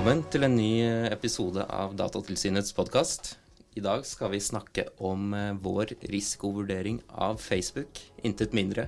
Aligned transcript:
Velkommen 0.00 0.22
til 0.32 0.46
en 0.46 0.54
ny 0.56 0.80
episode 1.12 1.60
av 1.76 1.90
Datatilsynets 1.92 2.72
podkast. 2.72 3.34
I 3.76 3.82
dag 3.84 4.06
skal 4.08 4.30
vi 4.32 4.38
snakke 4.40 4.86
om 4.96 5.34
eh, 5.36 5.50
vår 5.60 5.90
risikovurdering 6.08 7.02
av 7.12 7.36
Facebook, 7.36 8.00
intet 8.24 8.54
mindre. 8.56 8.86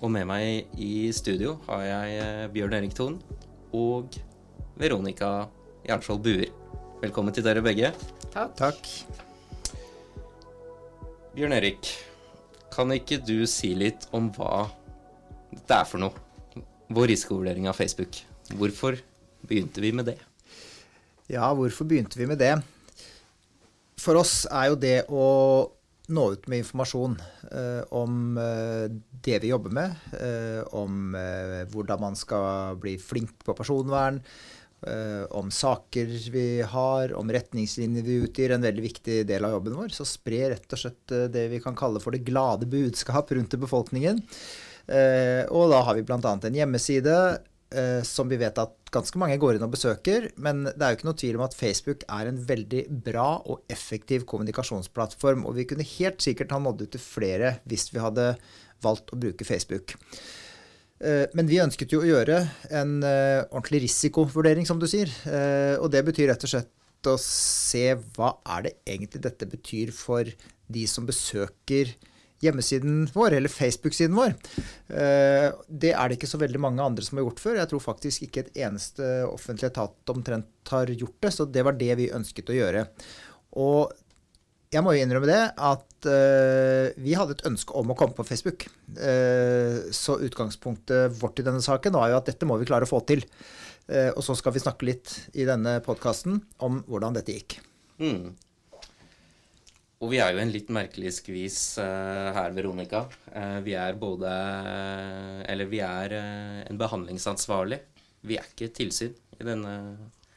Og 0.00 0.08
med 0.14 0.24
meg 0.30 0.78
i 0.80 1.10
studio 1.12 1.58
har 1.66 1.82
jeg 1.84 2.14
eh, 2.22 2.46
Bjørn 2.54 2.76
Erik 2.78 2.96
Thon 2.96 3.18
og 3.76 4.16
Veronica 4.80 5.28
Jarnskjold 5.84 6.24
Buer. 6.24 6.48
Velkommen 7.04 7.36
til 7.36 7.44
dere 7.44 7.60
begge. 7.60 7.92
Takk. 8.32 8.56
Takk. 8.62 8.90
Bjørn 11.36 11.58
Erik, 11.58 11.92
kan 12.72 12.96
ikke 12.96 13.20
du 13.20 13.44
si 13.44 13.74
litt 13.76 14.08
om 14.16 14.32
hva 14.40 14.70
dette 15.52 15.82
er 15.82 15.92
for 15.92 16.00
noe? 16.00 16.64
Vår 16.88 17.12
risikovurdering 17.12 17.68
av 17.68 17.76
Facebook. 17.76 18.24
Hvorfor 18.56 18.96
begynte 19.44 19.84
vi 19.84 19.92
med 19.92 20.14
det? 20.14 20.18
Ja, 21.30 21.52
hvorfor 21.54 21.86
begynte 21.86 22.18
vi 22.18 22.26
med 22.26 22.40
det? 22.42 22.56
For 24.00 24.18
oss 24.18 24.48
er 24.50 24.70
jo 24.72 24.78
det 24.82 24.96
å 25.06 25.26
nå 26.10 26.22
ut 26.32 26.46
med 26.50 26.64
informasjon 26.64 27.12
eh, 27.54 27.82
om 27.94 28.38
eh, 28.40 28.86
det 29.22 29.36
vi 29.44 29.52
jobber 29.52 29.76
med, 29.76 29.92
eh, 30.18 30.64
om 30.74 31.14
eh, 31.14 31.60
hvordan 31.70 32.02
man 32.02 32.18
skal 32.18 32.74
bli 32.82 32.96
flink 32.98 33.44
på 33.46 33.54
personvern, 33.54 34.18
eh, 34.82 35.22
om 35.38 35.52
saker 35.54 36.10
vi 36.34 36.46
har, 36.66 37.14
om 37.14 37.30
retningslinjer 37.30 38.08
vi 38.08 38.16
utgir, 38.24 38.56
en 38.56 38.66
veldig 38.66 38.86
viktig 38.88 39.20
del 39.28 39.46
av 39.46 39.54
jobben 39.54 39.78
vår. 39.78 39.94
Så 39.94 40.08
spre 40.08 40.48
rett 40.56 40.74
og 40.74 40.82
slett 40.82 41.14
eh, 41.14 41.28
det 41.30 41.46
vi 41.52 41.62
kan 41.62 41.78
kalle 41.78 42.02
for 42.02 42.16
det 42.16 42.24
glade 42.26 42.66
budskap 42.66 43.30
rundt 43.36 43.54
til 43.54 43.62
befolkningen. 43.62 44.18
Og 44.90 45.64
da 45.70 45.84
har 45.86 45.94
vi 45.94 46.02
bl.a. 46.02 46.18
en 46.18 46.56
hjemmeside 46.56 47.12
eh, 47.74 48.00
som 48.06 48.28
vi 48.30 48.38
vet 48.40 48.58
at 48.60 48.74
ganske 48.94 49.18
mange 49.20 49.38
går 49.40 49.56
inn 49.56 49.66
og 49.66 49.72
besøker. 49.74 50.30
Men 50.42 50.64
det 50.66 50.80
er 50.80 50.92
jo 50.92 50.98
ikke 50.98 51.08
noe 51.10 51.20
tvil 51.22 51.38
om 51.38 51.46
at 51.46 51.56
Facebook 51.56 52.04
er 52.08 52.30
en 52.30 52.42
veldig 52.48 52.84
bra 53.06 53.28
og 53.44 53.64
effektiv 53.70 54.26
kommunikasjonsplattform. 54.30 55.46
Og 55.46 55.56
vi 55.58 55.66
kunne 55.70 55.86
helt 55.96 56.22
sikkert 56.24 56.54
ha 56.54 56.60
nådd 56.62 56.84
ut 56.86 56.92
til 56.96 57.04
flere 57.04 57.56
hvis 57.70 57.88
vi 57.94 58.02
hadde 58.02 58.34
valgt 58.84 59.12
å 59.14 59.20
bruke 59.20 59.46
Facebook. 59.46 59.96
Eh, 61.00 61.26
Men 61.34 61.48
vi 61.48 61.62
ønsket 61.62 61.92
jo 61.94 62.02
å 62.02 62.08
gjøre 62.08 62.42
en 62.70 63.00
eh, 63.06 63.46
ordentlig 63.48 63.84
risikovurdering, 63.86 64.66
som 64.68 64.80
du 64.80 64.86
sier. 64.90 65.08
Eh, 65.28 65.76
Og 65.80 65.90
det 65.92 66.04
betyr 66.04 66.32
rett 66.32 66.44
og 66.44 66.52
slett 66.52 67.08
å 67.08 67.16
se 67.16 67.94
hva 68.16 68.34
er 68.56 68.66
det 68.66 68.74
egentlig 68.84 69.22
dette 69.24 69.48
betyr 69.48 69.92
for 69.96 70.28
de 70.70 70.86
som 70.86 71.06
besøker 71.08 71.94
hjemmesiden 72.40 73.06
vår, 73.14 73.36
eller 73.38 73.52
Facebook-siden 73.52 74.16
vår. 74.16 74.36
Eh, 74.88 75.48
Det 75.68 75.92
er 75.92 76.08
det 76.08 76.18
ikke 76.18 76.30
så 76.30 76.40
veldig 76.40 76.60
mange 76.60 76.82
andre 76.82 77.04
som 77.04 77.18
har 77.18 77.26
gjort 77.28 77.42
før. 77.42 77.58
Jeg 77.60 77.70
tror 77.70 77.84
faktisk 77.84 78.26
ikke 78.26 78.44
et 78.44 78.62
eneste 78.66 79.08
offentlig 79.28 79.70
etat 79.70 80.12
omtrent 80.12 80.72
har 80.72 80.86
gjort 80.86 81.18
det, 81.20 81.32
så 81.34 81.44
det 81.44 81.64
var 81.66 81.76
det 81.78 81.94
vi 82.00 82.12
ønsket 82.14 82.50
å 82.50 82.56
gjøre. 82.56 82.86
Og 83.60 83.92
jeg 84.70 84.84
må 84.86 84.92
jo 84.94 85.02
innrømme 85.02 85.26
det 85.26 85.40
at 85.58 86.06
uh, 86.06 86.92
vi 87.02 87.16
hadde 87.18 87.34
et 87.34 87.46
ønske 87.48 87.74
om 87.74 87.90
å 87.90 87.96
komme 87.98 88.14
på 88.14 88.26
Facebook. 88.28 88.68
Uh, 88.94 89.90
så 89.90 90.20
utgangspunktet 90.22 91.16
vårt 91.18 91.42
i 91.42 91.46
denne 91.46 91.62
saken 91.64 91.96
var 91.96 92.12
jo 92.12 92.20
at 92.20 92.30
dette 92.30 92.46
må 92.46 92.58
vi 92.60 92.68
klare 92.70 92.86
å 92.86 92.90
få 92.90 93.02
til. 93.08 93.24
Uh, 93.90 94.14
og 94.14 94.22
så 94.22 94.36
skal 94.38 94.54
vi 94.54 94.62
snakke 94.62 94.86
litt 94.86 95.16
i 95.34 95.48
denne 95.48 95.80
podkasten 95.82 96.38
om 96.62 96.84
hvordan 96.86 97.18
dette 97.18 97.34
gikk. 97.34 97.58
Mm. 97.98 98.30
Og 100.00 100.08
vi 100.08 100.20
er 100.22 100.32
jo 100.32 100.40
en 100.40 100.52
litt 100.52 100.70
merkelig 100.72 101.12
skvis 101.18 101.58
uh, 101.82 102.30
her, 102.32 102.54
Veronica. 102.56 103.02
Uh, 103.34 103.58
vi 103.66 103.74
er 103.76 103.98
både 104.00 104.30
Eller 105.44 105.68
vi 105.68 105.82
er 105.84 106.14
eh, 106.16 106.62
en 106.70 106.80
behandlingsansvarlig. 106.80 107.78
Vi 108.24 108.38
er 108.40 108.48
ikke 108.48 108.70
tilsyn 108.76 109.12
i 109.36 109.44
denne, 109.44 109.74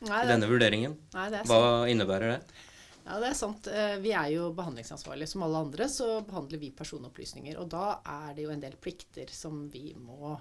Nei, 0.04 0.20
i 0.24 0.28
denne 0.28 0.50
vurderingen. 0.52 0.98
nei, 1.16 1.30
det 1.32 1.46
Hva 1.48 1.88
innebærer 1.92 2.34
det? 2.34 2.60
Ja, 3.04 3.18
det 3.20 3.30
er 3.30 3.36
sant. 3.36 3.68
Vi 4.00 4.14
er 4.16 4.30
jo 4.32 4.52
behandlingsansvarlige. 4.56 5.32
Som 5.32 5.44
alle 5.48 5.64
andre 5.66 5.90
så 5.92 6.22
behandler 6.28 6.62
vi 6.62 6.72
personopplysninger. 6.76 7.58
Og 7.60 7.68
da 7.72 7.98
er 8.08 8.36
det 8.36 8.46
jo 8.46 8.54
en 8.54 8.64
del 8.64 8.78
plikter 8.80 9.32
som 9.32 9.66
vi 9.72 9.92
må 10.00 10.38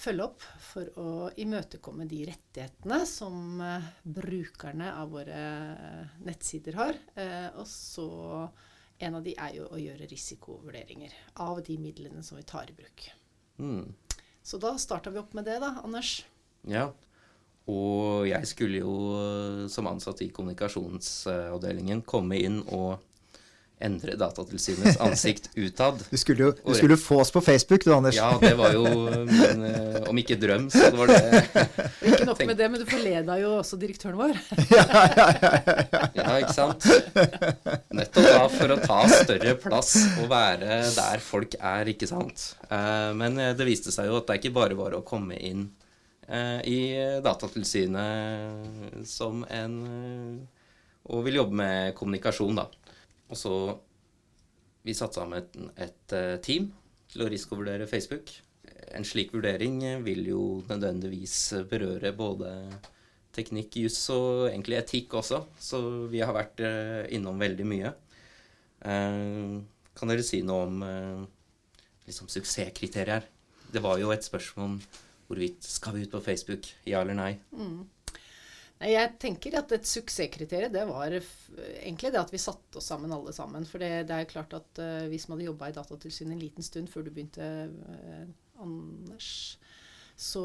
følge 0.00 0.26
opp 0.26 0.44
for 0.62 0.90
å 1.00 1.10
imøtekomme 1.40 2.06
de 2.08 2.22
rettighetene 2.28 3.00
som 3.08 3.60
eh, 3.64 3.90
brukerne 4.02 4.92
av 4.96 5.12
våre 5.14 5.40
nettsider 6.26 6.78
har. 6.78 6.98
Eh, 7.14 7.48
Og 7.56 7.66
så 7.70 8.08
en 8.98 9.18
av 9.18 9.24
de 9.24 9.34
er 9.36 9.58
jo 9.58 9.66
å 9.68 9.80
gjøre 9.80 10.08
risikovurderinger 10.08 11.12
av 11.44 11.60
de 11.64 11.76
midlene 11.80 12.22
som 12.24 12.38
vi 12.38 12.46
tar 12.48 12.70
i 12.72 12.76
bruk. 12.76 13.08
Mm. 13.60 13.92
Så 14.42 14.60
da 14.62 14.76
starta 14.80 15.10
vi 15.10 15.20
opp 15.20 15.34
med 15.36 15.44
det, 15.48 15.58
da, 15.60 15.74
Anders. 15.84 16.20
Ja. 16.68 16.88
Og 17.66 18.28
jeg 18.28 18.46
skulle 18.46 18.80
jo 18.84 18.94
eh, 19.18 19.66
som 19.72 19.88
ansatt 19.90 20.22
i 20.22 20.30
kommunikasjonsavdelingen 20.32 22.04
komme 22.06 22.38
inn 22.38 22.60
og 22.68 23.02
endre 23.76 24.14
Datatilsynets 24.16 24.96
ansikt 25.04 25.50
utad. 25.66 26.00
Du 26.08 26.16
skulle 26.16 26.46
jo 26.46 26.52
du 26.56 26.74
skulle 26.74 26.96
få 26.96 27.18
oss 27.20 27.30
på 27.34 27.40
Facebook, 27.44 27.84
du, 27.84 27.90
Anders. 27.92 28.16
Ja, 28.16 28.30
det 28.40 28.54
var 28.56 28.72
jo 28.72 28.84
min 29.28 29.64
eh, 29.68 29.98
Om 30.08 30.16
ikke 30.22 30.38
drøm, 30.40 30.70
så 30.72 30.88
det 30.90 30.96
var 30.96 31.12
det. 31.12 31.42
Ikke 32.08 32.24
nok 32.24 32.40
med 32.48 32.56
det, 32.56 32.68
men 32.72 32.80
du 32.80 32.86
forleda 32.88 33.36
jo 33.42 33.50
også 33.58 33.76
direktøren 33.80 34.16
vår. 34.20 34.38
Ja, 34.76 34.84
ja, 34.86 35.26
ja, 35.36 36.08
ja, 36.16 36.38
ikke 36.40 36.54
sant? 36.56 36.86
Nettopp 37.92 38.26
da 38.30 38.46
for 38.52 38.72
å 38.72 38.78
ta 38.82 39.00
større 39.12 39.54
plass 39.60 39.92
og 40.22 40.28
være 40.32 40.80
der 40.96 41.22
folk 41.24 41.56
er, 41.60 41.92
ikke 41.92 42.08
sant. 42.10 42.54
Eh, 42.70 43.10
Men 43.18 43.36
eh, 43.42 43.52
det 43.58 43.66
viste 43.68 43.92
seg 43.94 44.08
jo 44.08 44.16
at 44.22 44.28
det 44.30 44.40
ikke 44.40 44.54
bare 44.56 44.78
var 44.78 44.96
å 44.96 45.04
komme 45.06 45.36
inn 45.36 45.66
eh, 46.28 46.60
i 46.64 46.80
Datatilsynet 47.24 49.04
som 49.08 49.44
en 49.52 49.76
Og 51.06 51.22
vil 51.28 51.38
jobbe 51.42 51.54
med 51.60 51.94
kommunikasjon, 51.98 52.56
da. 52.58 52.66
Og 53.30 53.38
så 53.38 53.52
Vi 54.86 54.94
satte 54.94 55.18
sammen 55.18 55.40
et, 55.40 55.56
et 55.82 56.12
eh, 56.14 56.36
team 56.38 56.68
til 57.10 57.24
å 57.24 57.26
risikovurdere 57.26 57.88
Facebook. 57.90 58.30
En 58.94 59.02
slik 59.02 59.32
vurdering 59.34 59.80
eh, 59.82 60.02
vil 60.04 60.28
jo 60.28 60.42
nødvendigvis 60.68 61.34
berøre 61.66 62.12
både 62.14 62.52
teknikk, 63.34 63.80
juss 63.82 63.98
og 64.14 64.46
egentlig 64.46 64.78
etikk 64.78 65.16
også. 65.18 65.40
Så 65.58 65.80
vi 66.12 66.22
har 66.22 66.36
vært 66.36 66.62
eh, 66.62 67.02
innom 67.18 67.42
veldig 67.42 67.66
mye. 67.66 67.90
Kan 68.86 70.12
dere 70.12 70.22
si 70.22 70.38
noe 70.46 70.68
om 70.68 70.82
liksom 72.06 72.28
suksesskriterier? 72.30 73.26
Det 73.72 73.82
var 73.82 73.98
jo 73.98 74.12
et 74.14 74.22
spørsmål 74.22 74.68
om 74.68 74.78
hvorvidt 75.26 75.66
skal 75.66 75.96
vi 75.96 76.04
ut 76.06 76.12
på 76.14 76.22
Facebook, 76.22 76.68
ja 76.86 77.02
eller 77.02 77.18
nei. 77.18 77.32
Jeg 78.76 79.14
tenker 79.16 79.54
at 79.56 79.70
et 79.72 79.88
suksesskriterium 79.88 80.72
det 80.74 80.82
var 80.84 81.14
egentlig 81.16 82.10
det 82.12 82.20
at 82.20 82.32
vi 82.32 82.40
satte 82.40 82.76
oss 82.76 82.90
sammen 82.90 83.14
alle 83.14 83.32
sammen. 83.32 83.64
For 83.68 83.80
det, 83.80 84.04
det 84.10 84.18
er 84.18 84.28
klart 84.28 84.52
at 84.56 84.80
uh, 84.82 85.06
vi 85.08 85.20
som 85.20 85.32
hadde 85.32 85.46
jobba 85.48 85.70
i 85.70 85.76
Datatilsynet 85.76 86.34
en 86.34 86.42
liten 86.42 86.66
stund 86.66 86.90
før 86.92 87.06
du 87.06 87.10
begynte, 87.14 87.46
uh, 87.72 88.26
Anders, 88.60 89.30
så 90.16 90.42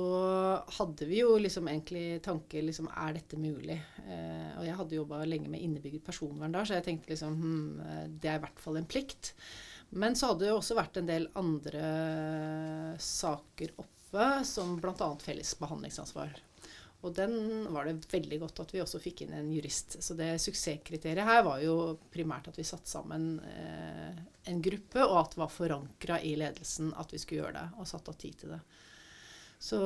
hadde 0.80 1.08
vi 1.08 1.22
jo 1.22 1.36
liksom 1.40 1.70
egentlig 1.72 2.20
tanke 2.24 2.60
liksom 2.60 2.90
Er 2.92 3.14
dette 3.16 3.40
mulig? 3.40 3.78
Uh, 4.04 4.62
og 4.62 4.64
jeg 4.68 4.78
hadde 4.80 4.98
jobba 5.00 5.20
lenge 5.28 5.52
med 5.52 5.64
innebygget 5.64 6.06
personvern 6.08 6.56
da, 6.56 6.64
så 6.64 6.78
jeg 6.78 6.88
tenkte 6.88 7.12
liksom 7.12 7.36
hm, 7.36 7.82
det 8.16 8.32
er 8.32 8.40
i 8.40 8.46
hvert 8.46 8.64
fall 8.64 8.80
en 8.80 8.88
plikt. 8.88 9.34
Men 9.92 10.16
så 10.16 10.32
hadde 10.32 10.48
det 10.48 10.54
også 10.56 10.78
vært 10.80 11.02
en 11.02 11.10
del 11.10 11.28
andre 11.36 11.84
saker 12.96 13.76
oppe, 13.76 14.30
som 14.48 14.78
bl.a. 14.80 15.10
felles 15.20 15.52
behandlingsansvar. 15.60 16.40
Og 17.02 17.16
den 17.18 17.66
var 17.74 17.88
det 17.88 18.06
veldig 18.12 18.38
godt 18.44 18.62
at 18.62 18.74
vi 18.76 18.82
også 18.84 19.02
fikk 19.02 19.24
inn 19.26 19.34
en 19.34 19.50
jurist. 19.50 19.98
Så 20.06 20.14
det 20.18 20.36
suksesskriteriet 20.44 21.26
her 21.26 21.42
var 21.48 21.64
jo 21.64 21.96
primært 22.14 22.52
at 22.52 22.60
vi 22.60 22.66
satte 22.68 22.92
sammen 22.92 23.40
eh, 23.42 24.22
en 24.52 24.62
gruppe, 24.62 25.02
og 25.08 25.18
at 25.24 25.34
det 25.34 25.42
var 25.42 25.54
forankra 25.54 26.20
i 26.22 26.36
ledelsen 26.38 26.94
at 27.02 27.14
vi 27.14 27.22
skulle 27.22 27.42
gjøre 27.42 27.58
det, 27.58 27.66
og 27.82 27.90
satt 27.90 28.12
av 28.12 28.20
tid 28.22 28.38
til 28.44 28.54
det. 28.54 28.62
Så 29.62 29.82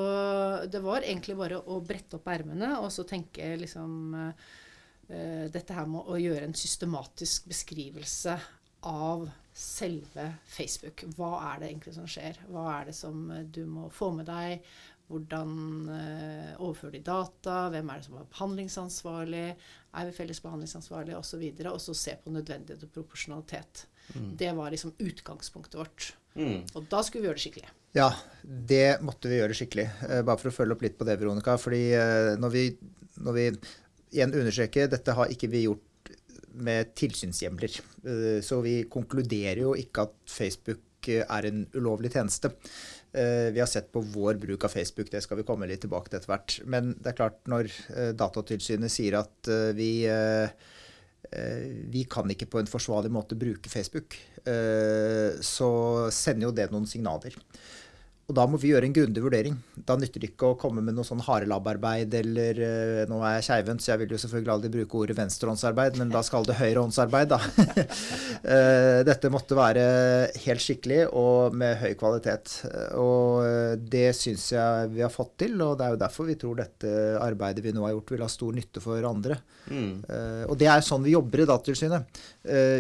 det 0.72 0.80
var 0.84 1.04
egentlig 1.04 1.38
bare 1.40 1.60
å 1.60 1.82
brette 1.84 2.16
opp 2.20 2.30
ermene 2.32 2.78
og 2.80 2.88
så 2.96 3.04
tenke 3.08 3.58
liksom 3.60 4.14
eh, 4.16 4.54
Dette 5.52 5.76
her 5.78 5.86
med 5.86 6.08
å 6.10 6.16
gjøre 6.18 6.48
en 6.48 6.56
systematisk 6.58 7.44
beskrivelse 7.52 8.34
av 8.90 9.28
selve 9.54 10.24
Facebook. 10.50 11.04
Hva 11.14 11.36
er 11.52 11.60
det 11.62 11.68
egentlig 11.70 11.94
som 11.94 12.08
skjer? 12.10 12.40
Hva 12.50 12.64
er 12.74 12.90
det 12.90 12.96
som 12.98 13.28
du 13.54 13.62
må 13.70 13.86
få 13.94 14.10
med 14.18 14.26
deg? 14.26 14.66
Hvordan 15.10 15.50
eh, 15.94 16.54
overfører 16.58 16.98
de 16.98 17.04
data? 17.06 17.58
Hvem 17.74 17.90
er 17.94 18.00
det 18.02 18.08
som 18.08 18.18
er 18.20 18.30
behandlingsansvarlig? 18.32 19.48
Er 19.96 20.10
vi 20.10 20.16
felles 20.18 20.42
behandlingsansvarlige? 20.42 21.20
Osv. 21.20 21.44
Og 21.72 21.82
så 21.84 21.94
se 21.98 22.16
på 22.24 22.34
nødvendighet 22.34 22.84
og 22.88 22.94
proporsjonalitet. 22.96 23.86
Det 24.38 24.52
var 24.54 24.70
liksom 24.74 24.94
utgangspunktet 25.02 25.80
vårt. 25.80 26.12
Mm. 26.36 26.62
Og 26.76 26.88
da 26.92 27.02
skulle 27.06 27.24
vi 27.24 27.30
gjøre 27.30 27.40
det 27.40 27.46
skikkelig. 27.46 27.70
Ja, 27.96 28.10
det 28.44 29.00
måtte 29.08 29.32
vi 29.32 29.40
gjøre 29.40 29.56
skikkelig. 29.58 29.86
Eh, 30.10 30.22
Bare 30.28 30.42
for 30.42 30.52
å 30.52 30.56
følge 30.58 30.76
opp 30.76 30.84
litt 30.86 30.98
på 31.00 31.08
det, 31.08 31.16
Veronica. 31.22 31.56
Fordi 31.62 31.84
eh, 31.96 32.34
når 32.42 32.54
vi, 32.54 32.64
når 33.24 33.38
vi 33.38 33.46
igjen 34.16 34.36
understreker, 34.36 34.90
dette 34.92 35.16
har 35.16 35.32
ikke 35.32 35.50
vi 35.54 35.64
gjort 35.66 36.12
med 36.66 36.92
tilsynshjemler. 37.00 37.80
Eh, 38.04 38.42
Så 38.46 38.60
vi 38.66 38.82
konkluderer 38.92 39.64
jo 39.64 39.74
ikke 39.80 40.10
at 40.10 40.18
Facebook 40.30 40.82
er 41.06 41.46
en 41.46 41.66
ulovlig 41.78 42.10
tjeneste. 42.16 42.50
Eh, 43.16 43.52
vi 43.56 43.60
har 43.60 43.68
sett 43.68 43.92
på 43.92 44.02
vår 44.02 44.36
bruk 44.36 44.64
av 44.68 44.74
Facebook, 44.74 45.08
det 45.12 45.22
skal 45.24 45.40
vi 45.40 45.46
komme 45.48 45.70
litt 45.70 45.86
tilbake 45.86 46.12
til 46.12 46.20
etter 46.20 46.34
hvert. 46.34 46.58
Men 46.68 46.92
det 47.00 47.14
er 47.14 47.20
klart, 47.22 47.38
når 47.48 47.70
eh, 47.96 48.12
Datatilsynet 48.18 48.92
sier 48.92 49.16
at 49.22 49.52
eh, 49.52 49.72
vi, 49.78 49.92
vi 51.92 52.04
kan 52.12 52.30
ikke 52.32 52.50
på 52.52 52.60
en 52.62 52.70
forsvarlig 52.70 53.10
måte 53.12 53.38
bruke 53.40 53.72
Facebook, 53.72 54.14
så 54.46 55.70
sender 56.14 56.46
jo 56.46 56.52
det 56.54 56.68
noen 56.70 56.86
signaler. 56.88 57.34
Og 58.26 58.34
da 58.34 58.48
må 58.50 58.58
vi 58.58 58.72
gjøre 58.72 58.88
en 58.88 58.94
grundig 58.94 59.22
vurdering. 59.22 59.58
Da 59.86 59.94
nytter 60.02 60.24
det 60.24 60.32
ikke 60.32 60.48
å 60.50 60.58
komme 60.58 60.82
med 60.82 60.96
noe 60.98 61.06
sånn 61.06 61.22
harelabbarbeid 61.22 62.14
eller 62.18 62.58
uh, 62.58 63.02
Nå 63.10 63.20
er 63.22 63.36
jeg 63.36 63.46
keivhendt, 63.52 63.84
så 63.86 63.92
jeg 63.92 64.02
vil 64.02 64.16
jo 64.16 64.20
selvfølgelig 64.24 64.54
aldri 64.56 64.72
bruke 64.74 64.98
ordet 64.98 65.18
venstrehåndsarbeid, 65.20 66.00
men 66.02 66.14
da 66.14 66.24
skal 66.26 66.48
det 66.48 66.58
høyrehåndsarbeid, 66.58 67.36
da. 67.36 67.38
uh, 67.38 69.02
dette 69.10 69.30
måtte 69.34 69.58
være 69.58 69.84
helt 70.42 70.64
skikkelig 70.64 71.04
og 71.14 71.54
med 71.60 71.78
høy 71.84 71.92
kvalitet. 72.00 72.56
Og 72.98 73.46
uh, 73.46 73.76
det 73.78 74.08
syns 74.18 74.48
jeg 74.56 74.90
vi 74.96 75.06
har 75.06 75.14
fått 75.14 75.36
til, 75.44 75.54
og 75.62 75.78
det 75.78 75.86
er 75.86 75.94
jo 75.94 76.02
derfor 76.02 76.30
vi 76.32 76.38
tror 76.42 76.58
dette 76.64 76.96
arbeidet 77.22 77.62
vi 77.62 77.76
nå 77.78 77.86
har 77.86 77.94
gjort, 77.94 78.16
vil 78.16 78.26
ha 78.26 78.32
stor 78.32 78.58
nytte 78.58 78.82
for 78.82 79.06
andre. 79.06 79.38
Mm. 79.66 80.04
og 80.46 80.60
det 80.62 80.68
er 80.70 80.84
sånn 80.86 81.02
vi 81.02 81.16
jobber 81.16 81.42
i 81.42 81.46
Datatilsynet. 81.50 82.20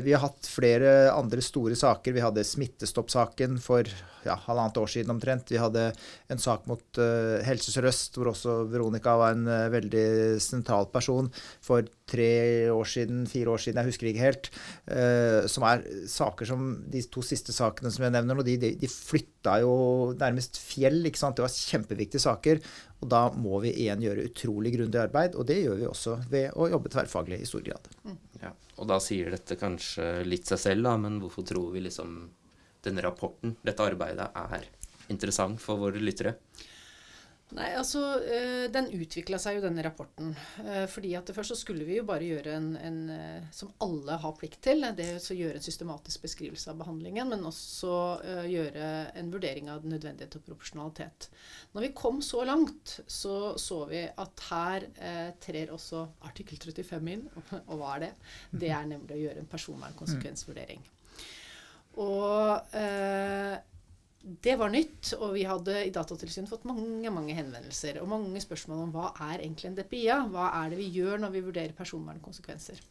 vi 0.05 0.11
har 0.13 0.21
hatt 0.21 0.45
flere 0.45 0.91
andre 1.15 1.41
store 1.41 1.73
saker. 1.73 2.13
Vi 2.13 2.21
hadde 2.21 2.43
Smittestopp-saken 2.45 3.57
for 3.57 3.89
ja, 4.27 4.35
halvannet 4.47 4.79
år 4.81 4.91
siden 4.91 5.13
omtrent. 5.15 5.51
Vi 5.51 5.59
hadde 5.61 5.89
en 6.31 6.41
sak 6.41 6.65
mot 6.69 7.01
uh, 7.01 7.41
Helse 7.45 7.73
Sør-Øst, 7.73 8.17
hvor 8.17 8.31
også 8.31 8.57
Veronica 8.71 9.15
var 9.19 9.35
en 9.35 9.45
uh, 9.49 9.67
veldig 9.73 10.05
sentral 10.43 10.89
person 10.93 11.29
for 11.63 11.85
tre 12.09 12.69
år 12.73 12.89
siden, 12.89 13.23
fire 13.29 13.53
år 13.53 13.61
siden, 13.61 13.81
jeg 13.81 13.91
husker 13.91 14.09
ikke 14.11 14.25
helt. 14.25 14.49
Uh, 14.89 15.45
som 15.51 15.65
er 15.67 15.85
saker 16.11 16.49
som 16.49 16.67
De 16.91 17.01
to 17.11 17.23
siste 17.25 17.53
sakene 17.55 17.91
som 17.93 18.05
jeg 18.05 18.13
nevner 18.15 18.37
nå, 18.37 18.45
de, 18.45 18.57
de, 18.61 18.89
flytta 18.91 19.59
jo 19.63 19.75
nærmest 20.19 20.59
fjell. 20.61 21.01
ikke 21.05 21.21
sant? 21.21 21.37
Det 21.37 21.45
var 21.45 21.53
kjempeviktige 21.55 22.23
saker. 22.23 22.61
Og 23.03 23.09
da 23.11 23.25
må 23.37 23.59
vi 23.65 23.73
igjen 23.85 24.03
gjøre 24.05 24.29
utrolig 24.29 24.73
grundig 24.77 25.01
arbeid, 25.01 25.35
og 25.35 25.47
det 25.49 25.59
gjør 25.61 25.81
vi 25.81 25.89
også 25.89 26.17
ved 26.31 26.55
å 26.55 26.69
jobbe 26.71 26.91
tverrfaglig 26.93 27.41
i 27.43 27.49
stor 27.49 27.65
grad. 27.65 27.89
Mm. 28.07 28.17
Ja, 28.41 28.53
og 28.79 28.89
da 28.89 28.97
sier 29.03 29.33
dette 29.33 29.57
kanskje 29.59 30.07
litt 30.27 30.49
seg 30.49 30.61
selv, 30.61 30.87
da, 30.87 30.95
men 31.01 31.19
hvorfor 31.21 31.45
tror 31.47 31.73
vi 31.75 31.83
liksom 31.85 32.17
denne 32.85 33.03
rapporten, 33.05 33.57
dette 33.65 33.85
arbeidet, 33.85 34.29
er 34.35 34.69
interessant 35.13 35.61
for 35.61 35.81
våre 35.81 36.01
lyttere? 36.01 36.37
Nei, 37.53 37.67
altså 37.77 37.99
øh, 38.25 38.65
Den 38.73 38.87
utvikla 38.95 39.37
seg 39.41 39.59
jo, 39.59 39.63
denne 39.67 39.83
rapporten. 39.85 40.31
Øh, 40.63 40.85
fordi 40.89 41.13
at 41.17 41.29
Først 41.35 41.53
så 41.53 41.57
skulle 41.59 41.85
vi 41.85 41.99
jo 41.99 42.05
bare 42.07 42.25
gjøre 42.25 42.55
en, 42.57 42.71
en 42.81 42.97
øh, 43.13 43.43
som 43.53 43.69
alle 43.85 44.17
har 44.21 44.33
plikt 44.39 44.63
til, 44.65 44.81
det 44.97 45.07
å 45.19 45.37
gjøre 45.37 45.59
en 45.59 45.65
systematisk 45.65 46.25
beskrivelse 46.25 46.71
av 46.71 46.79
behandlingen, 46.81 47.29
men 47.29 47.45
også 47.45 47.93
gjøre 48.49 48.89
en 49.19 49.29
vurdering 49.33 49.69
av 49.71 49.85
nødvendighet 49.85 50.39
og 50.39 50.45
proporsjonalitet. 50.47 51.29
Når 51.75 51.85
vi 51.85 51.91
kom 51.97 52.21
så 52.25 52.43
langt, 52.47 52.99
så 53.07 53.35
så 53.61 53.77
vi 53.89 54.01
at 54.07 54.43
her 54.49 54.87
trer 55.43 55.71
også 55.73 56.05
artikkel 56.27 56.59
35 56.61 57.13
inn. 57.13 57.25
Og 57.69 57.79
hva 57.79 57.95
er 57.95 58.05
det? 58.05 58.11
Det 58.63 58.71
er 58.73 58.89
nemlig 58.89 59.15
å 59.17 59.21
gjøre 59.21 59.43
en 59.43 59.51
personvernkonsekvensvurdering. 59.51 60.83
Og 62.01 62.75
eh, 62.75 63.55
det 64.25 64.55
var 64.57 64.71
nytt, 64.73 65.11
og 65.19 65.35
vi 65.35 65.43
hadde 65.45 65.83
i 65.85 65.91
Datatilsynet 65.93 66.49
fått 66.49 66.63
mange 66.65 67.11
mange 67.13 67.35
henvendelser 67.37 67.99
og 68.01 68.09
mange 68.09 68.41
spørsmål 68.41 68.79
om 68.87 68.93
hva 68.95 69.11
er 69.27 69.43
egentlig 69.43 69.69
en 69.69 69.77
DPIA? 69.77 70.15
Hva 70.33 70.47
er 70.63 70.73
det 70.73 70.79
vi 70.79 70.87
gjør 70.95 71.21
når 71.21 71.35
vi 71.35 71.43
vurderer 71.45 71.77
personvernkonsekvenser? 71.77 72.81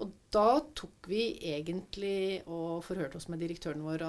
Og 0.00 0.14
da 0.32 0.46
tok 0.78 1.10
vi 1.10 1.22
egentlig 1.50 2.40
og 2.46 2.80
forhørte 2.86 3.18
oss 3.20 3.28
med 3.28 3.42
direktøren 3.42 3.84
vår, 3.84 4.06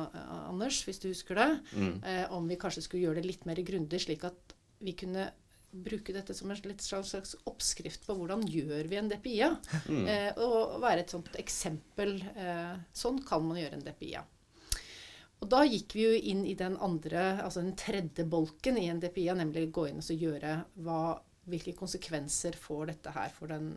Anders, 0.48 0.80
hvis 0.88 1.02
du 1.04 1.10
husker 1.10 1.42
det, 1.42 1.50
mm. 1.74 1.94
eh, 2.08 2.26
om 2.38 2.48
vi 2.48 2.60
kanskje 2.62 2.86
skulle 2.86 3.10
gjøre 3.10 3.20
det 3.20 3.28
litt 3.28 3.46
mer 3.50 3.60
grundig, 3.68 4.00
slik 4.06 4.24
at 4.30 4.56
vi 4.80 4.96
kunne 4.96 5.28
bruke 5.70 6.14
dette 6.16 6.34
som 6.34 6.50
en 6.50 6.58
slags 6.58 7.36
oppskrift 7.50 8.08
på 8.08 8.16
hvordan 8.18 8.46
gjør 8.48 8.88
vi 8.90 8.98
en 9.02 9.12
DPIA. 9.12 9.52
Mm. 9.90 10.04
Eh, 10.08 10.42
og 10.46 10.80
være 10.82 11.04
et 11.04 11.14
sånt 11.14 11.36
eksempel. 11.42 12.16
Eh, 12.40 12.76
sånn 12.96 13.20
kan 13.28 13.44
man 13.46 13.60
gjøre 13.60 13.82
en 13.82 13.86
DPIA. 13.86 14.24
Og 15.40 15.48
da 15.52 15.64
gikk 15.64 15.96
vi 15.96 16.04
jo 16.04 16.16
inn 16.34 16.44
i 16.48 16.56
den 16.60 16.76
andre, 16.84 17.40
altså 17.46 17.64
den 17.64 17.76
tredje 17.80 18.26
bolken 18.28 18.78
i 18.78 18.90
NDPI-a, 18.92 19.38
nemlig 19.40 19.70
gå 19.72 19.88
inn 19.88 20.02
og 20.04 20.24
gjøre 20.26 20.56
hva, 20.84 21.02
hvilke 21.50 21.74
konsekvenser 21.80 22.58
får 22.60 22.92
dette 22.92 23.14
her 23.16 23.32
for 23.36 23.52
den, 23.52 23.70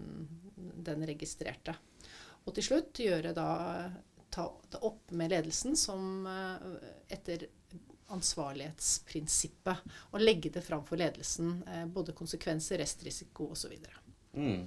den 0.56 1.06
registrerte. 1.06 1.76
Og 2.43 2.56
til 2.56 2.67
slutt 2.67 2.99
gjøre 3.05 3.31
da 3.37 3.50
ta 4.32 4.49
det 4.73 4.81
opp 4.82 5.12
med 5.12 5.31
ledelsen 5.31 5.76
som 5.76 6.26
eh, 6.26 7.14
etter 7.14 7.47
ansvarlighetsprinsippet. 8.12 9.76
Og 10.12 10.23
legge 10.25 10.50
det 10.53 10.64
fram 10.64 10.85
for 10.88 11.00
ledelsen. 11.00 11.59
Eh, 11.69 11.85
både 11.87 12.17
konsekvenser, 12.17 12.81
restrisiko 12.81 13.50
osv. 13.53 13.76
Mm. 14.37 14.64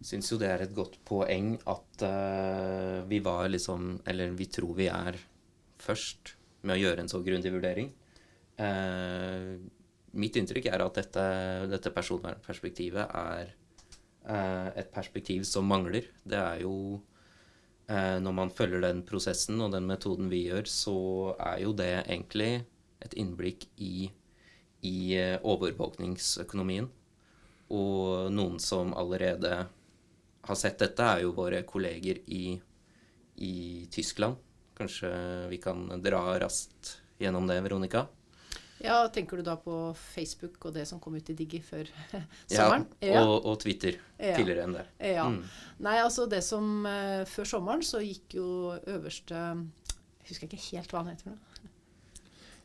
Syns 0.00 0.30
jo 0.32 0.38
det 0.40 0.48
er 0.48 0.64
et 0.64 0.74
godt 0.74 0.96
poeng 1.04 1.56
at 1.68 2.04
uh, 2.06 3.02
vi 3.10 3.18
var 3.20 3.50
liksom 3.50 3.98
Eller 4.08 4.30
vi 4.32 4.46
tror 4.48 4.70
vi 4.78 4.86
er 4.88 5.18
først 5.82 6.34
med 6.66 6.76
å 6.76 6.80
gjøre 6.80 7.04
en 7.04 7.10
så 7.10 7.20
grundig 7.24 7.52
vurdering. 7.54 7.90
Eh, 8.60 9.56
mitt 10.20 10.36
inntrykk 10.36 10.68
er 10.70 10.84
at 10.84 10.98
dette, 10.98 11.24
dette 11.70 11.92
personvernperspektivet 11.94 13.14
er 13.16 13.52
eh, 14.26 14.68
et 14.82 14.90
perspektiv 14.94 15.46
som 15.48 15.68
mangler. 15.70 16.10
Det 16.24 16.38
er 16.38 16.64
jo 16.64 17.00
eh, 17.88 18.18
Når 18.20 18.36
man 18.36 18.52
følger 18.54 18.84
den 18.84 19.04
prosessen 19.06 19.60
og 19.60 19.72
den 19.74 19.88
metoden 19.88 20.30
vi 20.32 20.46
gjør, 20.48 20.68
så 20.68 20.96
er 21.38 21.64
jo 21.64 21.74
det 21.76 21.92
egentlig 22.02 22.64
et 23.00 23.16
innblikk 23.16 23.68
i, 23.80 24.10
i 24.84 24.96
eh, 25.16 25.38
overvåkningsøkonomien. 25.40 26.90
Og 27.70 28.32
noen 28.34 28.58
som 28.58 28.92
allerede 28.98 29.54
har 30.40 30.56
sett 30.58 30.80
dette, 30.82 31.04
er 31.04 31.22
jo 31.22 31.36
våre 31.36 31.62
kolleger 31.68 32.18
i, 32.26 32.58
i 33.36 33.54
Tyskland 33.92 34.40
Kanskje 34.80 35.10
vi 35.50 35.58
kan 35.60 35.84
dra 36.00 36.22
raskt 36.40 36.96
gjennom 37.20 37.46
det, 37.46 37.58
Veronica? 37.60 38.06
Ja, 38.80 39.08
Tenker 39.12 39.36
du 39.36 39.42
da 39.44 39.58
på 39.60 39.74
Facebook 40.14 40.64
og 40.64 40.72
det 40.72 40.86
som 40.88 41.00
kom 41.04 41.18
ut 41.20 41.28
i 41.28 41.36
Digi 41.36 41.60
før 41.60 41.90
sommeren? 42.48 42.86
Ja, 43.04 43.20
og, 43.26 43.44
og 43.44 43.58
Twitter 43.60 43.98
ja. 44.16 44.32
tidligere 44.38 44.64
enn 44.64 44.78
det. 44.78 44.86
Ja. 45.10 45.26
Mm. 45.28 45.42
Nei, 45.84 45.98
altså 46.00 46.24
det 46.30 46.40
som 46.46 46.88
uh, 46.88 47.26
Før 47.28 47.50
sommeren 47.52 47.84
så 47.84 48.00
gikk 48.00 48.38
jo 48.38 48.48
øverste 48.78 49.36
Jeg 49.36 50.32
husker 50.32 50.48
ikke 50.48 50.62
helt 50.70 50.94
hva 50.94 51.04
han 51.04 51.12
heter. 51.12 51.34
nå. 51.34 51.68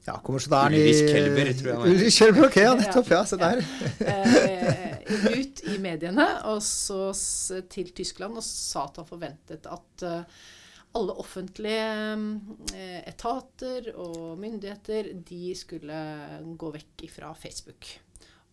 Ja, 0.06 0.20
kommisjonæren 0.22 0.78
i 0.78 0.84
Ulrich 0.86 1.08
Kelber, 1.10 1.48
tror 1.60 1.72
jeg. 1.72 1.94
Ulrich 1.96 2.20
Kelber, 2.22 2.44
ok, 2.48 2.58
ja, 2.62 2.74
nettopp. 2.78 3.08
Ja, 3.12 3.24
se 3.26 3.40
der. 3.42 3.64
uh, 4.06 5.32
ut 5.36 5.64
i 5.68 5.80
mediene 5.84 6.28
og 6.48 6.62
så 6.64 7.10
til 7.74 7.90
Tyskland 7.98 8.40
og 8.40 8.46
sa 8.46 8.86
at 8.88 9.02
han 9.02 9.10
forventet 9.10 9.68
at 9.68 10.06
uh, 10.06 10.46
alle 10.96 11.16
offentlige 11.22 11.86
eh, 12.74 13.02
etater 13.10 13.92
og 13.94 14.40
myndigheter 14.42 15.12
de 15.28 15.54
skulle 15.58 16.02
gå 16.58 16.72
vekk 16.78 17.06
fra 17.12 17.34
Facebook. 17.38 17.92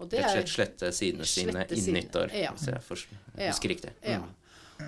Og 0.02 0.10
det 0.10 0.22
Rett 0.24 0.28
og 0.28 0.36
slett 0.36 0.54
slette 0.56 0.92
sidene 0.96 1.26
sine 1.28 1.66
innen 1.70 1.98
nyttår, 2.00 2.32
ja. 2.34 2.54
hvis 2.56 2.68
jeg 2.70 2.80
husker 2.82 3.18
ja. 3.38 3.74
riktig. 3.74 3.92
Mm. 4.02 4.14
Ja. 4.16 4.22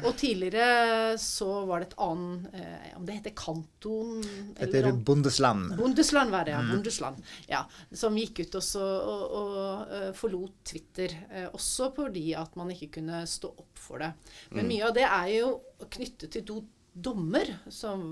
Og 0.03 0.17
tidligere 0.19 1.15
så 1.21 1.49
var 1.69 1.83
det 1.83 1.91
et 1.91 1.97
annet 2.03 2.55
eh, 2.59 2.87
Om 2.99 3.05
det 3.07 3.19
heter 3.19 3.35
Kanton 3.39 4.25
Det 4.57 4.67
heter 4.67 4.93
Bundesland. 4.93 5.77
Bundesland 5.79 6.35
var 6.35 6.49
det, 6.49 6.55
ja. 6.57 6.63
Mm. 6.65 6.71
Bundesland. 6.73 7.23
Ja, 7.47 7.63
som 7.93 8.19
gikk 8.19 8.43
ut 8.43 8.59
og, 8.59 8.65
og, 8.83 9.25
og 9.39 9.93
uh, 9.93 10.11
forlot 10.17 10.57
Twitter. 10.67 11.15
Eh, 11.31 11.49
også 11.53 11.93
fordi 11.95 12.33
at 12.39 12.57
man 12.59 12.73
ikke 12.75 12.97
kunne 12.99 13.25
stå 13.31 13.53
opp 13.53 13.79
for 13.79 14.03
det. 14.03 14.11
Men 14.51 14.65
mm. 14.65 14.73
mye 14.73 14.89
av 14.89 14.97
det 14.99 15.07
er 15.09 15.31
jo 15.37 15.53
knyttet 15.95 16.33
til 16.35 16.47
to 16.49 16.63
dommer 16.95 17.51
som 17.69 18.03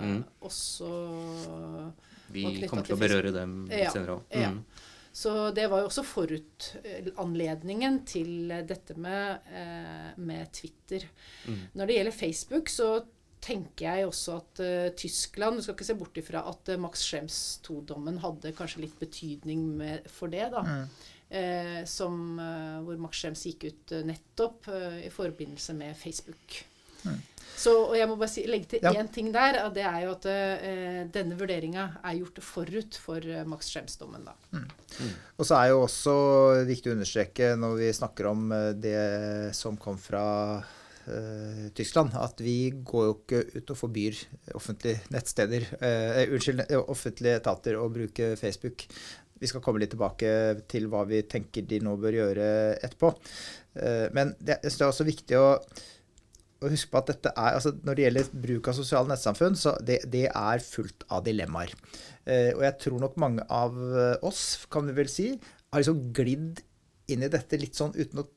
eh, 0.00 0.08
mm. 0.16 0.22
også 0.42 0.88
Vi 2.34 2.46
kommer 2.66 2.86
til 2.86 2.96
å 2.96 3.00
berøre 3.00 3.32
dem 3.34 3.62
ja, 3.70 3.90
senere 3.94 4.18
òg. 4.18 4.26
Mm. 4.34 4.42
Ja. 4.42 4.88
Så 5.12 5.32
det 5.52 5.66
var 5.68 5.82
jo 5.82 5.90
også 5.90 6.06
forutanledningen 6.08 7.98
til 8.08 8.52
dette 8.68 8.96
med, 8.96 9.44
eh, 9.52 10.12
med 10.16 10.48
Twitter. 10.56 11.04
Mm. 11.44 11.58
Når 11.76 11.86
det 11.90 11.98
gjelder 11.98 12.16
Facebook, 12.16 12.72
så 12.72 12.88
tenker 13.42 13.88
jeg 13.88 14.06
også 14.06 14.36
at 14.38 14.60
uh, 14.62 14.88
Tyskland 14.98 15.58
Du 15.58 15.64
skal 15.64 15.74
ikke 15.74 15.88
se 15.88 15.98
bort 15.98 16.18
ifra 16.20 16.44
at 16.48 16.70
uh, 16.70 16.78
Max 16.80 17.02
Schrems 17.02 17.38
2-dommen 17.66 18.20
hadde 18.22 18.54
kanskje 18.56 18.84
litt 18.84 18.94
betydning 19.00 19.64
med, 19.80 20.06
for 20.10 20.32
det. 20.32 20.46
da. 20.54 20.62
Mm. 20.62 20.84
Eh, 21.32 21.78
som, 21.88 22.16
uh, 22.36 22.82
hvor 22.84 22.98
Max 23.00 23.22
Schrems 23.22 23.46
gikk 23.48 23.66
ut 23.70 23.94
nettopp 24.04 24.68
i 25.02 25.08
forbindelse 25.12 25.74
med 25.76 25.96
Facebook. 25.96 26.62
Mm. 27.04 27.20
Så, 27.62 27.72
og 27.92 27.94
jeg 27.94 28.08
må 28.10 28.16
bare 28.18 28.30
si, 28.32 28.42
legge 28.48 28.74
til 28.74 28.86
én 28.90 29.08
ting 29.12 29.30
der. 29.34 29.60
og 29.66 29.74
Det 29.76 29.84
er 29.86 30.00
jo 30.04 30.14
at 30.16 30.26
uh, 30.26 31.00
denne 31.14 31.38
vurderinga 31.38 31.88
er 32.02 32.18
gjort 32.18 32.42
forut 32.44 32.98
for 32.98 33.22
uh, 33.22 33.42
Max 33.48 33.70
Schrems-dommen. 33.70 34.26
Mm. 34.50 34.66
Mm. 34.98 35.12
Og 35.38 35.48
så 35.48 35.58
er 35.60 35.70
jo 35.70 35.82
også 35.84 36.14
viktig 36.68 36.90
å 36.90 36.96
understreke 36.96 37.52
når 37.58 37.76
vi 37.78 37.90
snakker 37.98 38.30
om 38.32 38.46
uh, 38.54 38.70
det 38.74 39.02
som 39.58 39.78
kom 39.80 40.00
fra 40.00 40.26
Tyskland. 41.74 42.12
At 42.14 42.38
vi 42.38 42.70
går 42.86 43.06
jo 43.08 43.14
ikke 43.16 43.38
ut 43.56 43.70
og 43.74 43.78
forbyr 43.80 44.20
offentlige 44.54 45.00
nettsteder, 45.10 45.64
unnskyld, 46.30 46.62
offentlige 46.78 47.40
etater 47.40 47.74
å 47.74 47.88
bruke 47.90 48.28
Facebook. 48.38 48.84
Vi 49.42 49.50
skal 49.50 49.64
komme 49.64 49.82
litt 49.82 49.90
tilbake 49.96 50.30
til 50.70 50.86
hva 50.92 51.00
vi 51.10 51.24
tenker 51.26 51.66
de 51.66 51.80
nå 51.82 51.96
bør 51.98 52.20
gjøre 52.20 52.46
etterpå. 52.86 53.10
Men 54.14 54.30
det, 54.38 54.60
det 54.62 54.70
er 54.70 54.86
også 54.92 55.08
viktig 55.08 55.42
å, 55.42 55.48
å 56.62 56.72
huske 56.72 56.92
på 56.92 57.00
at 57.02 57.12
dette 57.12 57.32
er, 57.34 57.56
altså 57.58 57.74
når 57.82 57.98
det 57.98 58.06
gjelder 58.06 58.34
bruk 58.46 58.70
av 58.70 58.78
sosiale 58.78 59.12
nettsamfunn, 59.12 59.58
så 59.58 59.76
det, 59.84 60.02
det 60.12 60.26
er 60.28 60.64
fullt 60.64 61.06
av 61.12 61.24
dilemmaer. 61.26 61.74
Eh, 62.24 62.52
og 62.54 62.62
jeg 62.66 62.78
tror 62.84 63.02
nok 63.02 63.18
mange 63.20 63.46
av 63.50 63.78
oss, 64.22 64.44
kan 64.72 64.86
vi 64.88 64.96
vel 65.00 65.10
si, 65.10 65.32
har 65.72 65.82
liksom 65.82 66.06
glidd 66.14 66.62
inn 67.12 67.24
i 67.26 67.32
dette 67.32 67.58
litt 67.60 67.78
sånn 67.78 67.94
uten 67.96 68.22
å 68.22 68.28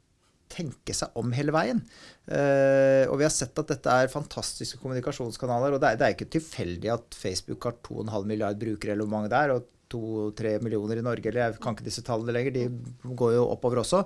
tenke 0.52 0.94
seg 0.96 1.16
om 1.20 1.32
hele 1.36 1.54
veien. 1.56 1.82
Eh, 2.30 3.06
og 3.10 3.18
vi 3.20 3.26
har 3.26 3.34
sett 3.34 3.58
at 3.60 3.72
dette 3.72 3.92
er 3.92 4.12
fantastiske 4.12 4.80
kommunikasjonskanaler. 4.82 5.76
Og 5.76 5.82
det 5.82 5.92
er, 5.92 6.00
det 6.00 6.08
er 6.08 6.18
ikke 6.18 6.32
tilfeldig 6.38 6.92
at 6.94 7.18
Facebook 7.18 7.68
har 7.68 7.80
2,5 7.86 8.30
milliard 8.30 8.60
brukere, 8.62 8.94
eller 8.94 9.08
hvor 9.08 9.16
mange 9.18 9.32
det 9.34 9.42
er, 9.42 9.56
og 9.56 9.72
2-3 9.96 10.56
millioner 10.64 11.00
i 11.00 11.06
Norge, 11.06 11.32
eller 11.32 11.46
jeg 11.46 11.62
kan 11.64 11.76
ikke 11.76 11.88
disse 11.88 12.04
tallene 12.06 12.36
lenger, 12.36 12.56
de 12.56 13.16
går 13.18 13.36
jo 13.38 13.48
oppover 13.54 13.82
også. 13.82 14.04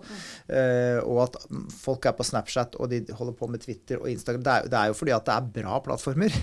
Uh, 0.50 1.00
og 1.04 1.24
at 1.26 1.40
folk 1.82 2.06
er 2.06 2.16
på 2.18 2.28
Snapchat 2.28 2.78
og 2.80 2.92
de 2.94 3.02
holder 3.18 3.38
på 3.40 3.50
med 3.52 3.66
Twitter 3.66 4.02
og 4.02 4.12
Instagram. 4.12 4.46
Det 4.46 4.54
er, 4.54 4.70
det 4.72 4.80
er 4.80 4.94
jo 4.94 5.00
fordi 5.02 5.16
at 5.18 5.28
det 5.28 5.36
er 5.36 5.52
bra 5.60 5.82
plattformer. 5.86 6.40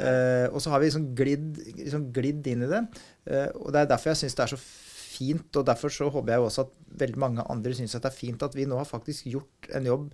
Uh, 0.00 0.46
og 0.50 0.58
så 0.62 0.72
har 0.72 0.82
vi 0.82 0.90
liksom 0.90 1.10
glidd, 1.18 1.62
liksom 1.76 2.10
glidd 2.16 2.50
inn 2.52 2.66
i 2.66 2.72
det. 2.72 2.82
Uh, 3.28 3.48
og 3.62 3.70
det 3.74 3.84
er 3.84 3.94
derfor 3.94 4.14
jeg 4.14 4.24
syns 4.24 4.38
det 4.38 4.46
er 4.46 4.56
så 4.56 4.62
fint, 5.16 5.48
og 5.56 5.66
derfor 5.66 5.92
så 5.92 6.08
håper 6.12 6.34
jeg 6.34 6.44
også 6.44 6.66
at 6.66 6.74
veldig 7.00 7.20
mange 7.20 7.44
andre 7.52 7.72
syns 7.76 7.96
at 7.96 8.04
det 8.04 8.12
er 8.12 8.18
fint 8.18 8.42
at 8.44 8.56
vi 8.56 8.66
nå 8.68 8.78
har 8.78 8.88
faktisk 8.88 9.28
gjort 9.32 9.70
en 9.76 9.88
jobb 9.88 10.10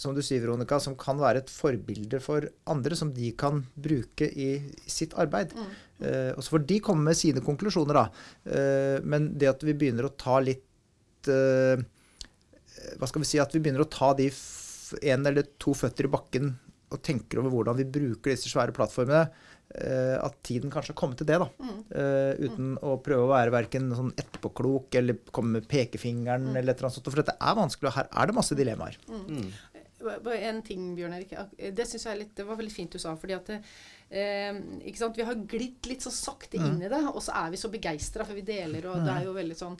som 0.00 0.14
du 0.14 0.20
sier, 0.24 0.42
Veronica, 0.42 0.80
som 0.82 0.96
kan 0.98 1.20
være 1.20 1.44
et 1.44 1.52
forbilde 1.52 2.18
for 2.22 2.46
andre, 2.70 2.96
som 2.98 3.12
de 3.14 3.30
kan 3.38 3.62
bruke 3.74 4.26
i, 4.26 4.48
sitt 4.90 5.14
arbeid. 5.20 5.54
Mm. 5.54 5.72
Uh, 6.02 6.30
og 6.34 6.42
så 6.42 6.56
får 6.56 6.64
de 6.66 6.80
komme 6.82 7.06
med 7.06 7.18
sine 7.18 7.42
konklusjoner, 7.44 8.00
da. 8.00 8.06
Uh, 8.48 8.98
men 9.06 9.30
det 9.38 9.52
at 9.52 9.62
vi 9.62 9.76
begynner 9.78 10.08
å 10.08 10.16
ta 10.18 10.40
litt 10.42 11.30
uh, 11.30 11.78
Hva 12.98 13.08
skal 13.08 13.22
vi 13.22 13.28
si 13.30 13.38
At 13.40 13.54
vi 13.54 13.60
begynner 13.62 13.84
å 13.84 13.88
ta 13.88 14.10
de 14.18 14.26
en 15.06 15.30
eller 15.30 15.46
to 15.62 15.72
føtter 15.78 16.08
i 16.08 16.12
bakken 16.12 16.50
og 16.92 17.00
tenker 17.02 17.40
over 17.40 17.54
hvordan 17.54 17.78
vi 17.78 17.86
bruker 17.88 18.34
disse 18.34 18.50
svære 18.50 18.74
plattformene, 18.74 19.24
Eh, 19.74 20.16
at 20.22 20.36
tiden 20.46 20.70
kanskje 20.70 20.92
har 20.92 20.98
kommet 21.00 21.18
til 21.18 21.26
det. 21.26 21.38
da, 21.42 21.48
mm. 21.58 21.78
uh, 21.96 22.32
Uten 22.38 22.66
mm. 22.76 22.80
å 22.86 22.92
prøve 23.02 23.24
å 23.24 23.32
være 23.32 23.54
verken 23.54 23.88
sånn 23.96 24.12
etterpåklok 24.20 24.94
eller 25.00 25.18
komme 25.34 25.58
med 25.58 25.66
pekefingeren. 25.70 26.50
Mm. 26.52 26.58
eller 26.60 26.74
et 26.74 26.78
eller 26.78 26.90
annet 26.90 26.98
sånt, 27.00 27.10
For 27.10 27.22
dette 27.22 27.34
er 27.34 27.56
vanskelig, 27.58 27.90
og 27.90 27.96
her 27.96 28.10
er 28.12 28.30
det 28.30 28.36
masse 28.36 28.58
dilemmaer. 28.58 28.98
Mm. 30.04 30.22
mm. 30.22 30.30
En 30.50 30.62
ting, 30.66 30.86
Bjørn 30.98 31.18
Erik. 31.18 31.34
Det 31.74 31.88
synes 31.90 32.08
jeg 32.08 32.20
litt, 32.20 32.32
det 32.36 32.46
var 32.48 32.60
veldig 32.60 32.74
fint 32.74 32.94
du 32.94 33.00
sa. 33.02 33.16
fordi 33.16 33.36
at 33.36 33.52
det, 33.52 33.60
eh, 34.10 34.62
ikke 34.84 35.02
sant, 35.02 35.16
Vi 35.16 35.28
har 35.28 35.44
glidd 35.56 35.90
litt 35.90 36.04
så 36.04 36.12
sakte 36.14 36.60
inn 36.60 36.78
mm. 36.78 36.82
i 36.86 36.94
det, 36.94 37.04
og 37.10 37.22
så 37.24 37.36
er 37.44 37.54
vi 37.54 37.60
så 37.60 37.72
begeistra, 37.72 38.24
for 38.24 38.34
vi 38.34 38.46
deler, 38.46 38.90
og 38.90 39.04
det 39.04 39.14
er 39.14 39.28
jo 39.28 39.38
veldig 39.38 39.60
sånn 39.60 39.78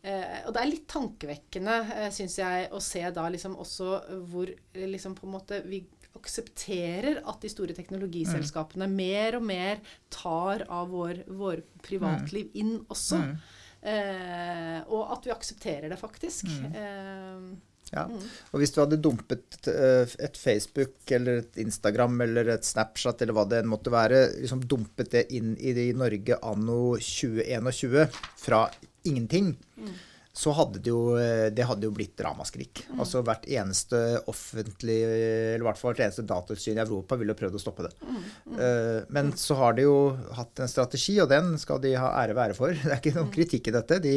Eh, 0.00 0.46
og 0.48 0.54
det 0.56 0.60
er 0.62 0.70
litt 0.70 0.86
tankevekkende, 0.88 1.76
eh, 1.92 2.10
syns 2.14 2.38
jeg, 2.40 2.68
å 2.72 2.80
se 2.80 3.02
da 3.12 3.26
liksom 3.28 3.58
også 3.60 3.98
hvor 4.30 4.48
liksom 4.72 5.16
på 5.18 5.26
en 5.28 5.34
måte 5.34 5.60
vi 5.66 5.82
aksepterer 6.16 7.20
at 7.28 7.44
de 7.44 7.50
store 7.52 7.76
teknologiselskapene 7.76 8.88
mm. 8.88 8.94
mer 8.96 9.36
og 9.38 9.44
mer 9.46 9.82
tar 10.12 10.64
av 10.72 10.88
vår, 10.90 11.24
vår 11.28 11.62
privatliv 11.84 12.48
inn 12.58 12.78
også. 12.90 13.20
Mm. 13.20 13.34
Eh, 13.80 14.78
og 14.88 15.12
at 15.14 15.28
vi 15.28 15.34
aksepterer 15.34 15.92
det, 15.92 16.00
faktisk. 16.00 16.48
Mm. 16.48 16.80
Eh, 16.80 17.44
ja. 17.90 18.04
Mm. 18.06 18.26
Og 18.52 18.62
hvis 18.62 18.74
du 18.74 18.80
hadde 18.82 19.00
dumpet 19.02 19.70
uh, 19.70 20.04
et 20.22 20.36
Facebook 20.38 21.14
eller 21.16 21.42
et 21.42 21.58
Instagram 21.62 22.20
eller 22.26 22.52
et 22.54 22.66
Snapchat 22.66 23.24
eller 23.24 23.36
hva 23.36 23.46
det 23.50 23.62
enn 23.62 23.72
måtte 23.72 23.92
være, 23.94 24.26
liksom 24.42 24.62
dumpet 24.70 25.10
det 25.16 25.24
inn 25.36 25.56
i 25.58 25.90
Norge 25.96 26.38
anno 26.46 26.94
2021 27.00 28.22
fra 28.44 28.66
ingenting, 29.08 29.54
mm 29.80 29.98
så 30.32 30.52
hadde 30.54 30.78
det 30.78 30.90
jo, 30.92 31.16
eh, 31.18 31.48
det 31.52 31.66
hadde 31.66 31.88
jo 31.88 31.94
blitt 31.94 32.20
ramaskrik. 32.22 32.84
Mm. 32.88 33.00
Altså 33.02 33.22
hvert 33.26 33.46
eneste 33.50 33.98
offentlig, 34.30 34.98
eller 35.04 35.64
i 35.64 35.66
hvert 35.66 35.80
fall 35.80 35.92
hvert 35.92 36.04
eneste 36.06 36.24
datatilsyn 36.28 36.78
i 36.78 36.84
Europa 36.84 37.18
ville 37.18 37.34
prøvd 37.36 37.58
å 37.58 37.62
stoppe 37.62 37.88
det. 37.88 37.92
Mm. 38.00 38.20
Mm. 38.20 38.60
Uh, 38.60 39.00
men 39.16 39.32
så 39.38 39.58
har 39.58 39.74
de 39.76 39.88
jo 39.88 39.96
hatt 40.36 40.62
en 40.62 40.70
strategi, 40.70 41.18
og 41.22 41.28
den 41.32 41.56
skal 41.60 41.82
de 41.82 41.96
ha 41.98 42.12
ære 42.22 42.38
være 42.38 42.56
for. 42.58 42.72
Det 42.84 42.92
er 42.92 43.02
ikke 43.02 43.16
noen 43.18 43.28
mm. 43.28 43.34
kritikk 43.34 43.68
i 43.68 43.74
dette. 43.74 44.00
De, 44.06 44.14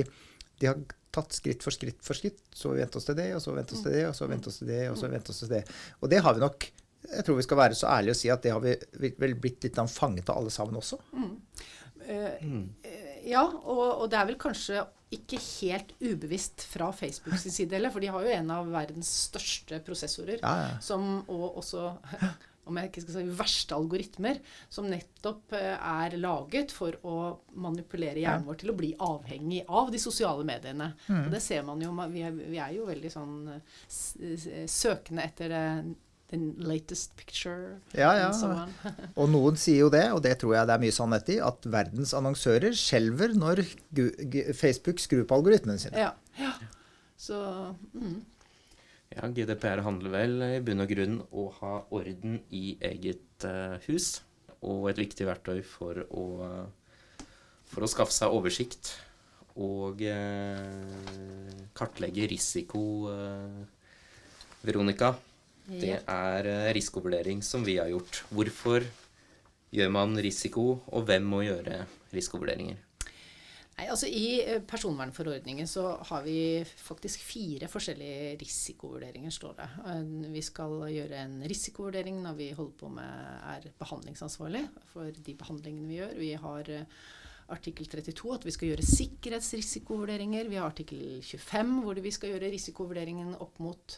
de, 0.62 0.70
har 0.70 0.80
tatt 1.14 1.36
skritt 1.36 1.66
for 1.66 1.76
skritt 1.76 2.00
for 2.06 2.18
skritt. 2.18 2.42
Så 2.54 2.74
vente 2.74 3.00
oss 3.00 3.10
til 3.10 3.18
det, 3.20 3.30
og 3.38 3.44
så 3.44 3.54
vente 3.56 3.76
oss 3.76 3.84
til 3.86 3.96
det, 3.96 4.06
og 4.10 4.16
så 4.18 4.30
vente 4.30 4.52
oss 4.52 4.62
til 4.62 4.72
det, 4.72 4.82
og 4.92 4.98
så 5.00 5.12
vente 5.12 5.34
oss 5.34 5.44
til 5.44 5.54
det. 5.54 5.62
Og 6.02 6.12
det 6.14 6.24
har 6.26 6.38
vi 6.38 6.44
nok 6.46 6.72
Jeg 7.04 7.26
tror 7.28 7.36
vi 7.36 7.44
skal 7.44 7.60
være 7.60 7.76
så 7.76 7.88
ærlige 7.92 8.14
og 8.16 8.16
si 8.16 8.30
at 8.32 8.44
det 8.46 8.52
har 8.54 8.62
vi 8.64 8.74
vel 9.20 9.34
blitt 9.36 9.66
litt 9.66 9.80
fanget 9.92 10.30
av 10.32 10.38
alle 10.40 10.52
sammen 10.56 10.78
også. 10.80 11.02
Uh, 11.14 12.64
ja, 13.28 13.44
og, 13.44 13.82
og 14.00 14.06
det 14.12 14.20
er 14.20 14.30
vel 14.30 14.40
kanskje 14.40 14.86
ikke 15.14 15.40
helt 15.42 15.92
ubevisst 16.00 16.64
fra 16.72 16.90
Facebooks 16.96 17.46
side 17.52 17.76
heller. 17.76 17.92
For 17.94 18.04
de 18.04 18.12
har 18.14 18.24
jo 18.24 18.34
en 18.38 18.54
av 18.56 18.72
verdens 18.72 19.12
største 19.28 19.82
prosessorer. 19.86 20.40
Ja, 20.40 20.54
ja. 20.64 20.72
Som, 20.84 21.26
og 21.28 21.60
også 21.62 21.92
om 22.70 22.80
jeg 22.80 22.90
ikke 22.90 23.04
skal 23.04 23.16
si 23.18 23.36
verste 23.40 23.76
algoritmer, 23.78 24.40
som 24.72 24.88
nettopp 24.92 25.56
eh, 25.58 25.74
er 25.76 26.18
laget 26.22 26.74
for 26.76 26.96
å 27.08 27.18
manipulere 27.64 28.22
hjernen 28.22 28.48
vår 28.48 28.62
til 28.62 28.74
å 28.74 28.78
bli 28.78 28.94
avhengig 29.04 29.64
av 29.68 29.92
de 29.94 30.02
sosiale 30.02 30.46
mediene. 30.48 30.94
Mm. 31.08 31.26
Og 31.26 31.36
det 31.36 31.44
ser 31.44 31.66
man 31.68 31.84
jo. 31.84 31.92
Vi 32.14 32.24
er, 32.28 32.40
vi 32.40 32.62
er 32.62 32.74
jo 32.78 32.88
veldig 32.88 33.14
sånn 33.14 33.38
eh, 33.54 34.66
søkende 34.70 35.28
etter 35.28 35.54
det 35.54 35.68
the 36.34 36.40
latest 36.58 37.16
picture. 37.16 37.80
Ja, 37.92 38.14
ja. 38.18 38.68
og 39.20 39.30
noen 39.30 39.58
sier 39.60 39.86
jo 39.86 39.90
det, 39.94 40.06
og 40.16 40.24
det 40.26 40.38
tror 40.42 40.56
jeg 40.58 40.70
det 40.70 40.76
er 40.76 40.82
mye 40.82 40.96
sannhet 40.96 41.30
i, 41.30 41.40
at 41.46 41.68
verdens 41.70 42.14
annonsører 42.18 42.74
skjelver 42.78 43.36
når 43.38 43.62
Facebook 44.58 45.04
skrur 45.04 45.28
på 45.30 45.38
algoritmene 45.38 45.82
sine. 45.82 46.08
Ja, 46.08 46.14
ja. 46.40 46.56
Så 47.24 47.38
mm. 47.94 48.18
Ja, 49.14 49.30
GDPR 49.30 49.84
handler 49.86 50.14
vel 50.14 50.46
i 50.48 50.62
bunn 50.66 50.84
og 50.84 50.90
grunn 50.90 51.20
å 51.30 51.48
ha 51.60 51.74
orden 51.94 52.40
i 52.50 52.78
eget 52.82 53.46
uh, 53.46 53.78
hus. 53.88 54.22
Og 54.64 54.88
et 54.90 55.02
viktig 55.02 55.28
verktøy 55.28 55.60
for 55.68 56.06
å, 56.08 56.26
for 57.68 57.84
å 57.84 57.90
skaffe 57.92 58.16
seg 58.16 58.32
oversikt 58.34 58.94
og 59.60 60.00
uh, 60.08 61.60
kartlegge 61.78 62.30
risiko, 62.32 62.82
Veronica. 64.64 65.12
Det 65.64 65.96
er 66.00 66.48
eh, 66.48 66.72
risikovurdering 66.76 67.44
som 67.44 67.64
vi 67.64 67.78
har 67.80 67.88
gjort. 67.92 68.24
Hvorfor 68.32 68.84
gjør 69.74 69.92
man 69.96 70.18
risiko, 70.20 70.82
og 70.92 71.06
hvem 71.08 71.24
må 71.24 71.44
gjøre 71.46 71.86
risikovurderinger? 72.14 72.82
Nei, 73.74 73.88
altså 73.90 74.06
I 74.06 74.26
eh, 74.44 74.60
personvernforordningen 74.70 75.68
så 75.70 75.88
har 76.12 76.22
vi 76.28 76.62
faktisk 76.62 77.24
fire 77.26 77.70
forskjellige 77.72 78.36
risikovurderinger, 78.44 79.34
står 79.34 79.58
det. 79.58 79.68
Eh, 79.90 80.04
vi 80.36 80.44
skal 80.46 80.78
gjøre 80.94 81.24
en 81.24 81.36
risikovurdering 81.50 82.22
når 82.22 82.38
vi 82.38 82.52
holder 82.54 82.78
på 82.80 82.92
med 82.94 83.50
er 83.56 83.68
behandlingsansvarlig 83.82 84.68
for 84.94 85.10
de 85.10 85.38
behandlingene 85.40 85.90
vi 85.90 86.00
gjør. 86.00 86.16
Vi 86.22 86.32
har 86.46 86.74
artikkel 87.54 87.90
32 87.90 88.34
at 88.36 88.46
vi 88.48 88.54
skal 88.56 88.72
gjøre 88.72 88.88
sikkerhetsrisikovurderinger. 88.88 90.50
Vi 90.52 90.60
har 90.60 90.70
artikkel 90.70 91.22
25 91.22 91.80
hvor 91.84 92.04
vi 92.04 92.14
skal 92.14 92.34
gjøre 92.34 92.52
risikovurderingen 92.54 93.34
opp 93.44 93.60
mot 93.64 93.98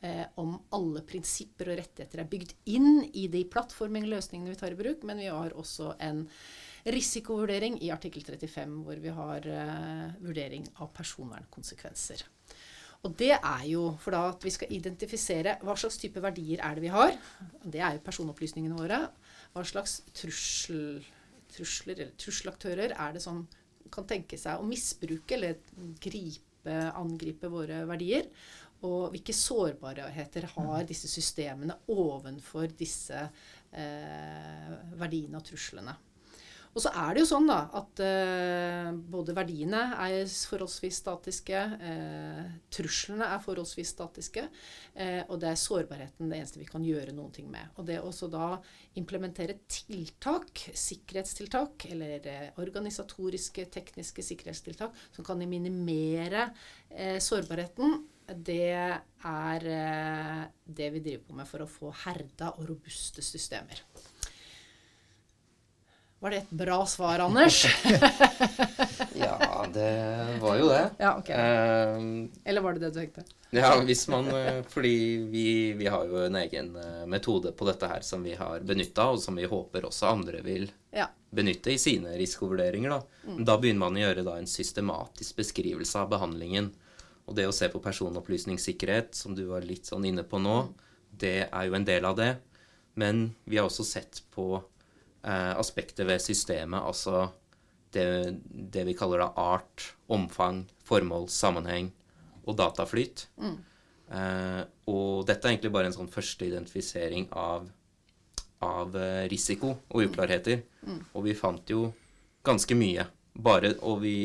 eh, 0.00 0.24
om 0.40 0.56
alle 0.76 1.04
prinsipper 1.06 1.72
og 1.72 1.80
rettigheter 1.80 2.22
er 2.22 2.30
bygd 2.30 2.56
inn 2.72 3.04
i 3.12 3.28
de 3.32 3.44
plattformingløsningene 3.52 4.54
vi 4.54 4.60
tar 4.60 4.74
i 4.74 4.80
bruk, 4.80 5.04
men 5.06 5.22
vi 5.22 5.30
har 5.30 5.56
også 5.56 5.94
en 6.02 6.26
risikovurdering 6.88 7.78
i 7.84 7.90
artikkel 7.92 8.24
35, 8.24 8.76
hvor 8.86 9.00
vi 9.02 9.14
har 9.16 9.48
uh, 9.48 10.20
vurdering 10.24 10.66
av 10.80 10.92
personvernkonsekvenser. 10.96 12.24
Og 13.06 13.14
det 13.16 13.32
er 13.32 13.62
jo 13.70 13.86
for 14.00 14.12
da 14.12 14.26
at 14.34 14.42
vi 14.44 14.52
skal 14.52 14.72
identifisere 14.76 15.56
hva 15.64 15.76
slags 15.78 15.96
type 16.00 16.20
verdier 16.20 16.60
er 16.64 16.76
det 16.76 16.84
vi 16.84 16.92
har. 16.92 17.14
Det 17.64 17.80
er 17.80 17.96
jo 17.96 18.04
personopplysningene 18.04 18.76
våre. 18.76 19.00
Hva 19.54 19.64
slags 19.64 20.02
trussel, 20.16 21.00
trusler 21.50 21.96
eller 21.96 22.12
trusselaktører 22.20 22.92
er 22.92 23.16
det 23.16 23.24
som 23.24 23.46
kan 23.90 24.06
tenke 24.08 24.38
seg 24.38 24.60
å 24.60 24.68
misbruke 24.68 25.38
eller 25.38 25.56
gripe, 26.02 26.76
angripe 26.92 27.48
våre 27.50 27.82
verdier. 27.88 28.28
Og 28.84 29.10
hvilke 29.12 29.32
sårbarheter 29.36 30.46
har 30.54 30.84
disse 30.88 31.08
systemene 31.10 31.76
ovenfor 31.92 32.68
disse 32.76 33.16
eh, 33.72 34.70
verdiene 35.00 35.40
og 35.40 35.48
truslene. 35.48 35.96
Og 36.70 36.82
så 36.84 36.90
er 36.94 37.14
det 37.14 37.24
jo 37.24 37.28
sånn 37.32 37.48
da, 37.50 37.64
at 37.80 38.00
eh, 38.04 38.90
både 39.10 39.34
verdiene 39.34 39.80
er 40.04 40.20
forholdsvis 40.28 41.00
statiske, 41.02 41.62
eh, 41.82 42.44
truslene 42.70 43.26
er 43.34 43.42
forholdsvis 43.42 43.90
statiske, 43.96 44.44
eh, 44.94 45.24
og 45.26 45.40
det 45.42 45.50
er 45.50 45.58
sårbarheten 45.58 46.30
det 46.30 46.38
eneste 46.38 46.60
vi 46.60 46.68
kan 46.68 46.84
gjøre 46.86 47.14
noen 47.16 47.34
ting 47.34 47.48
med. 47.50 47.72
Og 47.74 47.88
det 47.88 47.98
å 47.98 48.12
da 48.30 48.52
implementere 49.00 49.58
tiltak, 49.66 50.62
sikkerhetstiltak, 50.78 51.88
eller 51.90 52.30
eh, 52.30 52.46
organisatoriske, 52.62 53.66
tekniske 53.74 54.22
sikkerhetstiltak 54.30 54.94
som 55.16 55.26
kan 55.26 55.42
minimere 55.42 56.52
eh, 56.86 57.18
sårbarheten, 57.18 57.98
det 58.30 58.70
er 58.70 59.68
eh, 59.74 60.46
det 60.62 60.90
vi 60.94 61.02
driver 61.02 61.26
på 61.26 61.42
med 61.42 61.50
for 61.50 61.66
å 61.66 61.70
få 61.70 61.90
herda 62.04 62.54
og 62.54 62.70
robuste 62.70 63.26
systemer. 63.26 63.82
Var 66.20 66.30
det 66.34 66.36
et 66.42 66.50
bra 66.52 66.82
svar, 66.86 67.18
Anders? 67.24 67.62
Ja, 69.20 69.66
det 69.72 70.38
var 70.40 70.56
jo 70.58 70.68
det. 70.68 70.90
ja, 70.98 71.14
ok. 71.18 71.28
Uh, 71.30 72.28
Eller 72.44 72.60
var 72.64 72.74
det 72.76 72.80
det 72.84 72.90
du 72.94 72.98
tenkte? 73.00 73.24
Ja, 73.50 73.72
hvis 73.84 74.04
man 74.08 74.28
eh, 74.34 74.60
Fordi 74.70 74.92
vi, 75.32 75.44
vi 75.76 75.88
har 75.90 76.04
jo 76.06 76.20
en 76.26 76.36
egen 76.38 76.68
eh, 76.78 77.06
metode 77.10 77.50
på 77.56 77.66
dette 77.66 77.88
her 77.90 78.04
som 78.06 78.22
vi 78.22 78.36
har 78.38 78.60
benytta, 78.62 79.08
og 79.10 79.18
som 79.20 79.36
vi 79.40 79.48
håper 79.50 79.88
også 79.88 80.06
andre 80.12 80.42
vil 80.46 80.68
Ja. 80.94 81.08
benytte 81.34 81.72
i 81.74 81.78
sine 81.82 82.14
risikovurderinger. 82.20 82.90
Da 82.94 83.00
Da 83.50 83.56
begynner 83.58 83.82
man 83.88 83.98
å 83.98 84.04
gjøre 84.04 84.24
da 84.26 84.36
en 84.38 84.46
systematisk 84.50 85.40
beskrivelse 85.42 85.98
av 85.98 86.12
behandlingen. 86.14 86.70
Og 87.26 87.34
det 87.36 87.48
å 87.48 87.54
se 87.54 87.68
på 87.70 87.82
personopplysningssikkerhet, 87.82 89.14
som 89.14 89.34
du 89.34 89.44
var 89.50 89.66
litt 89.66 89.86
sånn 89.90 90.06
inne 90.08 90.22
på 90.26 90.38
nå, 90.42 90.56
det 91.10 91.48
er 91.50 91.66
jo 91.68 91.74
en 91.78 91.84
del 91.86 92.06
av 92.06 92.16
det. 92.18 92.36
Men 92.98 93.32
vi 93.44 93.58
har 93.58 93.66
også 93.70 93.84
sett 93.86 94.22
på 94.34 94.62
aspekter 95.22 96.06
ved 96.08 96.22
systemet, 96.24 96.80
altså 96.80 97.26
det, 97.92 98.04
det 98.48 98.84
vi 98.86 98.94
kaller 98.96 99.20
da 99.20 99.30
art, 99.36 99.90
omfang, 100.08 100.62
formål, 100.86 101.26
sammenheng 101.28 101.90
og 102.46 102.56
dataflyt. 102.58 103.26
Eh, 104.10 104.62
og 104.90 105.26
dette 105.28 105.46
er 105.46 105.54
egentlig 105.54 105.72
bare 105.74 105.90
en 105.90 105.96
sånn 105.96 106.10
første 106.10 106.46
identifisering 106.46 107.28
av, 107.38 107.68
av 108.66 108.96
eh, 108.98 109.26
risiko 109.30 109.76
og 109.88 110.06
uklarheter. 110.08 110.64
Og 111.14 111.26
vi 111.28 111.36
fant 111.38 111.70
jo 111.70 111.90
ganske 112.46 112.78
mye. 112.78 113.06
Bare, 113.34 113.76
og 113.86 114.02
vi 114.06 114.16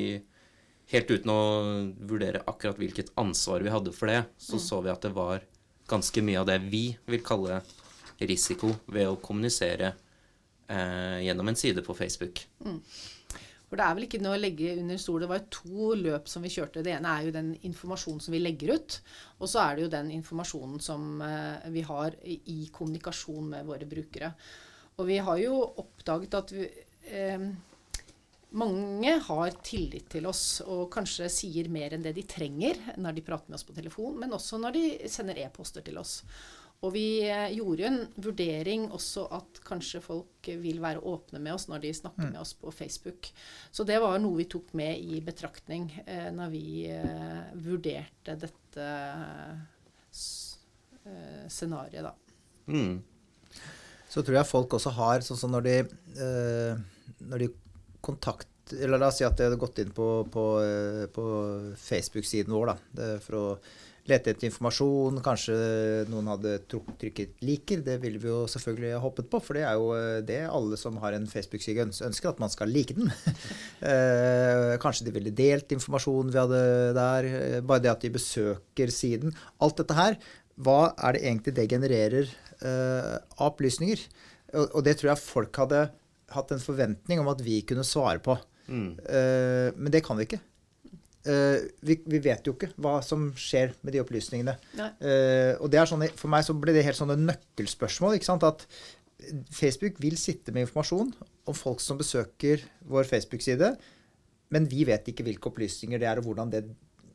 Helt 0.91 1.09
uten 1.09 1.31
å 1.33 1.41
vurdere 2.05 2.43
akkurat 2.45 2.77
hvilket 2.77 3.07
ansvar 3.17 3.63
vi 3.65 3.71
hadde 3.73 3.89
for 3.89 4.05
det, 4.05 4.19
så 4.37 4.59
så 4.61 4.83
vi 4.85 4.91
at 4.91 5.01
det 5.01 5.15
var 5.15 5.41
ganske 5.89 6.21
mye 6.21 6.43
av 6.43 6.45
det 6.45 6.59
vi 6.69 6.83
vil 7.09 7.23
kalle 7.25 7.55
risiko 8.21 8.69
ved 8.85 9.09
å 9.09 9.15
kommunisere 9.17 9.95
eh, 10.67 11.19
gjennom 11.25 11.51
en 11.51 11.59
side 11.59 11.83
på 11.85 11.95
Facebook. 11.97 12.45
For 13.65 13.81
det 13.81 13.85
er 13.85 13.95
vel 13.97 14.05
ikke 14.05 14.21
noe 14.21 14.37
å 14.37 14.41
legge 14.41 14.75
under 14.77 14.99
stol. 15.01 15.23
Det 15.23 15.29
var 15.31 15.47
to 15.53 15.93
løp 15.97 16.29
som 16.29 16.45
vi 16.45 16.51
kjørte. 16.53 16.83
Det 16.85 16.93
ene 16.93 17.11
er 17.11 17.27
jo 17.27 17.35
den 17.35 17.53
informasjonen 17.67 18.21
som 18.21 18.35
vi 18.35 18.41
legger 18.43 18.75
ut. 18.77 18.99
Og 19.41 19.49
så 19.51 19.63
er 19.63 19.75
det 19.75 19.85
jo 19.85 19.93
den 19.95 20.11
informasjonen 20.19 20.83
som 20.85 21.21
eh, 21.25 21.69
vi 21.73 21.85
har 21.87 22.17
i 22.23 22.59
kommunikasjon 22.73 23.49
med 23.55 23.67
våre 23.67 23.89
brukere. 23.89 24.31
Og 24.95 25.09
vi 25.09 25.17
har 25.27 25.39
jo 25.41 25.57
oppdaget 25.81 26.37
at 26.39 26.53
vi, 26.55 26.67
eh, 27.09 27.47
mange 28.55 29.15
har 29.25 29.57
tillit 29.65 30.07
til 30.13 30.29
oss 30.29 30.61
og 30.63 30.85
kanskje 30.93 31.27
sier 31.33 31.67
mer 31.71 31.95
enn 31.95 32.05
det 32.05 32.13
de 32.15 32.23
trenger 32.29 32.77
når 33.01 33.17
de 33.17 33.23
prater 33.25 33.51
med 33.51 33.57
oss 33.57 33.67
på 33.67 33.75
telefon, 33.75 34.15
men 34.21 34.31
også 34.37 34.61
når 34.61 34.77
de 34.77 34.85
sender 35.11 35.41
e-poster 35.43 35.83
til 35.83 35.99
oss. 35.99 36.21
Og 36.85 36.93
vi 36.93 37.25
eh, 37.25 37.53
gjorde 37.55 37.81
jo 37.81 37.87
en 37.89 38.01
vurdering 38.21 38.85
også 38.93 39.25
at 39.33 39.61
kanskje 39.65 40.01
folk 40.03 40.49
vil 40.61 40.81
være 40.83 41.01
åpne 41.01 41.41
med 41.41 41.55
oss 41.55 41.67
når 41.71 41.81
de 41.85 41.93
snakker 41.97 42.29
med 42.29 42.39
oss 42.41 42.53
på 42.59 42.71
Facebook. 42.75 43.31
Så 43.73 43.85
det 43.87 43.97
var 44.03 44.19
noe 44.21 44.37
vi 44.43 44.47
tok 44.51 44.73
med 44.77 44.99
i 45.01 45.21
betraktning 45.25 45.87
eh, 46.05 46.29
når 46.35 46.51
vi 46.53 46.65
eh, 46.91 47.41
vurderte 47.65 48.37
dette 48.41 48.89
eh, 50.13 51.47
scenarioet, 51.49 52.05
da. 52.05 52.13
Mm. 52.69 53.01
Så 54.09 54.23
tror 54.23 54.39
jeg 54.39 54.49
folk 54.49 54.77
også 54.77 54.93
har 54.95 55.25
sånn 55.25 55.39
som 55.39 55.53
når 55.53 55.65
de, 55.65 55.77
eh, 56.21 56.73
når 57.25 57.45
de 57.45 57.49
kontakt 58.05 58.49
Eller 58.73 58.97
la 58.97 59.11
oss 59.11 59.19
si 59.19 59.25
at 59.25 59.35
de 59.37 59.45
hadde 59.45 59.59
gått 59.61 59.77
inn 59.81 59.91
på, 59.93 60.07
på, 60.33 60.45
eh, 60.65 61.03
på 61.13 61.25
Facebook-siden 61.77 62.53
vår 62.53 62.71
da, 62.71 62.77
for 63.21 63.37
å 63.37 63.43
lete 64.09 64.31
etter 64.33 64.47
informasjon. 64.49 65.17
Kanskje 65.25 65.55
noen 66.11 66.29
hadde 66.29 66.57
trykket 66.69 67.39
'liker'. 67.41 67.83
Det 67.85 67.97
ville 68.03 68.21
vi 68.21 68.29
jo 68.29 68.43
selvfølgelig 68.51 68.93
ha 68.93 69.01
hoppet 69.01 69.29
på, 69.31 69.41
for 69.41 69.57
det 69.57 69.63
er 69.65 69.79
jo 69.79 69.87
eh, 69.97 70.21
det 70.25 70.41
alle 70.45 70.77
som 70.77 70.99
har 71.01 71.17
en 71.17 71.27
Facebook-side 71.29 71.87
ønsker, 71.89 72.29
at 72.29 72.41
man 72.41 72.53
skal 72.53 72.71
like 72.71 72.93
den. 72.97 73.11
Eh, 73.85 74.77
kanskje 74.81 75.05
de 75.05 75.11
ville 75.13 75.33
delt 75.35 75.69
informasjonen 75.75 76.31
vi 76.33 76.39
hadde 76.39 76.61
der. 76.95 77.25
eh, 77.25 77.61
Bare 77.61 77.83
det 77.83 77.91
at 77.91 78.01
de 78.01 78.09
besøker 78.09 78.89
siden. 78.89 79.35
Alt 79.61 79.77
dette 79.77 79.93
her, 79.93 80.17
hva 80.57 80.95
er 80.97 81.13
det 81.13 81.21
egentlig 81.25 81.53
det 81.55 81.69
genererer 81.69 82.31
av 82.65 83.51
opplysninger? 83.51 83.99
Og, 84.55 84.79
det 84.87 84.95
tror 84.97 85.11
jeg 85.11 85.21
folk 85.21 85.59
hadde 85.59 85.89
hatt 86.31 86.51
en 86.55 86.63
forventning 86.63 87.19
om 87.19 87.27
at 87.29 87.43
vi 87.43 87.59
kunne 87.67 87.83
svare 87.83 88.23
på. 88.23 88.37
Mm. 88.71 88.95
Men 89.75 89.91
det 89.91 90.01
kan 90.07 90.17
vi 90.17 90.25
ikke. 90.25 90.39
Eh, 91.25 91.63
vi, 91.81 91.97
vi 92.05 92.19
vet 92.21 92.45
jo 92.45 92.53
ikke 92.53 92.69
hva 92.81 92.99
som 93.05 93.31
skjer 93.39 93.73
med 93.81 93.95
de 93.95 94.01
opplysningene. 94.03 94.53
Eh, 94.77 95.57
og 95.57 95.71
det 95.73 95.81
er 95.81 95.89
sånn, 95.89 96.05
for 96.19 96.29
meg 96.31 96.45
så 96.45 96.53
ble 96.57 96.75
det 96.75 96.85
helt 96.85 96.99
sånne 96.99 97.17
nøkkelspørsmål. 97.23 98.17
ikke 98.17 98.29
sant, 98.29 98.45
At 98.45 98.65
Facebook 99.55 99.97
vil 100.03 100.19
sitte 100.21 100.53
med 100.53 100.67
informasjon 100.67 101.13
om 101.49 101.57
folk 101.57 101.81
som 101.81 101.97
besøker 101.97 102.61
vår 102.85 103.09
Facebook-side, 103.09 103.71
men 104.53 104.67
vi 104.69 104.85
vet 104.85 105.07
ikke 105.09 105.25
hvilke 105.25 105.49
opplysninger 105.49 106.01
det 106.01 106.09
er, 106.09 106.21
og 106.21 106.29
hvordan 106.29 106.51
det 106.53 106.65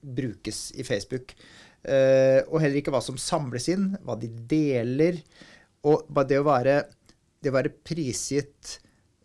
brukes 0.00 0.70
i 0.80 0.86
Facebook. 0.86 1.36
Uh, 1.80 2.42
og 2.50 2.58
heller 2.60 2.80
ikke 2.80 2.92
hva 2.92 3.00
som 3.04 3.16
samles 3.20 3.68
inn, 3.72 3.92
hva 4.04 4.16
de 4.18 4.28
deler. 4.50 5.20
Og 5.86 6.08
bare 6.12 6.28
det 6.32 6.40
å 6.40 6.48
være, 6.48 6.74
det 7.40 7.52
å 7.52 7.56
være 7.56 7.72
prisgitt 7.84 8.80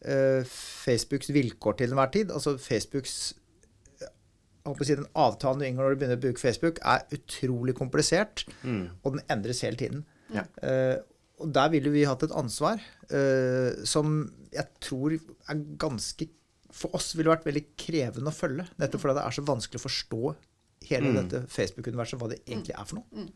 Facebooks 0.05 1.31
vilkår 1.33 1.79
til 1.79 1.95
enhver 1.95 2.11
tid, 2.13 2.29
altså 2.29 2.53
Facebooks 2.61 3.15
jeg 3.99 4.03
håper 4.03 4.03
å 4.03 4.03
si, 4.03 4.11
Den 4.65 5.05
avtalen 5.15 5.59
du 5.61 5.65
inngår 5.67 5.83
når 5.85 5.95
du 5.95 5.99
begynner 6.01 6.17
å 6.17 6.23
bruke 6.25 6.41
Facebook, 6.41 6.79
er 6.83 7.03
utrolig 7.13 7.75
komplisert, 7.77 8.45
Mm. 8.63 8.89
og 9.03 9.13
den 9.13 9.21
endres 9.29 9.61
hele 9.61 9.77
tiden. 9.77 10.05
Ja. 10.33 10.43
Uh, 10.63 10.97
og 11.39 11.51
der 11.53 11.69
ville 11.69 11.91
vi 11.91 12.05
hatt 12.07 12.23
et 12.23 12.31
ansvar 12.31 12.79
uh, 13.11 13.83
som 13.85 14.31
jeg 14.55 14.65
tror 14.81 15.13
er 15.13 15.55
ganske 15.77 16.27
For 16.75 16.91
oss 16.97 17.13
ville 17.15 17.29
vært 17.31 17.45
veldig 17.45 17.61
krevende 17.77 18.27
å 18.27 18.35
følge. 18.35 18.65
Nettopp 18.81 18.99
fordi 19.05 19.13
det 19.15 19.21
er 19.23 19.31
så 19.37 19.43
vanskelig 19.47 19.79
å 19.79 19.83
forstå 19.85 20.35
hele 20.89 21.07
Mm. 21.13 21.15
dette 21.29 21.47
Facebook-universet, 21.47 22.19
hva 22.19 22.27
det 22.29 22.41
egentlig 22.45 22.73
er 22.77 22.83
for 22.85 22.95
noe. 22.99 23.27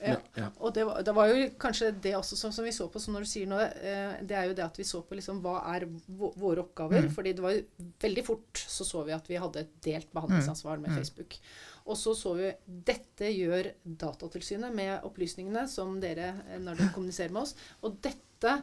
Ja. 0.00 0.16
Ja. 0.34 0.48
Og 0.58 0.74
det 0.74 0.84
var, 0.88 1.02
det 1.04 1.12
var 1.14 1.30
jo 1.30 1.48
kanskje 1.60 1.90
det 2.02 2.14
også 2.16 2.36
som, 2.38 2.52
som 2.54 2.64
vi 2.66 2.72
så 2.74 2.88
på, 2.90 3.00
som 3.02 3.14
når 3.14 3.26
du 3.26 3.30
sier 3.30 3.50
noe, 3.50 3.66
eh, 3.80 4.20
det 4.26 4.36
er 4.36 4.48
jo 4.48 4.56
det 4.56 4.64
at 4.64 4.78
vi 4.80 4.86
så 4.88 5.02
på 5.06 5.18
liksom 5.18 5.42
hva 5.44 5.58
er 5.74 5.86
våre 6.08 6.64
oppgaver. 6.64 7.10
Fordi 7.14 7.34
det 7.36 7.44
var 7.44 7.56
jo 7.56 7.90
veldig 8.02 8.24
fort 8.26 8.62
så 8.62 8.86
så 8.88 9.04
vi 9.06 9.16
at 9.16 9.28
vi 9.30 9.40
hadde 9.40 9.64
et 9.64 9.76
delt 9.84 10.10
behandlingsansvar 10.16 10.80
med 10.82 10.96
Facebook. 10.96 11.36
Og 11.90 11.98
så 11.98 12.14
så 12.16 12.34
vi 12.38 12.50
dette 12.90 13.30
gjør 13.32 13.70
Datatilsynet 13.84 14.74
med 14.76 15.06
opplysningene 15.08 15.66
som 15.70 15.96
dere 16.02 16.34
eh, 16.48 16.60
når 16.62 16.80
dere 16.80 16.94
kommuniserer 16.96 17.34
med 17.34 17.46
oss. 17.46 17.56
Og 17.84 17.98
dette 18.04 18.58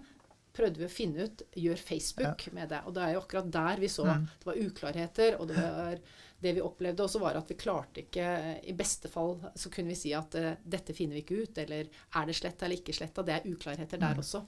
prøvde 0.57 0.81
vi 0.81 0.87
å 0.87 0.91
finne 0.91 1.27
ut 1.27 1.43
gjør 1.57 1.81
Facebook 1.89 2.47
med 2.55 2.71
det. 2.73 2.81
Og 2.89 2.95
det 2.95 3.03
er 3.03 3.15
jo 3.15 3.23
akkurat 3.23 3.51
der 3.53 3.83
vi 3.83 3.89
så 3.91 4.07
det 4.07 4.47
var 4.47 4.63
uklarheter, 4.63 5.37
og 5.37 5.51
det 5.51 5.61
var 5.61 5.99
det 6.39 6.53
vi 6.53 6.61
opplevde 6.61 7.05
også 7.05 7.21
var 7.21 7.37
at 7.39 7.49
vi 7.49 7.57
klarte 7.57 8.03
ikke 8.03 8.25
I 8.69 8.73
beste 8.77 9.09
fall 9.09 9.39
så 9.57 9.71
kunne 9.73 9.89
vi 9.89 9.97
si 9.97 10.11
at 10.13 10.35
uh, 10.37 10.51
dette 10.61 10.93
finner 10.93 11.17
vi 11.17 11.23
ikke 11.23 11.39
ut, 11.45 11.61
eller 11.63 11.87
er 11.87 12.27
det 12.29 12.35
sletta 12.37 12.67
eller 12.67 12.77
ikke 12.77 12.93
sletta. 12.93 13.25
Det 13.25 13.37
er 13.37 13.47
uklarheter 13.49 14.01
der 14.01 14.21
også. 14.21 14.43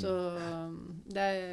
Så 0.00 0.14
um, 0.38 0.78
det 1.04 1.26
er 1.26 1.44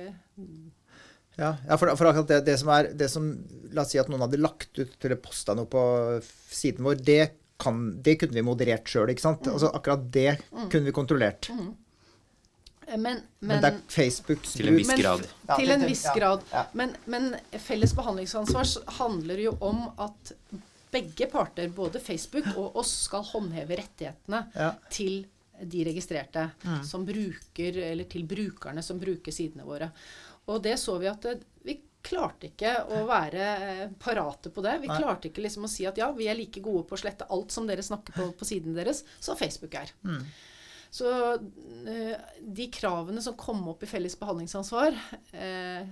Ja, 1.36 1.54
ja 1.68 1.78
for, 1.80 1.92
for 2.00 2.12
akkurat 2.12 2.32
det, 2.32 2.40
det 2.48 2.58
som 2.60 2.72
er 2.76 2.92
det 2.96 3.12
som, 3.12 3.28
La 3.76 3.84
oss 3.84 3.92
si 3.94 4.00
at 4.00 4.12
noen 4.12 4.24
hadde 4.26 4.40
lagt 4.40 4.80
ut 4.80 5.08
eller 5.08 5.20
posta 5.20 5.56
noe 5.58 5.68
på 5.72 5.84
siden 6.24 6.88
vår. 6.88 7.04
Det, 7.08 7.22
kan, 7.62 7.84
det 8.04 8.18
kunne 8.22 8.36
vi 8.36 8.48
moderert 8.48 8.88
sjøl, 8.90 9.12
ikke 9.12 9.28
sant? 9.28 9.48
Altså, 9.52 9.72
akkurat 9.76 10.08
det 10.12 10.38
kunne 10.72 10.88
vi 10.88 10.96
kontrollert. 10.96 11.52
Men, 12.98 13.22
Men, 13.40 13.48
men, 13.48 13.62
det 13.62 13.70
er 13.72 13.78
Facebooks 13.88 14.54
Til 14.58 14.72
en 14.72 14.78
viss 14.80 14.94
grad. 15.00 15.24
Men, 15.48 15.56
til 15.60 15.72
en 15.76 15.86
viss 15.88 16.04
grad. 16.16 16.44
Men, 16.78 16.96
men 17.06 17.30
felles 17.64 17.94
behandlingsansvar 17.98 18.68
handler 19.00 19.44
jo 19.46 19.56
om 19.64 19.86
at 20.02 20.34
begge 20.92 21.28
parter, 21.32 21.70
både 21.72 22.02
Facebook 22.04 22.50
og 22.58 22.76
oss, 22.82 22.92
skal 23.08 23.24
håndheve 23.24 23.78
rettighetene 23.80 24.42
Ja. 24.56 24.74
til 24.92 25.24
de 25.62 25.86
registrerte 25.86 26.50
som 26.84 27.06
bruker, 27.06 27.78
eller 27.92 28.10
til 28.10 28.26
brukerne 28.28 28.84
som 28.84 29.00
bruker 29.00 29.32
sidene 29.32 29.64
våre. 29.64 29.92
Og 30.50 30.62
det 30.64 30.76
så 30.82 30.98
vi 31.00 31.08
at 31.08 31.26
vi 31.64 31.78
klarte 32.02 32.50
ikke 32.50 32.72
å 32.90 33.04
være 33.06 33.48
eh, 33.62 33.90
parate 34.02 34.50
på 34.50 34.64
det. 34.66 34.80
Vi 34.82 34.90
Nei. 34.90 34.98
klarte 34.98 35.30
ikke 35.30 35.44
liksom 35.46 35.68
å 35.68 35.70
si 35.70 35.86
at 35.86 36.00
ja, 36.02 36.10
vi 36.18 36.26
er 36.32 36.38
like 36.40 36.64
gode 36.66 36.88
på 36.90 36.98
å 36.98 37.02
slette 37.02 37.28
alt 37.30 37.54
som 37.54 37.68
dere 37.70 37.86
snakker 37.86 38.16
på 38.18 38.32
på 38.40 38.48
siden 38.48 38.74
deres, 38.74 39.04
som 39.22 39.38
Facebook 39.38 39.78
er. 39.78 39.94
Så 40.92 41.08
eh, 41.88 42.18
de 42.42 42.68
kravene 42.74 43.24
som 43.24 43.38
kom 43.40 43.64
opp 43.72 43.86
i 43.86 43.90
felles 43.90 44.18
behandlingsansvar, 44.20 44.98
eh, 45.32 45.88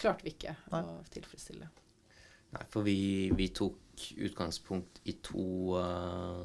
klarte 0.00 0.26
vi 0.26 0.34
ikke 0.34 0.56
Nei. 0.72 0.82
å 0.82 0.98
tilfredsstille. 1.14 1.68
Nei, 2.52 2.64
for 2.72 2.84
vi, 2.84 3.30
vi 3.38 3.48
tok 3.54 4.08
utgangspunkt 4.26 4.98
i 5.08 5.14
to 5.24 5.78
eh, 5.78 6.42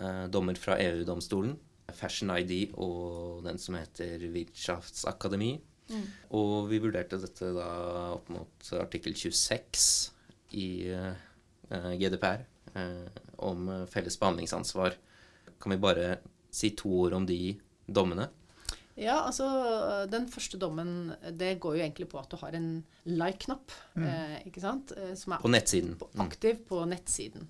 eh, 0.00 0.24
dommer 0.32 0.56
fra 0.58 0.78
EU-domstolen. 0.80 1.58
Fashion 1.94 2.32
ID 2.34 2.72
og 2.82 3.44
den 3.44 3.60
som 3.62 3.76
heter 3.78 4.24
Wirtschaftsakademi. 4.32 5.54
Og 6.34 6.66
vi 6.66 6.80
vurderte 6.82 7.20
dette 7.22 7.52
da 7.54 7.68
opp 8.16 8.26
mot 8.34 8.70
artikkel 8.74 9.14
26 9.14 9.84
i 10.58 10.66
uh, 10.90 11.92
GDPR. 11.94 12.42
uh, 12.74 13.06
om 13.46 13.70
felles 13.86 14.18
behandlingsansvar. 14.18 14.96
Kan 15.62 15.76
vi 15.76 15.78
bare 15.78 16.08
si 16.56 16.70
to 16.78 16.88
ord 17.04 17.16
om 17.18 17.26
de 17.28 17.38
dommene? 17.86 18.28
Ja, 18.96 19.18
altså 19.26 19.44
Den 20.08 20.24
første 20.32 20.56
dommen 20.58 21.10
det 21.36 21.58
går 21.60 21.76
jo 21.76 21.82
egentlig 21.84 22.06
på 22.08 22.18
at 22.22 22.30
du 22.32 22.38
har 22.40 22.54
en 22.56 22.70
like-knapp. 23.04 23.74
Eh, 24.00 24.38
ikke 24.48 24.62
sant? 24.64 24.94
Eh, 24.96 25.12
Som 25.20 25.34
er 25.36 25.42
På 25.42 25.50
nettsiden. 25.52 25.96
på- 26.00 26.08
Mm. 26.14 26.24
aktiv 26.24 26.62
på 26.70 26.80
nettsiden. 26.88 27.46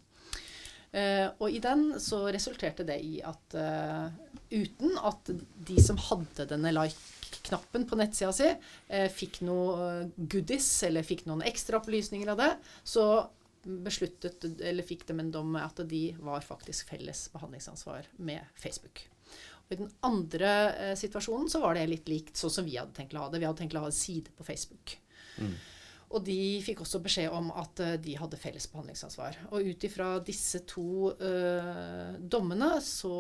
Eh, 0.92 1.28
og 1.38 1.50
i 1.52 1.58
den 1.60 1.92
så 2.00 2.24
resulterte 2.32 2.84
det 2.86 2.98
i 3.04 3.20
at 3.22 3.54
eh, 3.54 4.10
uten 4.50 4.96
at 5.04 5.30
de 5.66 5.76
som 5.82 5.96
hadde 5.98 6.46
denne 6.48 6.72
like-knappen 6.72 7.84
på 7.86 7.98
nettsida 8.00 8.32
si, 8.32 8.48
eh, 8.88 9.08
fikk 9.12 9.42
noe 9.42 9.74
eh, 10.02 10.06
goodies 10.16 10.82
eller 10.88 11.02
fikk 11.06 11.26
noen 11.26 11.42
ekstra 11.46 11.78
opplysninger 11.82 12.28
av 12.32 12.38
det, 12.38 12.52
så 12.84 13.28
besluttet, 13.66 14.44
eller 14.60 14.86
fikk 14.86 15.06
dem 15.08 15.20
en 15.22 15.32
dom 15.34 15.52
med 15.56 15.64
at 15.66 15.82
de 15.90 16.08
var 16.22 16.44
faktisk 16.44 16.92
felles 16.92 17.26
behandlingsansvar 17.34 18.08
med 18.16 18.46
Facebook. 18.54 19.06
Og 19.66 19.74
I 19.74 19.80
den 19.80 19.90
andre 20.06 20.50
eh, 20.72 20.96
situasjonen 20.98 21.50
så 21.50 21.60
var 21.62 21.74
det 21.74 21.88
litt 21.90 22.10
likt 22.10 22.38
sånn 22.38 22.54
som 22.54 22.68
vi 22.68 22.76
hadde 22.78 22.94
tenkt 22.96 23.16
å 23.16 23.24
ha 23.24 23.30
det. 23.32 23.42
Vi 23.42 23.48
hadde 23.48 23.64
tenkt 23.64 23.74
å 23.74 23.82
ha 23.82 23.90
en 23.90 23.96
side 23.96 24.34
på 24.36 24.46
Facebook. 24.46 24.94
Og 26.14 26.22
de 26.22 26.62
fikk 26.62 26.84
også 26.84 27.00
beskjed 27.02 27.34
om 27.34 27.48
at 27.58 27.80
uh, 27.82 27.94
de 27.98 28.14
hadde 28.14 28.38
felles 28.38 28.68
behandlingsansvar. 28.70 29.40
Og 29.50 29.72
ut 29.72 29.86
ifra 29.88 30.12
disse 30.24 30.62
to 30.70 31.10
uh, 31.18 32.14
dommene 32.22 32.76
så 32.84 33.16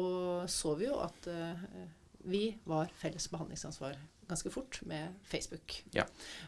så 0.46 0.76
vi 0.78 0.86
jo 0.86 1.00
at 1.02 1.26
uh, 1.26 1.66
vi 2.30 2.48
var 2.66 2.92
felles 2.94 3.26
behandlingsansvar 3.32 3.98
ganske 4.28 4.50
fort 4.50 4.80
med 4.86 5.14
Facebook. 5.24 5.82
Ja. 5.94 6.02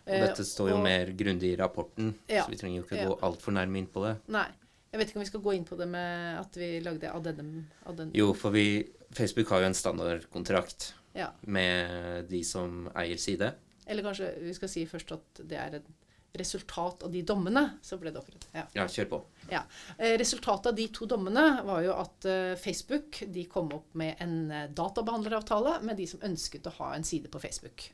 Og 0.06 0.14
Eh, 0.14 0.26
dette 0.26 0.44
står 0.44 0.68
jo 0.70 0.76
og- 0.76 0.82
mer 0.82 1.06
grundig 1.12 1.52
i 1.52 1.56
rapporten, 1.56 2.14
Ja. 2.28 2.42
så 2.44 2.50
vi 2.50 2.56
trenger 2.56 2.76
jo 2.80 2.84
ikke 2.84 2.96
Ja. 2.96 3.08
gå 3.08 3.18
altfor 3.22 3.52
nærme 3.52 3.78
inn 3.78 3.86
på 3.86 4.04
det. 4.06 4.16
Nei. 4.28 4.46
Jeg 4.92 4.98
vet 5.00 5.08
ikke 5.08 5.16
om 5.16 5.20
vi 5.22 5.26
skal 5.26 5.40
gå 5.40 5.54
inn 5.54 5.64
på 5.64 5.76
det 5.76 5.88
med 5.88 6.38
at 6.40 6.54
vi 6.56 6.80
lagde 6.80 7.10
addendum. 7.14 7.66
addendum. 7.86 8.12
Jo, 8.14 8.32
for 8.32 8.50
vi 8.50 8.88
Facebook 9.12 9.48
har 9.48 9.60
jo 9.60 9.66
en 9.66 9.74
standardkontrakt 9.74 10.92
Ja. 11.14 11.28
med 11.46 12.28
de 12.28 12.42
som 12.44 12.90
eier 12.96 13.16
side. 13.18 13.54
Eller 13.86 14.02
kanskje 14.02 14.38
vi 14.42 14.52
skal 14.54 14.68
si 14.68 14.86
først 14.86 15.12
at 15.12 15.48
det 15.48 15.58
er 15.58 15.74
et 15.76 15.84
resultat 16.32 17.02
av 17.02 17.12
de 17.12 17.22
dommene. 17.22 17.64
Så 17.82 17.98
ble 17.98 18.12
det 18.12 18.20
akkurat 18.20 18.46
ja. 18.52 18.64
Ja, 18.76 18.86
kjør 18.88 19.10
på. 19.12 19.20
Ja. 19.50 19.62
Eh, 19.98 20.16
Resultatet 20.20 20.70
av 20.72 20.74
de 20.76 20.88
to 20.94 21.06
dommene 21.08 21.44
var 21.66 21.82
jo 21.84 21.94
at 21.96 22.28
eh, 22.28 22.54
Facebook 22.60 23.22
de 23.26 23.44
kom 23.50 23.70
opp 23.74 23.94
med 23.98 24.20
en 24.24 24.50
eh, 24.50 24.66
databehandleravtale 24.76 25.78
med 25.82 25.96
de 25.96 26.06
som 26.10 26.20
ønsket 26.28 26.68
å 26.68 26.74
ha 26.80 26.94
en 26.96 27.06
side 27.06 27.30
på 27.32 27.40
Facebook. 27.42 27.88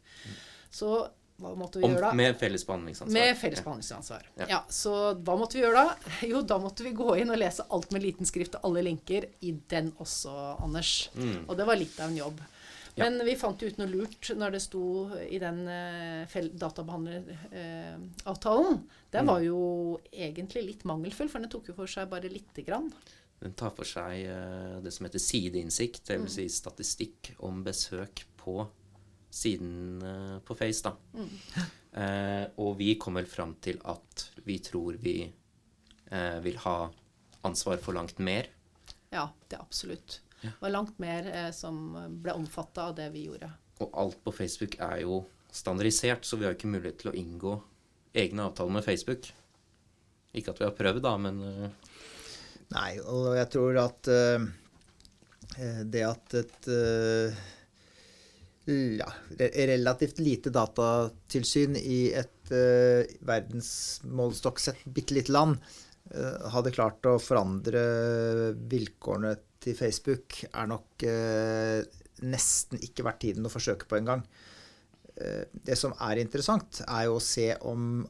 Så 0.70 0.96
hva 1.42 1.50
måtte 1.58 1.80
vi 1.80 1.86
Om, 1.86 1.96
gjøre 1.96 2.10
da? 2.12 2.14
med 2.14 2.36
felles 2.38 2.62
behandlingsansvar. 2.66 3.14
Med 3.14 3.38
felles 3.38 3.62
behandlingsansvar. 3.64 4.26
Ja. 4.38 4.46
Ja. 4.52 4.60
Så 4.70 4.92
hva 5.18 5.34
måtte 5.38 5.58
vi 5.58 5.64
gjøre 5.64 5.82
da? 5.82 6.12
Jo, 6.30 6.42
da 6.46 6.60
måtte 6.62 6.86
vi 6.86 6.92
gå 6.94 7.16
inn 7.18 7.32
og 7.34 7.40
lese 7.40 7.66
alt 7.74 7.90
med 7.94 8.04
liten 8.06 8.28
skrift 8.28 8.54
og 8.58 8.68
alle 8.70 8.84
linker 8.86 9.26
i 9.42 9.54
den 9.70 9.90
også, 10.02 10.34
Anders. 10.62 11.10
Mm. 11.18 11.48
Og 11.48 11.56
det 11.58 11.66
var 11.66 11.80
litt 11.80 11.98
av 11.98 12.12
en 12.12 12.20
jobb. 12.20 12.42
Men 12.96 13.18
vi 13.26 13.34
fant 13.36 13.58
jo 13.62 13.66
ut 13.68 13.78
noe 13.80 13.88
lurt 13.90 14.28
når 14.38 14.50
det 14.54 14.60
sto 14.62 14.82
i 15.26 15.38
den 15.42 15.64
uh, 15.66 16.26
databehandleravtalen. 16.62 18.78
den 19.10 19.24
Mm. 19.24 19.26
var 19.26 19.40
jo 19.42 20.00
egentlig 20.12 20.64
litt 20.66 20.84
mangelfull, 20.84 21.28
for 21.28 21.38
den 21.40 21.48
tok 21.50 21.68
jo 21.68 21.74
for 21.74 21.86
seg 21.86 22.08
bare 22.10 22.28
lite 22.30 22.62
grann. 22.64 22.92
Den 23.40 23.52
tar 23.54 23.70
for 23.74 23.84
seg 23.84 24.24
eh, 24.26 24.80
det 24.80 24.92
som 24.92 25.04
heter 25.06 25.18
sideinnsikt, 25.18 26.08
Mm. 26.10 26.24
dvs. 26.24 26.32
Si 26.34 26.48
statistikk 26.48 27.34
om 27.40 27.64
besøk 27.64 28.24
på 28.36 28.66
siden 29.30 30.02
eh, 30.02 30.38
på 30.40 30.54
Face. 30.56 30.82
da. 30.82 30.92
Mm. 31.14 31.28
Eh, 31.94 32.46
og 32.58 32.76
vi 32.78 32.96
kom 32.98 33.14
vel 33.14 33.26
fram 33.30 33.54
til 33.62 33.78
at 33.84 34.30
vi 34.44 34.58
tror 34.58 34.96
vi 34.98 35.30
eh, 36.10 36.40
vil 36.42 36.56
ha 36.64 36.90
ansvar 37.46 37.76
for 37.78 37.92
langt 37.94 38.18
mer. 38.18 38.46
Ja, 39.12 39.28
det 39.48 39.56
er 39.56 39.60
absolutt. 39.62 40.18
Det 40.48 40.64
var 40.64 40.74
langt 40.74 40.98
mer 41.02 41.28
eh, 41.30 41.50
som 41.56 41.78
ble 42.22 42.34
omfatta 42.36 42.90
av 42.90 42.98
det 42.98 43.10
vi 43.14 43.28
gjorde. 43.28 43.50
Og 43.82 43.96
alt 44.04 44.20
på 44.24 44.34
Facebook 44.34 44.76
er 44.82 45.00
jo 45.02 45.22
standardisert, 45.54 46.26
så 46.26 46.38
vi 46.38 46.46
har 46.46 46.56
ikke 46.56 46.70
mulighet 46.70 47.00
til 47.02 47.12
å 47.12 47.16
inngå 47.18 47.54
egne 48.14 48.46
avtaler 48.48 48.78
med 48.78 48.86
Facebook. 48.86 49.30
Ikke 50.34 50.54
at 50.54 50.60
vi 50.60 50.66
har 50.66 50.76
prøvd, 50.76 51.02
da, 51.04 51.14
men 51.20 51.40
uh... 51.42 51.90
Nei, 52.74 52.92
og 52.98 53.34
jeg 53.36 53.50
tror 53.54 53.78
at 53.84 54.08
eh, 54.10 54.46
eh, 55.58 55.82
det 55.86 56.02
at 56.06 56.36
et 56.40 56.68
uh, 56.72 57.42
ja, 58.96 59.10
relativt 59.38 60.18
lite 60.24 60.50
datatilsyn 60.54 61.76
i 61.78 62.00
et 62.16 62.52
uh, 62.54 63.04
verdensmålestokksett 63.28 64.86
bitte 64.96 65.18
lite 65.18 65.34
land 65.34 65.58
eh, 66.10 66.48
hadde 66.54 66.72
klart 66.74 67.04
å 67.06 67.18
forandre 67.20 67.84
vilkårene 68.72 69.34
til 69.64 69.76
Facebook, 69.78 70.40
er 70.50 70.68
nok 70.70 71.06
eh, 71.08 71.84
nesten 72.24 72.82
ikke 72.84 73.06
verdt 73.06 73.22
tiden 73.24 73.46
å 73.46 73.52
forsøke 73.52 73.88
på 73.88 73.98
engang. 73.98 74.24
Eh, 75.16 75.44
det 75.66 75.78
som 75.80 75.94
er 76.04 76.20
interessant, 76.22 76.82
er 76.86 77.08
jo 77.08 77.18
å 77.18 77.24
se 77.24 77.50
om 77.66 78.04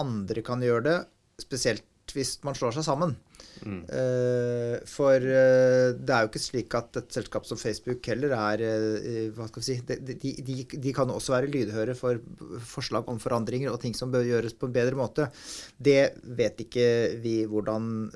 andre 0.00 0.42
kan 0.46 0.62
gjøre 0.64 0.86
det, 0.88 0.98
spesielt 1.42 2.14
hvis 2.14 2.36
man 2.46 2.56
slår 2.56 2.76
seg 2.76 2.86
sammen. 2.86 3.16
Eh, 3.64 4.74
for 4.88 5.16
uh, 5.24 5.94
det 5.96 6.12
er 6.12 6.24
jo 6.24 6.28
ikke 6.28 6.42
slik 6.42 6.74
at 6.76 6.98
et 7.00 7.14
selskap 7.16 7.46
som 7.48 7.56
Facebook 7.56 8.04
heller 8.10 8.34
er 8.36 8.60
uh, 8.60 9.30
Hva 9.32 9.46
skal 9.48 9.62
vi 9.62 9.66
si 9.70 9.76
De, 9.88 9.96
de, 10.04 10.32
de, 10.44 10.56
de 10.68 10.92
kan 10.96 11.08
også 11.08 11.32
være 11.32 11.48
lydhøre 11.52 11.94
for 11.96 12.20
forslag 12.74 13.08
om 13.08 13.20
forandringer 13.22 13.72
og 13.72 13.80
ting 13.80 13.96
som 13.96 14.12
bør 14.12 14.26
gjøres 14.28 14.56
på 14.58 14.68
en 14.68 14.74
bedre 14.74 14.98
måte. 14.98 15.28
Det 15.80 16.14
vet 16.36 16.60
ikke 16.66 16.86
vi 17.22 17.36
hvordan 17.48 18.10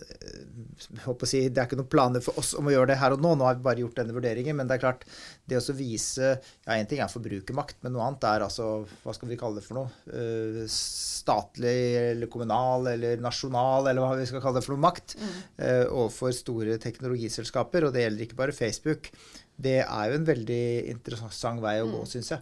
si, 1.25 1.49
Det 1.49 1.63
er 1.63 1.67
ikke 1.67 1.81
noen 1.81 1.91
planer 1.91 2.25
for 2.25 2.39
oss 2.41 2.55
om 2.59 2.69
å 2.69 2.75
gjøre 2.75 2.93
det 2.93 3.01
her 3.01 3.17
og 3.17 3.25
nå. 3.25 3.35
Nå 3.39 3.49
har 3.49 3.59
vi 3.59 3.67
bare 3.67 3.83
gjort 3.83 3.99
denne 4.03 4.17
vurderingen. 4.17 4.57
Men 4.59 4.69
det 4.69 4.77
er 4.77 4.85
klart, 4.85 5.07
det 5.49 5.61
å 5.61 5.77
vise 5.77 6.35
Ja, 6.37 6.77
én 6.77 6.89
ting 6.89 7.01
er 7.03 7.13
forbrukermakt, 7.13 7.81
men 7.85 7.97
noe 7.97 8.05
annet 8.07 8.29
er 8.29 8.45
altså 8.47 8.85
Hva 9.05 9.17
skal 9.17 9.33
vi 9.33 9.41
kalle 9.41 9.61
det 9.61 9.67
for 9.67 9.81
noe? 9.81 10.69
Statlig 10.73 11.79
eller 12.13 12.31
kommunal 12.33 12.93
eller 12.93 13.23
nasjonal, 13.23 13.89
eller 13.89 14.05
hva 14.05 14.19
vi 14.19 14.29
skal 14.29 14.45
kalle 14.45 14.61
det 14.61 14.67
for 14.67 14.77
noe 14.77 14.87
makt. 14.89 15.18
Eh, 15.59 15.85
overfor 15.89 16.33
store 16.37 16.79
teknologiselskaper. 16.83 17.87
Og 17.89 17.93
det 17.95 18.05
gjelder 18.07 18.27
ikke 18.27 18.37
bare 18.39 18.53
Facebook. 18.57 19.11
Det 19.59 19.81
er 19.83 20.11
jo 20.13 20.15
en 20.21 20.27
veldig 20.29 20.61
interessant 20.93 21.59
vei 21.61 21.81
å 21.83 21.89
gå, 21.91 22.05
syns 22.07 22.29
jeg. 22.31 22.41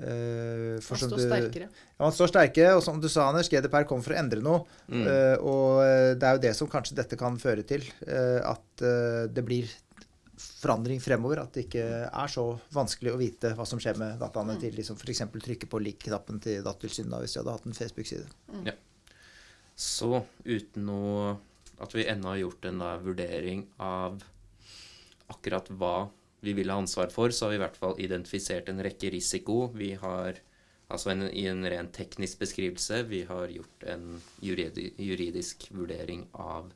Eh, 0.00 0.80
for 0.80 0.96
Man 0.96 1.02
som 1.02 1.10
står 1.10 1.18
du- 1.20 1.28
sterkere. 1.28 1.68
Ja, 1.68 2.00
man 2.06 2.12
står 2.16 2.30
sterkere, 2.32 2.70
og 2.78 2.82
som 2.86 3.00
du 3.02 3.08
sa, 3.12 3.28
Anders, 3.28 3.50
GDPR 3.52 3.84
kommer 3.84 4.02
for 4.06 4.14
å 4.14 4.18
endre 4.22 4.40
noe. 4.40 4.64
Eh, 4.88 5.36
og 5.44 5.82
eh, 5.84 6.14
det 6.16 6.22
er 6.30 6.38
jo 6.38 6.44
det 6.46 6.54
som 6.56 6.68
kanskje 6.72 6.96
dette 6.96 7.18
kan 7.20 7.36
føre 7.36 7.62
til. 7.68 7.84
eh, 8.06 8.40
at 8.48 8.80
eh, 8.82 9.26
det 9.28 9.44
blir 9.44 9.68
forandring 10.38 10.98
fremover. 11.04 11.38
At 11.44 11.52
det 11.52 11.66
ikke 11.68 11.84
er 12.08 12.32
så 12.32 12.58
vanskelig 12.72 13.12
å 13.12 13.20
vite 13.20 13.52
hva 13.54 13.66
som 13.68 13.78
skjer 13.78 14.00
med 14.00 14.16
dataene 14.18 14.56
til 14.58 14.72
liksom 14.74 14.96
som 14.96 15.04
f.eks. 15.04 15.20
trykke 15.44 15.68
på 15.68 15.78
lik-knappen 15.84 16.40
til 16.42 16.62
Datatilsynet 16.64 17.10
da, 17.12 17.20
hvis 17.20 17.36
de 17.36 17.42
hadde 17.42 17.54
hatt 17.58 17.66
en 17.68 17.76
Facebook-side. 17.76 18.74
Så 19.76 20.24
uten 20.46 20.86
noe 20.86 21.36
At 21.82 21.94
vi 21.94 22.06
ennå 22.06 22.34
har 22.34 22.42
gjort 22.42 22.68
en 22.68 22.82
da, 22.82 22.94
vurdering 23.02 23.66
av 23.82 24.22
akkurat 25.32 25.70
hva 25.74 25.96
vi 26.44 26.52
vil 26.52 26.70
ha 26.70 26.78
ansvar 26.82 27.08
for, 27.12 27.32
så 27.32 27.46
har 27.46 27.54
vi 27.54 27.58
i 27.58 27.62
hvert 27.64 27.78
fall 27.80 28.00
identifisert 28.02 28.68
en 28.68 28.82
rekke 28.84 29.10
risiko. 29.14 29.70
Vi 29.74 29.94
har 30.00 30.38
altså 30.92 31.14
en, 31.14 31.26
i 31.32 31.46
en 31.48 31.64
ren 31.70 31.88
teknisk 31.94 32.42
beskrivelse 32.42 33.02
vi 33.08 33.24
har 33.28 33.52
gjort 33.52 33.86
en 33.94 34.18
juridisk, 34.44 35.00
juridisk 35.00 35.68
vurdering 35.72 36.26
av 36.32 36.72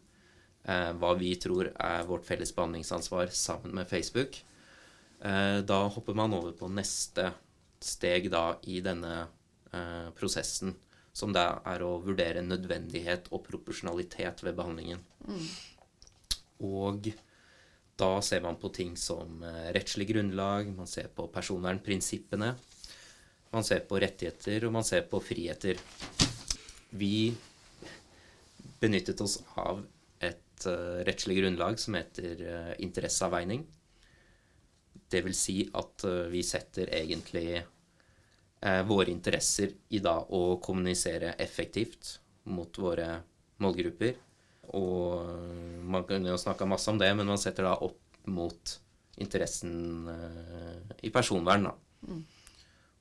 eh, 0.64 0.92
hva 0.96 1.12
vi 1.20 1.34
tror 1.40 1.72
er 1.74 2.06
vårt 2.08 2.26
felles 2.28 2.54
behandlingsansvar 2.56 3.34
sammen 3.36 3.76
med 3.76 3.90
Facebook. 3.90 4.40
Eh, 5.20 5.58
da 5.68 5.82
hopper 5.92 6.16
man 6.16 6.34
over 6.34 6.56
på 6.56 6.70
neste 6.72 7.32
steg 7.84 8.30
da 8.32 8.56
i 8.66 8.80
denne 8.84 9.14
eh, 9.72 10.08
prosessen, 10.18 10.74
som 11.18 11.32
det 11.34 11.42
er 11.42 11.82
å 11.82 11.96
vurdere 12.04 12.44
nødvendighet 12.46 13.32
og 13.34 13.42
proporsjonalitet 13.48 14.44
ved 14.46 14.54
behandlingen. 14.58 15.02
Og 16.62 17.10
da 17.98 18.10
ser 18.22 18.44
man 18.44 18.58
på 18.62 18.70
ting 18.74 18.94
som 18.98 19.42
eh, 19.42 19.70
rettslig 19.74 20.06
grunnlag, 20.12 20.70
man 20.76 20.86
ser 20.86 21.08
på 21.14 21.26
personvernprinsippene, 21.34 22.52
man 23.50 23.66
ser 23.66 23.82
på 23.88 23.98
rettigheter, 23.98 24.68
og 24.68 24.74
man 24.76 24.86
ser 24.86 25.08
på 25.10 25.18
friheter. 25.24 25.80
Vi 26.90 27.32
benyttet 28.78 29.20
oss 29.24 29.40
av 29.58 29.80
et 30.22 30.66
uh, 30.68 31.00
rettslig 31.06 31.38
grunnlag 31.40 31.78
som 31.80 31.96
heter 31.98 32.42
uh, 32.44 32.74
interesseavveining. 32.82 33.64
Det 35.08 35.22
vil 35.24 35.34
si 35.36 35.62
at 35.72 36.04
uh, 36.06 36.28
vi 36.30 36.44
setter 36.46 36.92
egentlig 36.94 37.62
våre 38.60 39.12
interesser 39.12 39.70
i 39.94 40.00
da 40.02 40.16
å 40.18 40.56
kommunisere 40.58 41.36
effektivt 41.38 42.16
mot 42.50 42.78
våre 42.78 43.20
målgrupper. 43.62 44.16
Og 44.76 45.24
eh, 45.24 45.78
man 45.84 46.04
kunne 46.08 46.32
jo 46.32 46.40
snakka 46.40 46.68
masse 46.68 46.90
om 46.92 46.98
det, 47.00 47.10
men 47.16 47.28
man 47.28 47.40
setter 47.40 47.68
da 47.68 47.76
opp 47.84 48.18
mot 48.28 48.74
interessen 49.22 50.08
eh, 50.12 50.98
i 51.08 51.12
personvern, 51.14 51.70
da. 51.70 51.76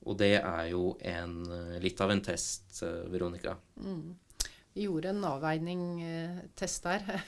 Og 0.08 0.16
det 0.16 0.38
er 0.38 0.70
jo 0.70 0.94
en, 1.04 1.42
eh, 1.52 1.76
litt 1.82 2.00
av 2.00 2.14
en 2.14 2.24
test, 2.24 2.80
eh, 2.86 3.04
Veronica. 3.12 3.56
vi 4.72 4.84
gjorde 4.86 5.10
en 5.10 5.24
avveining-test 5.26 6.84
der. 6.86 7.22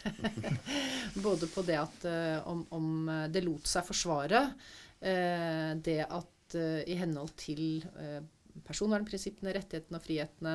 Både 1.26 1.48
på 1.50 1.64
det 1.66 1.78
at 1.80 2.04
eh, 2.08 2.48
om, 2.48 2.64
om 2.70 3.10
det 3.28 3.42
lot 3.44 3.66
seg 3.68 3.84
forsvare. 3.88 4.44
Eh, 5.00 5.74
det 5.82 6.04
at 6.06 6.36
eh, 6.58 6.82
i 6.90 6.96
henhold 6.98 7.32
til 7.40 7.84
eh, 8.00 8.20
personvernprinsippene, 8.66 9.54
rettighetene 9.56 9.98
og 9.98 10.04
frihetene, 10.04 10.54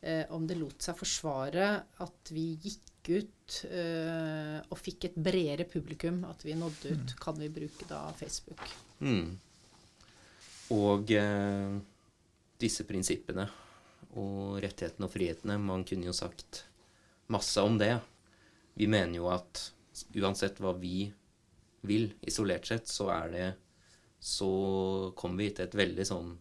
eh, 0.00 0.24
om 0.34 0.46
det 0.48 0.58
lot 0.60 0.82
seg 0.84 0.98
forsvare 0.98 1.70
at 2.04 2.32
vi 2.34 2.52
gikk 2.60 3.10
ut 3.10 3.60
eh, 3.70 4.58
og 4.60 4.78
fikk 4.78 5.08
et 5.10 5.16
bredere 5.16 5.66
publikum, 5.68 6.22
at 6.28 6.44
vi 6.46 6.56
nådde 6.58 6.94
ut, 6.94 7.14
kan 7.20 7.38
vi 7.40 7.50
bruke 7.52 7.88
da 7.88 8.04
Facebook. 8.18 8.62
Mm. 9.00 9.38
Og 10.76 11.10
eh, 11.16 11.80
disse 12.60 12.86
prinsippene 12.86 13.48
og 14.20 14.58
rettighetene 14.62 15.06
og 15.06 15.12
frihetene 15.12 15.56
Man 15.62 15.84
kunne 15.86 16.08
jo 16.08 16.14
sagt 16.14 16.64
masse 17.30 17.62
om 17.62 17.76
det. 17.78 17.94
Vi 18.74 18.88
mener 18.90 19.20
jo 19.20 19.28
at 19.30 19.70
uansett 20.18 20.58
hva 20.62 20.74
vi 20.78 21.10
vil, 21.86 22.10
isolert 22.26 22.68
sett, 22.68 22.90
så 22.90 23.08
er 23.14 23.30
det 23.32 23.46
Så 24.20 25.12
kommer 25.16 25.44
vi 25.44 25.50
til 25.56 25.66
et 25.66 25.76
veldig 25.80 26.06
sånn 26.06 26.34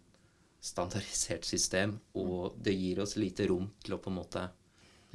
standardisert 0.59 1.47
system, 1.47 1.95
og 2.19 2.57
det 2.59 2.75
gir 2.75 2.99
oss 2.99 3.15
lite 3.15 3.47
rom 3.47 3.69
til 3.83 3.95
å 3.95 4.01
på 4.03 4.11
en 4.11 4.19
måte 4.19 4.43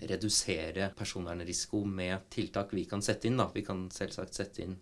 redusere 0.08 0.88
personvernrisiko 0.96 1.84
med 1.86 2.26
tiltak 2.32 2.72
vi 2.74 2.86
kan 2.88 3.04
sette 3.04 3.28
inn. 3.28 3.36
da. 3.38 3.50
Vi 3.54 3.62
kan 3.62 3.86
selvsagt 3.92 4.34
sette 4.34 4.64
inn 4.64 4.74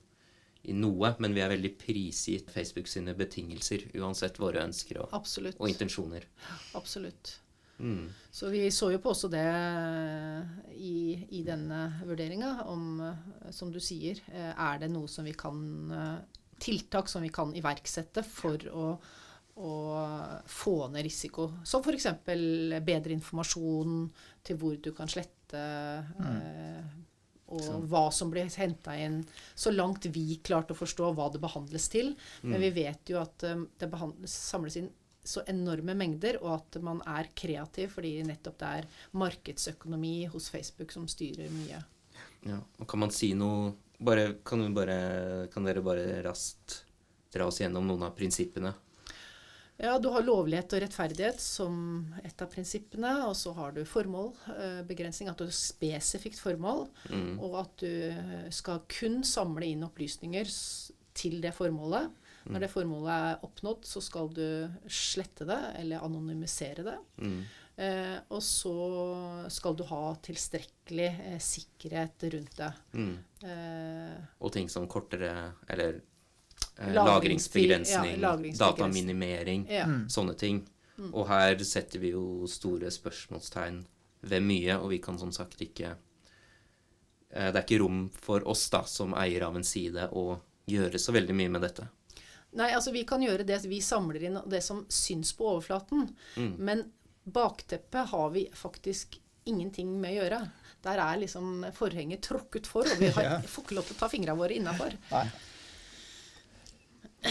i 0.62 0.74
noe, 0.78 1.10
men 1.18 1.34
vi 1.34 1.42
er 1.42 1.50
veldig 1.50 1.72
prisgitt 1.78 2.50
Facebook 2.54 2.86
sine 2.88 3.16
betingelser, 3.18 3.88
uansett 3.98 4.38
våre 4.38 4.62
ønsker 4.62 5.02
og, 5.02 5.16
og 5.58 5.68
intensjoner. 5.68 6.28
Absolutt. 6.78 7.38
Mm. 7.82 8.12
Så 8.30 8.48
vi 8.52 8.68
så 8.70 8.92
jo 8.92 9.00
på 9.02 9.10
også 9.10 9.26
det 9.32 9.42
i, 10.78 11.18
i 11.34 11.42
denne 11.42 11.80
vurderinga 12.06 12.68
om, 12.70 13.02
som 13.50 13.72
du 13.74 13.80
sier, 13.82 14.20
eh, 14.30 14.52
er 14.52 14.78
det 14.78 14.92
noe 14.92 15.10
som 15.10 15.26
vi 15.26 15.34
kan 15.34 15.58
eh, 15.90 16.38
Tiltak 16.62 17.10
som 17.10 17.24
vi 17.24 17.32
kan 17.34 17.52
iverksette 17.58 18.24
for 18.26 18.66
å, 18.70 18.86
å 19.58 19.72
få 20.46 20.76
ned 20.92 21.06
risiko. 21.08 21.48
Som 21.66 21.84
f.eks. 21.84 22.08
bedre 22.24 23.16
informasjon 23.16 24.04
til 24.46 24.60
hvor 24.60 24.78
du 24.78 24.92
kan 24.96 25.10
slette. 25.10 25.64
mm. 26.18 27.00
og 27.52 27.60
Sånn. 27.60 27.82
hva 27.90 28.06
som 28.14 28.30
blir 28.32 28.48
henta 28.56 28.94
inn. 28.96 29.18
Så 29.54 29.74
langt 29.74 30.06
vi 30.14 30.38
klarte 30.40 30.72
å 30.72 30.78
forstå 30.78 31.10
hva 31.12 31.28
det 31.34 31.42
behandles 31.42 31.90
til. 31.92 32.14
Men 32.46 32.62
vi 32.62 32.70
vet 32.78 33.12
jo 33.12 33.18
at 33.20 33.44
eh, 33.44 33.66
det 33.82 33.90
samles 34.30 34.78
inn 34.80 34.88
så 35.24 35.42
enorme 35.46 35.94
mengder, 35.94 36.38
og 36.42 36.56
at 36.56 36.78
man 36.82 37.02
er 37.06 37.30
kreativ 37.38 37.92
fordi 37.96 38.16
nettopp 38.26 38.58
det 38.58 38.70
er 38.78 38.88
markedsøkonomi 39.18 40.16
hos 40.32 40.48
Facebook 40.50 40.94
som 40.94 41.06
styrer 41.10 41.50
mye. 41.54 41.82
Ja. 42.48 42.58
Og 42.80 42.88
kan 42.90 43.04
man 43.04 43.14
si 43.14 43.32
noe 43.38 43.70
bare, 44.04 44.28
kan, 44.44 44.62
vi 44.62 44.70
bare, 44.76 44.96
kan 45.52 45.64
dere 45.66 45.82
bare 45.84 46.22
raskt 46.26 46.82
dra 47.32 47.46
oss 47.48 47.60
gjennom 47.62 47.86
noen 47.88 48.02
av 48.08 48.16
prinsippene? 48.16 48.74
Ja, 49.82 49.96
du 49.98 50.10
har 50.14 50.22
lovlighet 50.22 50.74
og 50.76 50.82
rettferdighet 50.84 51.40
som 51.42 51.74
et 52.22 52.42
av 52.44 52.50
prinsippene, 52.52 53.14
og 53.26 53.32
så 53.34 53.54
har 53.56 53.72
du 53.74 53.80
formål, 53.88 54.28
eh, 54.54 54.82
begrensning, 54.86 55.30
at 55.32 55.40
du 55.40 55.46
har 55.48 55.56
spesifikt 55.56 56.38
formål, 56.38 56.84
Mm. 57.10 57.40
og 57.40 57.56
at 57.64 57.76
du 57.78 58.50
skal 58.50 58.82
kun 58.86 59.22
samle 59.24 59.64
inn 59.66 59.82
opplysninger 59.82 60.46
til 61.14 61.40
det 61.40 61.54
formålet. 61.56 62.12
Når 62.46 62.60
det 62.60 62.70
formålet 62.70 63.10
er 63.10 63.42
oppnådd, 63.46 63.84
så 63.86 64.00
skal 64.02 64.28
du 64.28 64.68
slette 64.88 65.46
det, 65.46 65.58
eller 65.78 66.02
anonymisere 66.02 66.82
det. 66.84 66.98
Mm. 67.18 67.44
Eh, 67.76 68.18
og 68.28 68.42
så 68.44 68.72
skal 69.50 69.76
du 69.78 69.82
ha 69.88 70.02
tilstrekkelig 70.22 71.06
eh, 71.08 71.38
sikkerhet 71.40 72.26
rundt 72.34 72.56
det. 72.58 72.72
Mm. 72.92 73.14
Eh, 73.48 74.18
Og 74.44 74.52
ting 74.52 74.68
som 74.68 74.84
kortere 74.92 75.30
Eller 75.72 76.02
eh, 76.76 76.92
lagringsbegrensning, 76.92 78.18
ja, 78.20 78.28
lagringsbegrensning. 78.28 78.58
dataminimering, 78.60 79.66
ja. 79.72 79.86
sånne 80.08 80.36
ting. 80.36 80.60
Og 81.12 81.24
her 81.26 81.56
setter 81.66 81.98
vi 81.98 82.12
jo 82.12 82.46
store 82.46 82.90
spørsmålstegn 82.92 83.80
ved 84.28 84.44
mye, 84.44 84.76
og 84.78 84.92
vi 84.92 85.00
kan 85.02 85.16
som 85.18 85.32
sagt 85.34 85.64
ikke 85.64 85.94
eh, 85.96 87.48
Det 87.50 87.56
er 87.56 87.64
ikke 87.64 87.80
rom 87.82 88.04
for 88.14 88.44
oss 88.48 88.68
da, 88.70 88.84
som 88.86 89.16
eier 89.18 89.48
av 89.48 89.56
en 89.58 89.66
side 89.66 90.10
å 90.12 90.36
gjøre 90.70 91.00
så 91.00 91.12
veldig 91.16 91.34
mye 91.34 91.50
med 91.56 91.64
dette. 91.64 91.88
Nei, 92.52 92.68
altså 92.76 92.92
vi 92.92 93.02
kan 93.08 93.22
gjøre 93.24 93.46
det 93.48 93.62
vi 93.64 93.80
samler 93.82 94.28
inn, 94.28 94.38
det 94.46 94.60
som 94.62 94.84
syns 94.92 95.32
på 95.34 95.48
overflaten. 95.54 96.10
Mm. 96.36 96.52
Men 96.60 96.84
bakteppet 97.24 98.08
har 98.10 98.30
vi 98.34 98.46
faktisk 98.54 99.18
ingenting 99.44 99.94
med 100.00 100.10
å 100.16 100.20
gjøre. 100.22 100.40
Der 100.82 100.98
er 100.98 101.20
liksom 101.22 101.64
forhenget 101.76 102.22
tråkket 102.26 102.66
for, 102.66 102.82
og 102.86 102.98
vi 102.98 103.10
har, 103.14 103.22
Ja. 103.28 103.40
får 103.46 103.64
ikke 103.66 103.76
lov 103.78 103.86
til 103.88 103.96
å 103.96 104.00
ta 104.02 104.08
fingrene 104.10 104.38
våre 104.38 104.56
innafor. 104.58 104.96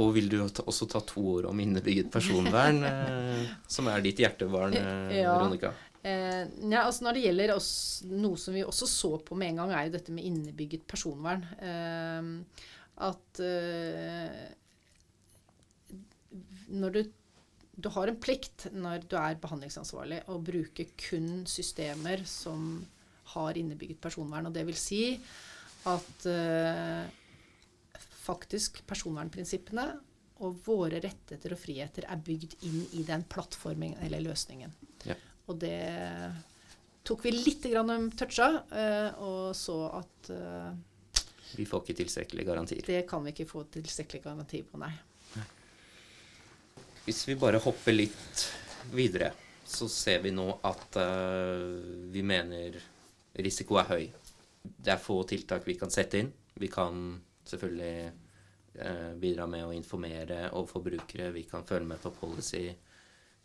Og 0.00 0.14
vil 0.16 0.28
du 0.32 0.38
også 0.40 0.86
ta 0.88 1.00
to 1.04 1.20
år 1.34 1.46
om 1.50 1.58
innebygget 1.60 2.08
personvern, 2.12 2.78
eh, 2.88 3.50
som 3.68 3.88
er 3.92 4.00
ditt 4.04 4.20
hjertebarn, 4.24 4.72
eh, 4.78 5.18
Ja. 5.20 5.34
Veronica? 5.36 5.72
Eh, 6.02 6.46
ja, 6.66 6.80
altså 6.88 7.04
når 7.06 7.12
det 7.18 7.24
gjelder 7.26 7.52
oss, 7.54 7.68
noe 8.08 8.40
som 8.40 8.56
vi 8.56 8.64
også 8.66 8.88
så 8.90 9.10
på 9.22 9.36
med 9.38 9.52
en 9.52 9.60
gang, 9.62 9.74
er 9.76 9.84
jo 9.86 9.92
dette 9.98 10.14
med 10.16 10.24
innebygget 10.26 10.86
personvern. 10.90 11.44
Eh, 11.60 12.22
at 13.04 13.40
eh, 13.44 14.48
når 16.72 16.96
du, 16.96 17.02
du 17.72 17.88
har 17.88 18.10
en 18.10 18.20
plikt 18.20 18.66
når 18.76 19.06
du 19.08 19.16
er 19.16 19.38
behandlingsansvarlig 19.40 20.22
å 20.30 20.36
bruke 20.44 20.90
kun 21.00 21.46
systemer 21.48 22.24
som 22.28 22.82
har 23.32 23.56
innebygget 23.56 24.00
personvern. 24.02 24.50
Og 24.50 24.54
det 24.54 24.66
vil 24.68 24.76
si 24.76 25.02
at 25.88 26.26
eh, 26.28 27.04
faktisk 28.22 28.82
personvernprinsippene 28.88 29.86
og 30.42 30.58
våre 30.66 31.00
rettigheter 31.02 31.54
og 31.54 31.60
friheter 31.60 32.06
er 32.10 32.22
bygd 32.22 32.56
inn 32.68 32.80
i 32.98 33.04
den 33.06 33.24
plattformen 33.30 33.96
eller 34.04 34.24
løsningen. 34.26 34.74
Ja. 35.08 35.16
Og 35.48 35.58
det 35.62 35.78
tok 37.06 37.24
vi 37.26 37.32
litt 37.34 37.64
grann 37.70 38.10
toucha, 38.18 38.50
eh, 38.70 39.22
og 39.22 39.54
så 39.58 39.78
at 40.02 40.32
eh, 40.34 41.22
Vi 41.56 41.66
får 41.68 41.82
ikke 41.82 41.98
tilstrekkelige 42.02 42.48
garantier. 42.48 42.84
det 42.86 43.06
kan 43.08 43.24
vi 43.24 43.34
ikke 43.34 43.48
få 43.48 43.64
tilstrekkelige 43.70 44.24
garantier 44.28 44.68
på, 44.68 44.80
nei. 44.82 44.92
Hvis 47.02 47.24
vi 47.28 47.34
bare 47.38 47.60
hopper 47.62 47.96
litt 47.96 48.44
videre, 48.94 49.32
så 49.66 49.88
ser 49.90 50.22
vi 50.22 50.30
nå 50.34 50.46
at 50.68 50.98
uh, 51.00 52.10
vi 52.12 52.22
mener 52.22 52.78
risiko 53.42 53.80
er 53.80 53.88
høy. 53.90 54.04
Det 54.62 54.92
er 54.94 55.02
få 55.02 55.22
tiltak 55.26 55.66
vi 55.66 55.74
kan 55.80 55.90
sette 55.90 56.20
inn. 56.22 56.30
Vi 56.54 56.68
kan 56.70 57.16
selvfølgelig 57.48 58.12
uh, 58.78 59.12
bidra 59.18 59.48
med 59.50 59.66
å 59.66 59.74
informere 59.74 60.44
overfor 60.52 60.86
brukere. 60.86 61.32
Vi 61.34 61.42
kan 61.50 61.66
følge 61.66 61.90
med 61.90 62.02
på 62.04 62.14
policy. 62.20 62.68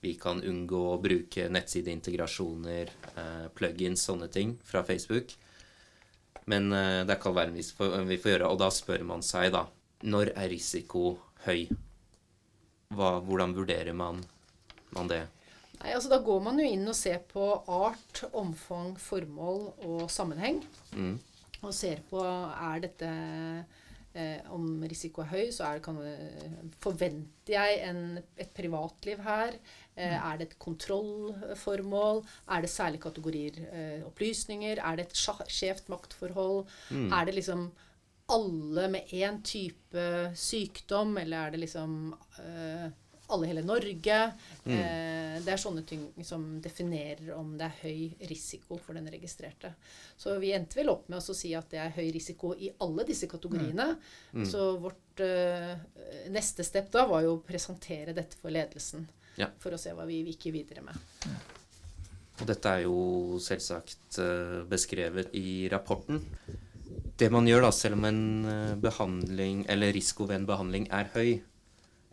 Vi 0.06 0.14
kan 0.22 0.44
unngå 0.46 0.84
å 0.92 1.02
bruke 1.02 1.48
nettsideintegrasjoner, 1.50 2.94
uh, 3.18 3.48
plugins, 3.58 4.06
sånne 4.06 4.30
ting 4.30 4.54
fra 4.68 4.86
Facebook. 4.86 5.34
Men 6.48 6.72
eh, 6.72 7.02
det 7.04 7.18
er 7.18 7.20
være 7.26 7.52
en 7.52 7.58
verden 7.58 8.08
vi 8.08 8.20
får 8.22 8.32
gjøre. 8.34 8.52
Og 8.52 8.62
da 8.62 8.72
spør 8.72 9.04
man 9.08 9.26
seg, 9.26 9.52
da 9.56 9.68
Når 10.08 10.32
er 10.38 10.52
risiko 10.52 11.18
høy? 11.48 11.68
Hva, 12.96 13.18
hvordan 13.20 13.56
vurderer 13.56 13.96
man, 13.98 14.22
man 14.96 15.10
det? 15.12 15.26
Nei, 15.78 15.94
altså 15.94 16.10
Da 16.12 16.22
går 16.26 16.44
man 16.46 16.62
jo 16.62 16.68
inn 16.68 16.88
og 16.88 16.96
ser 16.98 17.20
på 17.30 17.50
art, 17.68 18.24
omfang, 18.38 18.96
formål 19.02 19.68
og 19.86 20.06
sammenheng. 20.12 20.64
Mm. 20.96 21.18
Og 21.62 21.74
ser 21.76 22.02
på 22.10 22.22
er 22.22 22.82
dette 22.86 23.10
eh, 24.14 24.40
Om 24.54 24.86
risiko 24.90 25.24
er 25.24 25.32
høy, 25.34 25.44
så 25.54 25.68
er 25.68 25.78
det, 25.78 25.84
kan, 25.86 26.00
forventer 26.82 27.54
jeg 27.58 27.82
en, 27.90 28.02
et 28.40 28.54
privatliv 28.56 29.22
her. 29.26 29.58
Eh, 29.98 30.16
er 30.16 30.40
det 30.40 30.48
et 30.48 30.60
kontrollformål? 30.62 32.24
Er 32.56 32.64
det 32.64 32.72
særlige 32.74 33.04
kategorier 33.06 33.60
eh, 33.68 34.06
opplysninger? 34.08 34.80
Er 34.80 34.98
det 34.98 35.10
et 35.10 35.52
skjevt 35.52 35.92
maktforhold? 35.94 36.66
Er 37.12 37.30
det 37.30 37.38
liksom 37.38 37.68
alle 38.28 38.88
med 38.92 39.12
én 39.16 39.42
type 39.44 40.32
sykdom, 40.36 41.18
eller 41.18 41.48
er 41.48 41.54
det 41.54 41.62
liksom 41.62 41.92
uh, 42.14 42.88
alle 43.28 43.46
i 43.46 43.50
hele 43.50 43.64
Norge? 43.64 44.18
Eh, 44.68 45.38
det 45.44 45.52
er 45.52 45.60
sånne 45.60 45.84
ting 45.88 46.04
som 46.24 46.44
definerer 46.64 47.34
om 47.36 47.54
det 47.60 47.68
er 47.68 47.80
høy 47.82 48.28
risiko 48.30 48.78
for 48.84 48.96
den 49.00 49.08
registrerte. 49.12 49.74
Så 50.20 50.36
vi 50.40 50.54
endte 50.56 50.80
vel 50.80 50.92
opp 50.92 51.08
med 51.12 51.20
å 51.20 51.36
si 51.36 51.54
at 51.56 51.70
det 51.72 51.82
er 51.84 51.96
høy 51.96 52.08
risiko 52.16 52.54
i 52.56 52.72
alle 52.84 53.08
disse 53.08 53.28
kategoriene. 53.32 53.90
Så 54.48 54.70
vårt 54.84 55.24
uh, 55.24 55.74
neste 56.32 56.68
step 56.68 56.92
da 56.92 57.08
var 57.08 57.24
jo 57.28 57.38
å 57.38 57.44
presentere 57.44 58.16
dette 58.16 58.40
for 58.40 58.52
ledelsen. 58.52 59.08
Ja. 59.40 59.52
For 59.60 59.76
å 59.76 59.80
se 59.80 59.92
hva 59.96 60.08
vi 60.08 60.24
gikk 60.32 60.50
videre 60.56 60.84
med. 60.84 61.00
Og 62.38 62.48
dette 62.48 62.70
er 62.70 62.86
jo 62.86 63.40
selvsagt 63.42 64.20
beskrevet 64.70 65.36
i 65.36 65.68
rapporten. 65.72 66.24
Det 67.18 67.30
man 67.34 67.48
gjør 67.50 67.64
da, 67.66 67.70
selv 67.74 67.98
om 67.98 68.06
en 68.06 68.24
eh, 68.46 68.74
behandling, 68.82 69.64
eller 69.72 69.94
risiko 69.96 70.28
ved 70.30 70.42
en 70.42 70.50
behandling 70.50 70.86
er 70.94 71.10
høy, 71.16 71.40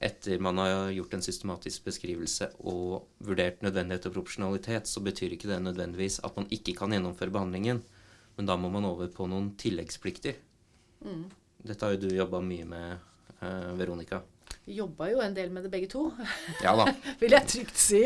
etter 0.05 0.41
man 0.43 0.59
har 0.61 0.91
gjort 0.93 1.15
en 1.17 1.25
systematisk 1.25 1.85
beskrivelse 1.87 2.51
og 2.67 3.05
vurdert 3.25 3.63
nødvendighet 3.65 4.09
og 4.09 4.17
proporsjonalitet, 4.17 4.89
så 4.89 5.03
betyr 5.05 5.37
ikke 5.37 5.49
det 5.51 5.61
nødvendigvis 5.65 6.21
at 6.25 6.37
man 6.37 6.49
ikke 6.53 6.75
kan 6.77 6.93
gjennomføre 6.93 7.33
behandlingen. 7.33 7.83
Men 8.37 8.49
da 8.49 8.57
må 8.59 8.71
man 8.73 8.89
over 8.89 9.09
på 9.15 9.29
noen 9.31 9.53
tilleggsplikter. 9.61 10.41
Mm. 11.05 11.27
Dette 11.65 11.87
har 11.87 11.95
jo 11.95 12.03
du 12.05 12.17
jobba 12.17 12.41
mye 12.45 12.67
med, 12.69 13.05
eh, 13.41 13.71
Veronica. 13.79 14.25
Jobba 14.67 15.11
jo 15.11 15.19
en 15.21 15.35
del 15.37 15.51
med 15.53 15.67
det 15.67 15.71
begge 15.75 15.89
to, 15.93 16.07
Ja 16.65 16.73
vil 17.21 17.35
jeg 17.37 17.47
trygt 17.53 17.77
si. 17.77 17.99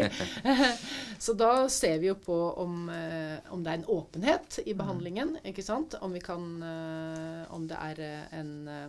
Så 1.25 1.35
da 1.39 1.69
ser 1.71 2.01
vi 2.03 2.09
jo 2.11 2.17
på 2.19 2.35
om, 2.59 2.89
eh, 2.91 3.39
om 3.55 3.63
det 3.63 3.71
er 3.71 3.79
en 3.79 3.87
åpenhet 3.95 4.59
i 4.67 4.75
behandlingen, 4.75 5.37
ikke 5.47 5.63
sant? 5.63 5.95
Om 6.03 6.17
vi 6.19 6.23
kan 6.25 6.49
eh, 6.63 7.45
Om 7.55 7.69
det 7.71 7.79
er 7.79 8.03
eh, 8.09 8.39
en 8.41 8.53
eh. 8.73 8.89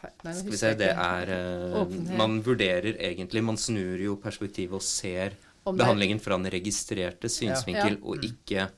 Nei, 0.00 0.32
Skal 0.32 0.48
vi 0.54 0.56
se, 0.56 0.70
det 0.80 0.92
er 0.94 1.30
uh. 1.76 1.90
Man 2.16 2.38
vurderer 2.46 2.94
egentlig 2.96 3.42
Man 3.44 3.58
snur 3.60 4.00
jo 4.00 4.14
perspektivet 4.22 4.78
og 4.78 4.84
ser 4.86 5.34
er- 5.34 5.74
behandlingen 5.76 6.20
fra 6.22 6.38
den 6.40 6.48
registrerte 6.54 7.28
synsvinkel, 7.28 7.98
Ja. 7.98 8.04
og, 8.06 8.24
ikke, 8.24 8.68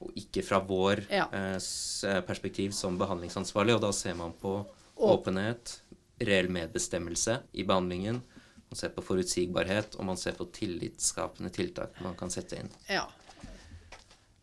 og 0.00 0.12
ikke 0.16 0.42
fra 0.46 0.60
vår 0.62 1.04
Ja. 1.10 1.26
eh, 1.32 2.20
perspektiv 2.26 2.70
som 2.72 2.98
behandlingsansvarlig. 2.98 3.74
Og 3.74 3.80
da 3.82 3.92
ser 3.92 4.14
man 4.14 4.32
på 4.32 4.66
åpenhet, 4.96 5.80
reell 6.20 6.48
medbestemmelse 6.50 7.40
i 7.52 7.62
behandlingen. 7.64 8.22
Man 8.70 8.76
ser 8.76 8.90
på 8.90 9.02
forutsigbarhet, 9.02 9.94
og 9.96 10.04
man 10.04 10.16
ser 10.16 10.32
på 10.32 10.44
tillitsskapende 10.52 11.50
tiltak 11.54 12.00
man 12.04 12.14
kan 12.18 12.30
sette 12.30 12.58
inn. 12.58 12.68
Ja. 12.88 13.06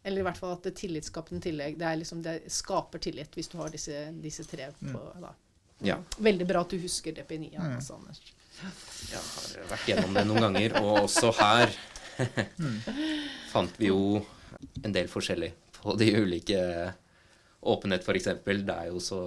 Eller 0.04 0.22
i 0.22 0.24
hvert 0.24 0.38
fall 0.38 0.54
at 0.54 0.64
det 0.64 0.76
tillitsskapende 0.78 1.42
tillegg 1.42 1.78
Det, 1.80 1.86
er 1.86 1.96
liksom, 1.98 2.22
det 2.22 2.52
skaper 2.54 3.00
tillit 3.02 3.34
hvis 3.34 3.48
du 3.50 3.58
har 3.58 3.70
disse, 3.74 4.12
disse 4.22 4.44
tre 4.46 4.68
på 4.80 5.02
da. 5.22 5.32
Ja. 5.82 5.98
Veldig 6.18 6.46
bra 6.48 6.62
at 6.62 6.70
du 6.70 6.78
husker 6.80 7.12
DP9, 7.12 7.56
altså, 7.60 7.98
Anders. 7.98 8.22
Jeg 9.12 9.20
har 9.20 9.66
vært 9.72 9.88
gjennom 9.90 10.14
det 10.16 10.26
noen 10.30 10.46
ganger, 10.46 10.78
og 10.82 11.02
også 11.10 11.32
her 11.40 11.74
fant 13.52 13.74
vi 13.82 13.90
jo 13.90 14.22
en 14.84 14.94
del 14.96 15.10
forskjellig 15.12 15.52
på 15.80 15.96
de 16.00 16.12
ulike 16.18 16.62
Åpenhet, 17.66 18.04
f.eks. 18.06 18.28
Det 18.46 18.74
er 18.76 18.92
jo 18.92 19.00
så 19.02 19.20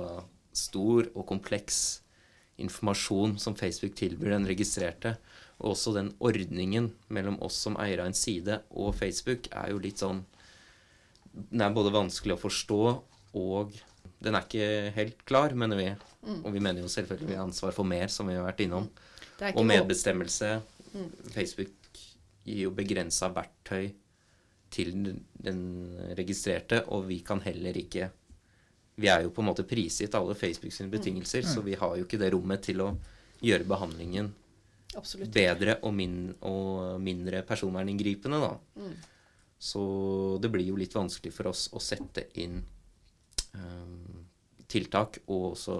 stor 0.54 1.08
og 1.10 1.24
kompleks 1.26 2.00
informasjon 2.62 3.34
som 3.42 3.56
Facebook 3.58 3.96
tilbyr 3.98 4.36
den 4.36 4.46
registrerte. 4.46 5.16
Og 5.58 5.72
også 5.72 5.94
den 5.96 6.12
ordningen 6.22 6.92
mellom 7.10 7.40
oss 7.42 7.58
som 7.64 7.78
eier 7.82 8.02
av 8.02 8.10
en 8.10 8.14
side 8.14 8.60
og 8.70 8.94
Facebook 8.94 9.50
er 9.50 9.72
jo 9.72 9.82
litt 9.82 10.02
sånn 10.04 10.22
Den 11.38 11.62
er 11.62 11.74
både 11.74 11.90
vanskelig 11.94 12.34
å 12.34 12.40
forstå, 12.40 12.78
og 13.38 13.74
den 14.22 14.34
er 14.34 14.46
ikke 14.46 14.94
helt 14.96 15.20
klar, 15.28 15.52
mener 15.54 15.78
vi. 15.78 15.90
Og 16.40 16.50
vi 16.54 16.62
mener 16.62 16.82
jo 16.82 16.90
selvfølgelig 16.90 17.28
vi 17.28 17.36
har 17.36 17.44
ansvar 17.44 17.74
for 17.76 17.86
mer, 17.86 18.08
som 18.10 18.26
vi 18.26 18.34
har 18.34 18.46
vært 18.46 18.62
innom. 18.64 18.88
Og 19.52 19.66
medbestemmelse. 19.66 20.56
medbestemmelse. 20.58 21.34
Facebook 21.34 22.00
gir 22.48 22.64
jo 22.64 22.72
begrensa 22.74 23.28
verktøy 23.34 23.92
til 24.70 24.94
den 25.32 25.60
registrerte, 26.18 26.82
og 26.92 27.06
vi 27.08 27.20
kan 27.24 27.40
heller 27.44 27.76
ikke 27.76 28.10
Vi 28.98 29.06
er 29.06 29.22
jo 29.22 29.30
på 29.30 29.44
en 29.44 29.46
måte 29.46 29.62
prisgitt 29.62 30.14
alle 30.18 30.34
Facebook 30.34 30.72
sine 30.74 30.90
betingelser, 30.90 31.44
så 31.46 31.62
vi 31.62 31.76
har 31.78 31.92
jo 31.96 32.02
ikke 32.02 32.18
det 32.18 32.32
rommet 32.34 32.64
til 32.66 32.80
å 32.82 32.88
gjøre 33.38 33.68
behandlingen 33.70 34.32
Absolutt. 34.98 35.30
bedre 35.30 35.76
og, 35.86 35.92
min, 35.94 36.34
og 36.42 36.98
mindre 37.00 37.44
personverninngripende, 37.46 38.40
da. 38.42 38.56
Mm. 38.74 38.96
Så 39.58 39.82
det 40.42 40.50
blir 40.50 40.66
jo 40.66 40.78
litt 40.78 40.94
vanskelig 40.98 41.30
for 41.34 41.52
oss 41.52 41.68
å 41.70 41.82
sette 41.82 42.26
inn 42.42 42.58
um, 43.54 44.26
tiltak, 44.66 45.20
og 45.28 45.52
også, 45.52 45.78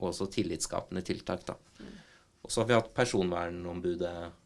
og 0.00 0.08
også 0.10 0.26
tillitsskapende 0.34 1.06
tiltak, 1.06 1.46
da. 1.46 1.58
Og 2.40 2.50
så 2.50 2.62
har 2.62 2.70
vi 2.70 2.78
hatt 2.78 2.94
personvernombudet 2.96 4.14
per, 4.16 4.39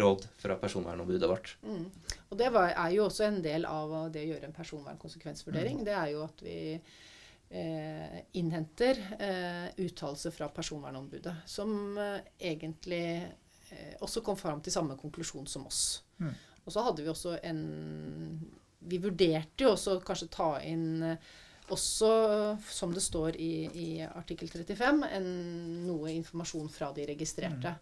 Råd 0.00 0.26
fra 0.38 0.56
personvernombudet 0.60 1.28
vårt. 1.28 1.56
Mm. 1.62 1.86
Og 2.28 2.38
det 2.38 2.50
var, 2.54 2.72
er 2.72 2.94
jo 2.94 3.06
også 3.06 3.26
en 3.26 3.40
del 3.44 3.64
av 3.68 3.94
det 4.12 4.24
å 4.26 4.30
gjøre 4.32 4.50
en 4.50 4.56
personvernkonsekvensvurdering. 4.56 5.84
Det 5.86 5.94
er 5.96 6.12
jo 6.12 6.24
at 6.26 6.44
vi 6.44 6.58
eh, 6.76 8.18
innhenter 8.38 9.02
eh, 9.18 9.66
uttalelser 9.84 10.34
fra 10.34 10.48
personvernombudet, 10.54 11.34
som 11.46 11.98
eh, 11.98 12.20
egentlig 12.52 13.04
eh, 13.70 13.94
også 14.00 14.22
kom 14.26 14.38
fram 14.38 14.62
til 14.62 14.74
samme 14.74 14.98
konklusjon 15.00 15.48
som 15.50 15.66
oss. 15.66 16.02
Mm. 16.18 16.34
Og 16.64 16.74
så 16.74 16.84
hadde 16.86 17.02
vi 17.02 17.10
også 17.10 17.38
en 17.42 17.62
Vi 18.80 18.98
vurderte 19.00 19.64
jo 19.64 19.74
også 19.74 19.98
kanskje 20.04 20.30
ta 20.32 20.54
inn 20.64 21.02
eh, 21.04 21.30
også, 21.70 22.10
som 22.66 22.94
det 22.94 23.02
står 23.04 23.36
i, 23.38 23.52
i 23.78 23.88
artikkel 24.02 24.48
35, 24.50 25.04
en, 25.16 25.28
noe 25.86 26.10
informasjon 26.16 26.70
fra 26.72 26.90
de 26.96 27.04
registrerte. 27.12 27.74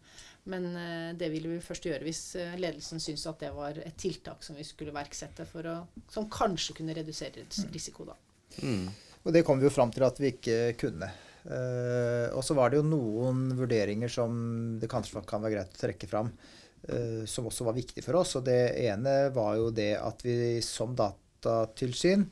Men 0.49 0.69
eh, 0.77 1.11
det 1.19 1.29
ville 1.33 1.51
vi 1.53 1.61
først 1.65 1.89
gjøre 1.89 2.07
hvis 2.07 2.23
eh, 2.41 2.57
ledelsen 2.61 3.03
syntes 3.03 3.27
at 3.29 3.43
det 3.45 3.53
var 3.57 3.79
et 3.83 3.97
tiltak 4.01 4.45
som 4.45 4.57
vi 4.57 4.65
skulle 4.67 4.95
verksette 4.97 5.45
for 5.49 5.69
å, 5.69 5.77
som 6.11 6.29
kanskje 6.33 6.79
kunne 6.81 6.97
redusere 6.97 7.45
risiko. 7.75 8.09
da. 8.09 8.17
Mm. 8.63 8.87
Og 9.25 9.35
det 9.35 9.45
kom 9.45 9.61
vi 9.61 9.69
jo 9.69 9.75
fram 9.75 9.93
til 9.93 10.07
at 10.07 10.21
vi 10.21 10.33
ikke 10.33 10.61
kunne. 10.81 11.11
Uh, 11.49 12.29
og 12.37 12.43
så 12.45 12.53
var 12.57 12.69
det 12.69 12.81
jo 12.81 12.85
noen 12.85 13.47
vurderinger 13.57 14.11
som 14.13 14.33
det 14.81 14.89
kanskje 14.91 15.23
kan 15.25 15.41
være 15.41 15.55
greit 15.55 15.77
å 15.79 15.81
trekke 15.81 16.09
fram, 16.11 16.29
uh, 16.91 17.23
som 17.31 17.47
også 17.49 17.65
var 17.69 17.77
viktig 17.77 18.05
for 18.05 18.19
oss. 18.21 18.35
Og 18.37 18.45
det 18.49 18.59
ene 18.83 19.31
var 19.33 19.57
jo 19.57 19.71
det 19.73 19.95
at 19.97 20.25
vi 20.27 20.59
som 20.65 20.97
datatilsyn 20.99 22.27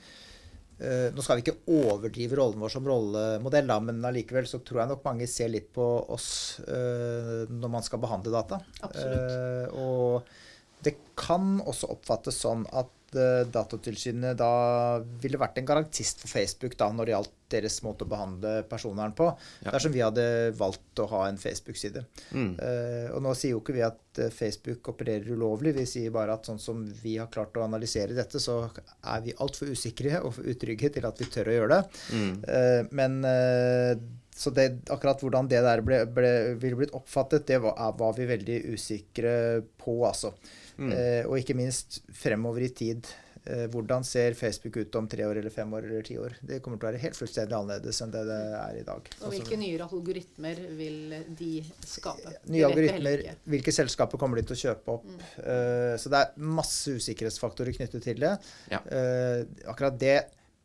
Nå 0.76 1.22
skal 1.24 1.38
vi 1.38 1.44
ikke 1.46 1.72
overdrive 1.72 2.36
rollen 2.36 2.60
vår 2.60 2.72
som 2.74 2.84
rollemodell, 2.84 3.70
da, 3.70 3.78
men 3.80 4.02
allikevel 4.04 4.44
så 4.48 4.60
tror 4.60 4.82
jeg 4.82 4.90
nok 4.90 5.06
mange 5.06 5.28
ser 5.30 5.48
litt 5.48 5.70
på 5.72 5.86
oss 6.12 6.28
eh, 6.68 7.46
når 7.48 7.72
man 7.72 7.86
skal 7.86 8.02
behandle 8.02 8.34
data. 8.34 8.58
Absolutt. 8.84 9.32
Eh, 9.32 9.78
og 9.80 10.84
det 10.84 10.92
kan 11.16 11.56
også 11.64 11.88
oppfattes 11.94 12.42
sånn 12.44 12.66
at 12.76 12.92
eh, 12.92 12.95
Datatilsynet 13.14 14.38
da 14.38 14.98
ville 15.22 15.38
vært 15.40 15.60
en 15.60 15.68
garantist 15.68 16.22
for 16.24 16.32
Facebook 16.32 16.74
da 16.78 16.88
når 16.92 17.06
det 17.06 17.14
gjaldt 17.14 17.34
deres 17.52 17.78
måte 17.86 18.02
å 18.02 18.10
behandle 18.10 18.64
personvern 18.66 19.14
på, 19.14 19.28
Ja. 19.62 19.70
dersom 19.70 19.92
vi 19.94 20.02
hadde 20.02 20.52
valgt 20.58 20.98
å 20.98 21.06
ha 21.12 21.28
en 21.28 21.38
Facebook-side. 21.38 22.02
Mm. 22.32 22.56
Uh, 22.58 23.14
og 23.14 23.22
nå 23.22 23.34
sier 23.38 23.54
jo 23.54 23.60
ikke 23.62 23.76
vi 23.76 23.84
at 23.86 24.18
eh, 24.18 24.32
Facebook 24.34 24.88
opererer 24.90 25.30
ulovlig, 25.30 25.76
vi 25.76 25.86
sier 25.86 26.10
bare 26.10 26.34
at 26.34 26.48
sånn 26.48 26.58
som 26.58 26.82
vi 27.02 27.16
har 27.20 27.30
klart 27.30 27.56
å 27.56 27.62
analysere 27.62 28.16
dette, 28.16 28.40
så 28.42 28.64
er 28.66 29.22
vi 29.22 29.36
altfor 29.38 29.70
usikre 29.70 30.20
og 30.22 30.34
for 30.34 30.50
utrygge 30.50 30.90
til 30.96 31.06
at 31.06 31.22
vi 31.22 31.30
tør 31.30 31.52
å 31.52 31.58
gjøre 31.60 31.76
det. 31.76 32.02
Mm. 32.18 32.36
Uh, 32.42 32.82
men 32.98 33.18
uh, 33.22 33.94
så 34.36 34.50
det, 34.52 34.66
akkurat 34.92 35.22
hvordan 35.22 35.48
det 35.48 35.62
der 35.64 35.80
ble, 35.86 36.02
ble, 36.12 36.30
ville 36.60 36.82
blitt 36.82 36.94
oppfattet, 36.96 37.46
det 37.48 37.62
var, 37.64 37.78
var 37.96 38.16
vi 38.18 38.26
veldig 38.28 38.58
usikre 38.74 39.32
på, 39.80 40.00
altså. 40.04 40.34
Mm. 40.76 40.90
Eh, 40.92 41.22
og 41.26 41.38
ikke 41.40 41.56
minst 41.56 42.02
fremover 42.12 42.66
i 42.66 42.72
tid. 42.76 43.08
Eh, 43.46 43.66
hvordan 43.70 44.02
ser 44.02 44.34
Facebook 44.34 44.76
ut 44.80 44.96
om 44.98 45.06
tre 45.08 45.22
år 45.22 45.38
eller 45.38 45.52
fem 45.54 45.70
år 45.78 45.84
eller 45.86 46.02
ti 46.06 46.16
år? 46.18 46.34
Det 46.42 46.58
kommer 46.62 46.80
til 46.80 46.88
å 46.88 46.90
være 46.90 47.02
helt 47.04 47.18
fullstendig 47.18 47.54
annerledes 47.54 48.00
enn 48.02 48.14
det 48.14 48.24
det 48.26 48.38
er 48.58 48.78
i 48.80 48.84
dag. 48.88 49.10
Og 49.22 49.34
hvilke 49.36 49.58
nye 49.60 49.86
algoritmer 49.86 50.62
vil 50.78 51.14
de 51.38 51.52
skape? 51.86 52.34
Nye 52.50 52.72
vi 52.74 52.88
heller 52.90 53.22
algoritmer, 53.22 53.44
hvilke 53.54 53.74
selskaper 53.76 54.18
kommer 54.18 54.40
de 54.40 54.48
til 54.48 54.58
å 54.58 54.62
kjøpe 54.64 54.96
opp? 54.96 55.06
Eh, 55.38 55.94
så 56.02 56.10
det 56.10 56.22
er 56.24 56.50
masse 56.58 56.96
usikkerhetsfaktorer 56.98 57.78
knyttet 57.78 58.08
til 58.08 58.24
det. 58.26 58.34
Ja. 58.72 58.82
Eh, 58.82 59.44
akkurat 59.70 60.00
det, 60.00 60.16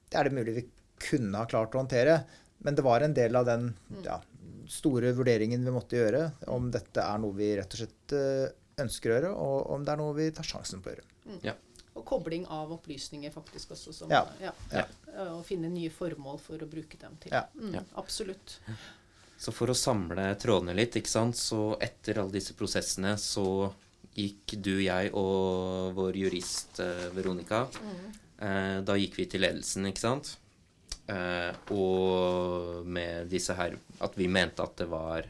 det 0.10 0.17
er 0.17 0.30
det 0.30 0.39
mulig 0.39 0.58
vi 0.58 0.67
kunne 1.02 1.38
ha 1.38 1.50
klart 1.50 1.78
å 1.78 1.84
håndtere. 1.84 2.24
Men 2.65 2.78
det 2.78 2.86
var 2.86 3.06
en 3.06 3.13
del 3.13 3.38
av 3.38 3.45
den 3.45 3.69
ja, 4.06 4.17
store 4.69 5.13
vurderingen 5.17 5.63
vi 5.65 5.74
måtte 5.74 6.02
gjøre, 6.02 6.26
om 6.54 6.69
dette 6.74 7.06
er 7.06 7.21
noe 7.21 7.38
vi 7.38 7.54
rett 7.58 7.78
og 7.78 7.84
slett 7.84 8.17
eh, 8.17 8.50
ønsker 8.86 9.12
å 9.12 9.15
gjøre, 9.17 9.34
og 9.36 9.70
om 9.76 9.84
det 9.86 9.94
er 9.94 10.02
noe 10.02 10.15
vi 10.17 10.30
tar 10.36 10.48
sjansen 10.48 10.82
på 10.84 10.91
å 10.91 10.96
gjøre. 10.96 11.56
Og 12.00 12.06
kobling 12.08 12.46
av 12.48 12.71
opplysninger 12.71 13.32
faktisk 13.34 13.73
også. 13.75 13.92
Som, 13.94 14.10
Ja. 14.13 14.23
ja. 14.40 14.52
Ja. 14.71 14.86
Og 15.34 15.44
finne 15.46 15.67
nye 15.69 15.90
formål 15.92 16.40
for 16.40 16.58
å 16.63 16.67
bruke 16.71 16.98
dem 16.98 17.17
til. 17.19 17.34
Ja. 17.36 17.44
Mm, 17.60 17.73
Ja. 17.75 17.82
Absolutt. 18.00 18.60
Så 19.42 19.52
for 19.52 19.67
å 19.67 19.75
samle 19.75 20.36
trådene 20.40 20.75
litt, 20.77 20.96
ikke 20.96 21.10
sant, 21.10 21.36
så 21.36 21.75
etter 21.82 22.19
alle 22.21 22.32
disse 22.32 22.54
prosessene 22.54 23.15
så 23.17 23.73
gikk 24.15 24.56
du, 24.62 24.75
jeg 24.84 25.12
og 25.17 25.94
vår 25.98 26.13
jurist 26.19 26.79
eh, 26.84 27.10
Veronica 27.15 27.63
eh, 28.40 28.82
Da 28.86 28.96
gikk 29.00 29.15
vi 29.17 29.25
til 29.32 29.42
ledelsen, 29.42 29.86
ikke 29.90 30.04
sant. 30.04 30.38
Eh, 31.08 31.52
og 31.73 32.86
med 32.86 33.27
disse 33.32 33.56
her 33.58 33.75
At 34.00 34.13
vi 34.15 34.27
mente 34.32 34.62
at 34.63 34.75
det 34.77 34.88
var 34.92 35.25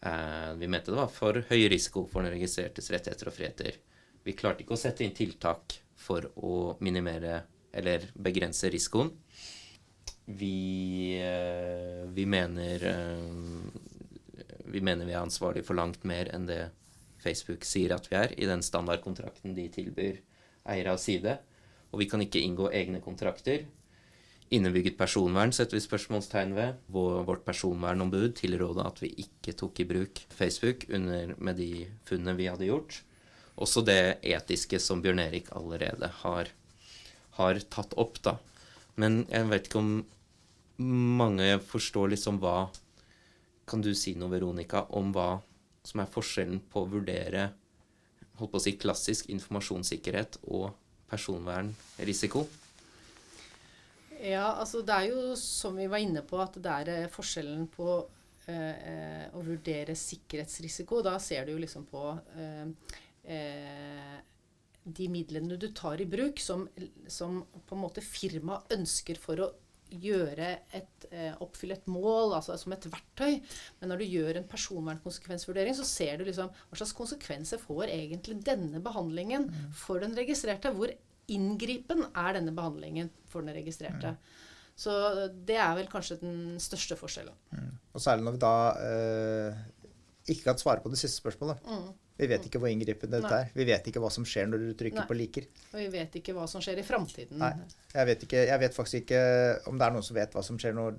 Vi 0.00 0.68
mente 0.72 0.88
det 0.88 0.96
var 0.96 1.10
for 1.12 1.36
høy 1.50 1.66
risiko 1.68 2.06
for 2.08 2.24
den 2.24 2.32
registrertes 2.32 2.88
rettigheter 2.88 3.28
og 3.28 3.34
friheter. 3.36 3.76
Vi 4.24 4.32
klarte 4.36 4.64
ikke 4.64 4.76
å 4.76 4.80
sette 4.80 5.04
inn 5.04 5.12
tiltak 5.16 5.76
for 6.00 6.24
å 6.40 6.76
minimere 6.80 7.42
eller 7.76 8.06
begrense 8.14 8.70
risikoen. 8.72 9.12
Vi, 10.24 11.18
eh, 11.20 12.06
vi 12.14 12.26
mener 12.26 12.84
eh, 12.86 13.18
Vi 14.70 14.80
mener 14.80 15.06
vi 15.06 15.12
er 15.12 15.24
ansvarlig 15.24 15.64
for 15.66 15.74
langt 15.74 16.04
mer 16.06 16.28
enn 16.30 16.44
det 16.46 16.68
Facebook 17.18 17.64
sier 17.66 17.90
at 17.96 18.06
vi 18.06 18.14
er, 18.14 18.34
i 18.38 18.46
den 18.46 18.62
standardkontrakten 18.62 19.56
de 19.56 19.64
tilbyr 19.68 20.20
eiere 20.70 20.92
av 20.94 21.00
side. 21.02 21.34
Og 21.90 21.98
vi 21.98 22.06
kan 22.06 22.22
ikke 22.22 22.38
inngå 22.38 22.68
egne 22.70 23.00
kontrakter. 23.02 23.64
Innebygget 24.50 24.96
personvern 24.98 25.52
setter 25.54 25.76
vi 25.76 25.82
spørsmålstegn 25.84 26.56
ved. 26.56 26.78
Vårt 26.90 27.44
personvernombud 27.46 28.34
tilråda 28.40 28.88
at 28.88 28.98
vi 29.02 29.12
ikke 29.22 29.54
tok 29.54 29.78
i 29.78 29.86
bruk 29.86 30.22
Facebook 30.34 30.88
under, 30.90 31.36
med 31.38 31.60
de 31.60 31.86
funnene 32.08 32.34
vi 32.38 32.48
hadde 32.50 32.66
gjort. 32.66 32.96
Også 33.60 33.84
det 33.86 34.18
etiske 34.26 34.80
som 34.82 35.02
Bjørn 35.04 35.22
Erik 35.22 35.52
allerede 35.54 36.10
har, 36.22 36.50
har 37.38 37.60
tatt 37.70 37.94
opp, 38.00 38.18
da. 38.24 38.38
Men 38.98 39.22
jeg 39.30 39.46
vet 39.52 39.70
ikke 39.70 39.84
om 39.84 39.92
mange 40.80 41.52
forstår 41.70 42.14
liksom 42.16 42.40
hva 42.42 42.70
Kan 43.70 43.84
du 43.84 43.92
si 43.94 44.16
noe, 44.18 44.32
Veronica, 44.32 44.80
om 44.98 45.12
hva 45.14 45.36
som 45.86 46.00
er 46.02 46.10
forskjellen 46.10 46.58
på 46.72 46.80
å 46.82 46.88
vurdere 46.90 47.52
holdt 48.40 48.50
på 48.50 48.58
å 48.58 48.64
si 48.64 48.72
klassisk 48.80 49.28
informasjonssikkerhet 49.30 50.40
og 50.50 50.72
personvernrisiko? 51.12 52.46
Ja, 54.20 54.46
altså 54.60 54.82
det 54.84 54.96
er 54.96 55.10
jo 55.10 55.36
som 55.38 55.78
vi 55.80 55.88
var 55.90 56.02
inne 56.02 56.22
på, 56.26 56.40
at 56.42 56.58
det 56.60 56.72
er 56.72 56.90
eh, 56.94 57.12
forskjellen 57.12 57.66
på 57.72 57.88
eh, 58.50 59.24
å 59.32 59.44
vurdere 59.46 59.96
sikkerhetsrisiko. 59.96 61.00
Da 61.06 61.16
ser 61.22 61.46
du 61.46 61.54
jo 61.54 61.62
liksom 61.62 61.86
på 61.88 62.04
eh, 62.36 62.92
eh, 63.36 64.18
de 64.84 65.08
midlene 65.12 65.56
du 65.60 65.70
tar 65.76 66.00
i 66.02 66.08
bruk, 66.08 66.40
som, 66.42 66.66
som 67.08 67.42
på 67.66 67.76
en 67.76 67.84
måte 67.86 68.04
firmaet 68.04 68.76
ønsker 68.76 69.20
for 69.20 69.44
å 69.44 69.50
gjøre 69.90 70.48
et, 70.76 71.06
eh, 71.10 71.32
oppfylle 71.42 71.74
et 71.74 71.88
mål, 71.90 72.34
altså 72.36 72.56
som 72.58 72.72
et 72.74 72.86
verktøy. 72.86 73.40
Men 73.80 73.90
når 73.90 74.02
du 74.02 74.06
gjør 74.06 74.38
en 74.38 74.48
personvernkonsekvensvurdering, 74.50 75.74
så 75.74 75.86
ser 75.88 76.18
du 76.18 76.28
liksom 76.28 76.50
hva 76.52 76.78
slags 76.78 76.94
konsekvenser 76.96 77.62
får 77.62 77.90
egentlig 77.90 78.38
denne 78.46 78.82
behandlingen 78.84 79.48
mm. 79.50 79.72
for 79.74 80.02
den 80.02 80.14
registrerte. 80.18 80.72
Hvor 80.76 80.92
inngripen 81.34 82.04
er 82.10 82.36
denne 82.38 82.54
behandlingen 82.56 83.10
for 83.30 83.44
den 83.44 83.56
registrerte. 83.56 84.14
Så 84.80 84.92
det 85.46 85.58
er 85.60 85.74
vel 85.76 85.90
kanskje 85.92 86.20
den 86.22 86.36
største 86.62 86.96
forskjellen. 86.96 87.36
Mm. 87.52 87.72
Og 87.92 88.02
særlig 88.02 88.24
når 88.26 88.36
vi 88.36 88.42
da 88.44 88.54
eh, 88.86 89.58
ikke 90.32 90.46
kan 90.46 90.60
svare 90.60 90.80
på 90.80 90.92
det 90.92 91.00
siste 91.00 91.20
spørsmålet. 91.20 91.60
Mm. 91.66 91.90
Vi 92.20 92.28
vet 92.28 92.46
ikke 92.46 92.60
hvor 92.60 92.68
inngripende 92.68 93.16
dette 93.16 93.32
er. 93.32 93.52
Vi 93.56 93.64
vet 93.68 93.86
ikke 93.88 94.00
hva 94.02 94.10
som 94.12 94.26
skjer 94.28 94.48
når 94.48 94.64
du 94.64 94.70
trykker 94.76 95.02
Nei. 95.02 95.08
på 95.08 95.16
liker. 95.16 95.46
Og 95.72 95.78
vi 95.80 95.86
vet 95.94 96.18
ikke 96.20 96.34
hva 96.36 96.44
som 96.50 96.60
skjer 96.64 96.82
i 96.82 96.84
framtiden. 96.84 97.40
Jeg 97.94 98.08
vet, 98.10 98.26
ikke, 98.26 98.42
jeg 98.50 98.60
vet, 98.60 98.76
faktisk 98.76 98.98
ikke 99.02 99.22
om 99.70 99.80
det 99.80 99.86
er 99.86 99.94
noen 99.94 100.04
som 100.04 100.18
vet 100.18 100.36
hva 100.36 100.44
som 100.44 100.58
skjer 100.60 100.76
når 100.76 100.98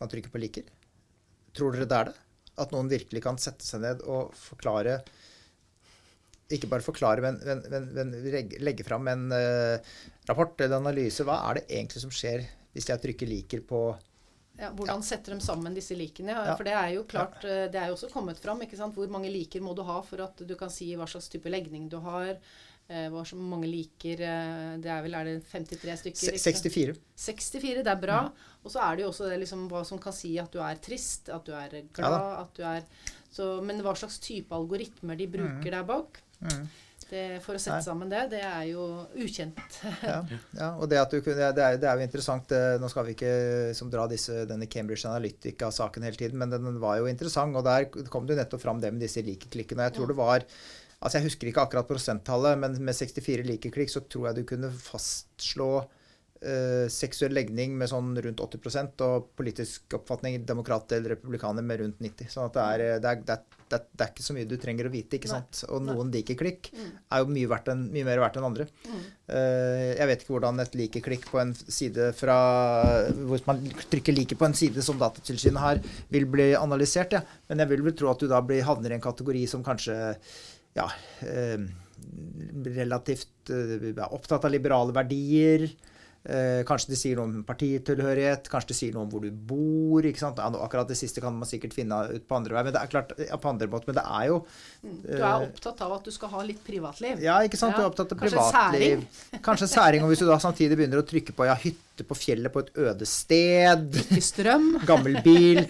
man 0.00 0.12
trykker 0.12 0.32
på 0.32 0.40
liker. 0.40 0.70
Tror 1.54 1.76
dere 1.76 1.88
det 1.90 1.98
er 1.98 2.10
det? 2.10 2.16
At 2.64 2.72
noen 2.72 2.88
virkelig 2.88 3.20
kan 3.24 3.40
sette 3.42 3.66
seg 3.66 3.84
ned 3.84 4.04
og 4.08 4.32
forklare 4.38 5.02
Ikke 6.52 6.68
bare 6.68 6.84
forklare, 6.84 7.22
men, 7.24 7.38
men, 7.72 7.86
men 7.96 8.10
legge, 8.28 8.58
legge 8.60 8.84
fram 8.84 9.08
en 9.08 9.30
uh, 9.32 9.94
rapport 10.28 10.60
eller 10.60 10.76
analyse. 10.76 11.24
Hva 11.24 11.38
er 11.48 11.60
det 11.60 11.68
egentlig 11.70 12.02
som 12.02 12.12
skjer 12.12 12.44
hvis 12.74 12.90
jeg 12.90 13.00
trykker 13.00 13.30
liker 13.30 13.62
på 13.64 13.86
ja, 14.58 14.68
hvordan 14.70 15.00
ja. 15.00 15.06
setter 15.06 15.34
de 15.34 15.42
sammen 15.42 15.74
disse 15.74 15.96
likene? 15.98 16.34
Ja, 16.34 16.52
For 16.54 16.66
det 16.66 16.74
er 16.78 16.92
jo 16.94 17.06
klart, 17.10 17.40
eh, 17.42 17.64
det 17.72 17.80
er 17.80 17.90
jo 17.90 17.96
også 17.96 18.10
kommet 18.12 18.38
fram. 18.38 18.60
ikke 18.62 18.78
sant? 18.78 18.94
Hvor 18.94 19.10
mange 19.10 19.32
liker 19.32 19.62
må 19.64 19.74
du 19.74 19.82
ha 19.86 19.96
for 20.06 20.22
at 20.22 20.44
du 20.46 20.54
kan 20.58 20.70
si 20.70 20.92
hva 20.94 21.08
slags 21.10 21.30
type 21.32 21.50
legning 21.50 21.88
du 21.90 21.98
har? 22.04 22.38
hva 22.84 23.22
hvor 23.24 23.38
mange 23.40 23.64
liker 23.64 24.20
eh, 24.20 24.74
Det 24.76 24.90
er 24.92 24.98
vel 25.06 25.14
er 25.16 25.28
det 25.30 25.36
53 25.48 25.94
stykker? 26.02 26.36
64. 26.36 26.98
64, 27.16 27.80
Det 27.80 27.92
er 27.94 28.00
bra. 28.02 28.18
Og 28.62 28.72
så 28.72 28.82
er 28.84 28.96
det 28.96 29.06
jo 29.06 29.08
også 29.08 29.30
det 29.30 29.40
liksom, 29.40 29.64
hva 29.72 29.80
som 29.88 30.00
kan 30.00 30.12
si 30.12 30.34
at 30.40 30.52
du 30.52 30.60
er 30.60 30.76
trist, 30.84 31.30
at 31.32 31.48
du 31.48 31.54
er 31.56 31.78
glad, 31.96 32.20
at 32.42 32.52
du 32.56 32.62
er 32.68 32.84
så, 33.34 33.60
Men 33.64 33.80
hva 33.82 33.96
slags 33.98 34.20
type 34.22 34.54
algoritmer 34.54 35.16
de 35.18 35.26
bruker 35.26 35.64
mm. 35.64 35.72
der 35.72 35.88
bak? 35.88 36.20
Mm. 36.44 36.64
Det, 37.04 37.22
for 37.44 37.56
å 37.56 37.60
sette 37.60 37.78
Nei. 37.78 37.84
sammen 37.84 38.10
det, 38.10 38.20
det 38.32 38.40
er 38.42 38.62
jo 38.70 38.84
ukjent. 39.20 39.58
ja, 40.02 40.20
ja, 40.60 40.68
og 40.72 40.88
det, 40.90 41.02
kunne, 41.12 41.50
det, 41.54 41.64
er, 41.66 41.76
det, 41.78 41.88
er, 41.88 42.00
jo 42.00 42.06
interessant. 42.06 42.54
Eh, 42.56 42.76
nå 42.80 42.88
skal 42.90 43.06
vi 43.08 43.16
ikke 43.16 43.34
som 43.76 43.90
dra 43.92 44.06
disse, 44.10 44.44
denne 44.48 44.68
Cambridge 44.70 45.06
Analytica-saken 45.10 46.06
hele 46.08 46.18
tiden, 46.20 46.40
men 46.40 46.52
den 46.52 46.80
var 46.82 46.98
jo 47.00 47.10
interessant. 47.10 47.56
Og 47.58 47.66
der 47.66 47.90
kom 48.12 48.28
det 48.28 48.38
nettopp 48.40 48.64
fram 48.64 48.80
det 48.82 48.92
med 48.94 49.04
disse 49.04 49.22
likeklikkene. 49.24 49.90
Jeg 49.90 49.98
tror 49.98 50.10
det 50.10 50.18
var 50.20 50.48
altså 51.04 51.18
Jeg 51.18 51.26
husker 51.26 51.50
ikke 51.50 51.66
akkurat 51.66 51.88
prosenttallet, 51.88 52.56
men 52.56 52.78
med 52.80 52.96
64 52.96 53.44
like-klikk 53.44 53.92
så 53.92 54.00
tror 54.08 54.30
jeg 54.30 54.38
du 54.38 54.46
kunne 54.48 54.70
fastslå 54.72 55.68
uh, 56.44 56.86
seksuell 56.92 57.34
legning 57.36 57.74
med 57.76 57.90
sånn 57.90 58.14
rundt 58.24 58.40
80% 58.40 59.04
og 59.04 59.28
politisk 59.36 59.98
oppfatning 59.98 60.38
demokrat 60.48 60.96
eller 60.96 61.16
republikaner 61.16 61.66
med 61.66 61.82
rundt 61.82 62.00
90 62.00 62.32
sånn 62.32 62.48
at 62.48 62.56
det 62.56 62.64
er, 62.64 62.84
det, 63.04 63.12
er, 63.12 63.22
det, 63.26 63.36
er, 63.36 63.63
det 63.82 64.04
er, 64.04 64.10
ikke 64.12 64.24
så 64.24 64.34
mye 64.36 64.48
du 64.48 64.54
trenger 64.60 64.88
å 64.88 64.92
vite. 64.92 65.18
ikke 65.18 65.30
sant? 65.30 65.62
Og 65.68 65.82
noen 65.84 66.10
like-klikk 66.14 66.70
mm. 66.74 66.88
er 67.14 67.22
jo 67.22 67.30
mye, 67.34 67.50
verdt 67.50 67.70
en, 67.72 67.84
mye, 67.92 68.06
mer 68.06 68.22
verdt 68.22 68.38
enn 68.40 68.48
andre. 68.48 68.66
Mm. 68.86 69.04
Uh, 69.28 69.90
jeg 69.94 70.08
vet 70.10 70.24
ikke 70.24 70.34
hvordan 70.34 70.64
et 70.64 70.76
like-klikk 70.80 71.28
på 71.30 71.40
en 71.40 71.54
side 71.56 72.10
fra 72.18 72.34
Hvis 73.30 73.46
man 73.46 73.62
trykker 73.92 74.16
like 74.16 74.36
på 74.36 74.48
en 74.48 74.56
side 74.58 74.84
som 74.84 75.00
Datatilsynet 75.00 75.62
har, 75.62 75.80
vil 76.12 76.28
bli 76.30 76.50
analysert, 76.58 77.16
ja. 77.16 77.22
Men 77.48 77.64
jeg 77.64 77.72
vil 77.72 77.86
vel 77.88 77.96
tro 77.98 78.12
at 78.12 78.20
du 78.20 78.28
da 78.30 78.42
blir, 78.44 78.64
havner 78.66 78.94
i 78.94 78.98
en 78.98 79.04
kategori 79.04 79.46
som 79.50 79.64
kanskje 79.66 79.96
ja, 80.74 80.86
uh, 81.24 81.66
relativt 82.74 83.54
uh, 83.54 84.06
opptatt 84.10 84.46
av 84.46 84.54
liberale 84.54 84.94
verdier. 84.96 85.68
Eh, 86.24 86.62
kanskje 86.64 86.94
det 86.94 86.96
sier 86.96 87.18
noe 87.18 87.28
om 87.28 87.42
partitilhørighet, 87.44 88.46
kanskje 88.48 88.70
det 88.70 88.76
sier 88.78 88.94
noe 88.94 89.04
om 89.04 89.10
hvor 89.12 89.20
du 89.20 89.28
bor. 89.28 90.06
ikke 90.08 90.22
sant? 90.22 90.38
Akkurat 90.40 90.88
det 90.88 90.96
siste 90.96 91.20
kan 91.20 91.34
man 91.36 91.48
sikkert 91.48 91.76
finne 91.76 91.98
ut 92.14 92.24
på 92.24 92.38
andre 92.38 92.56
vei, 92.56 92.62
men 92.64 92.72
det 92.72 92.80
er 92.80 92.88
klart, 92.94 93.12
ja, 93.20 93.36
på 93.36 93.50
andre 93.50 93.68
måter, 93.68 93.90
men 93.90 93.98
det 93.98 94.06
er 94.08 94.30
jo 94.30 94.38
mm. 94.40 94.94
Du 95.04 95.10
er 95.18 95.26
eh, 95.28 95.44
opptatt 95.50 95.82
av 95.84 95.92
at 95.98 96.08
du 96.08 96.12
skal 96.14 96.32
ha 96.32 96.40
litt 96.48 96.62
privatliv? 96.64 97.20
Ja, 97.20 97.36
ikke 97.44 97.60
sant. 97.60 97.76
Ja. 97.76 97.82
Du 97.82 97.84
er 97.84 97.90
opptatt 97.92 98.16
av 98.16 98.22
privatliv. 98.22 99.04
Kanskje 99.44 99.68
særing. 99.74 100.00
Og 100.06 100.08
hvis 100.14 100.24
du 100.24 100.26
da 100.30 100.38
samtidig 100.40 100.80
begynner 100.80 101.04
å 101.04 101.08
trykke 101.12 101.36
på 101.36 101.44
ja, 101.50 101.58
hytte 101.60 102.08
på 102.08 102.16
fjellet 102.16 102.52
på 102.54 102.64
et 102.64 102.72
øde 102.86 103.04
sted 103.08 104.00
Ikke 104.06 104.24
strøm. 104.24 104.66
Gammel 104.88 105.20
bil. 105.26 105.60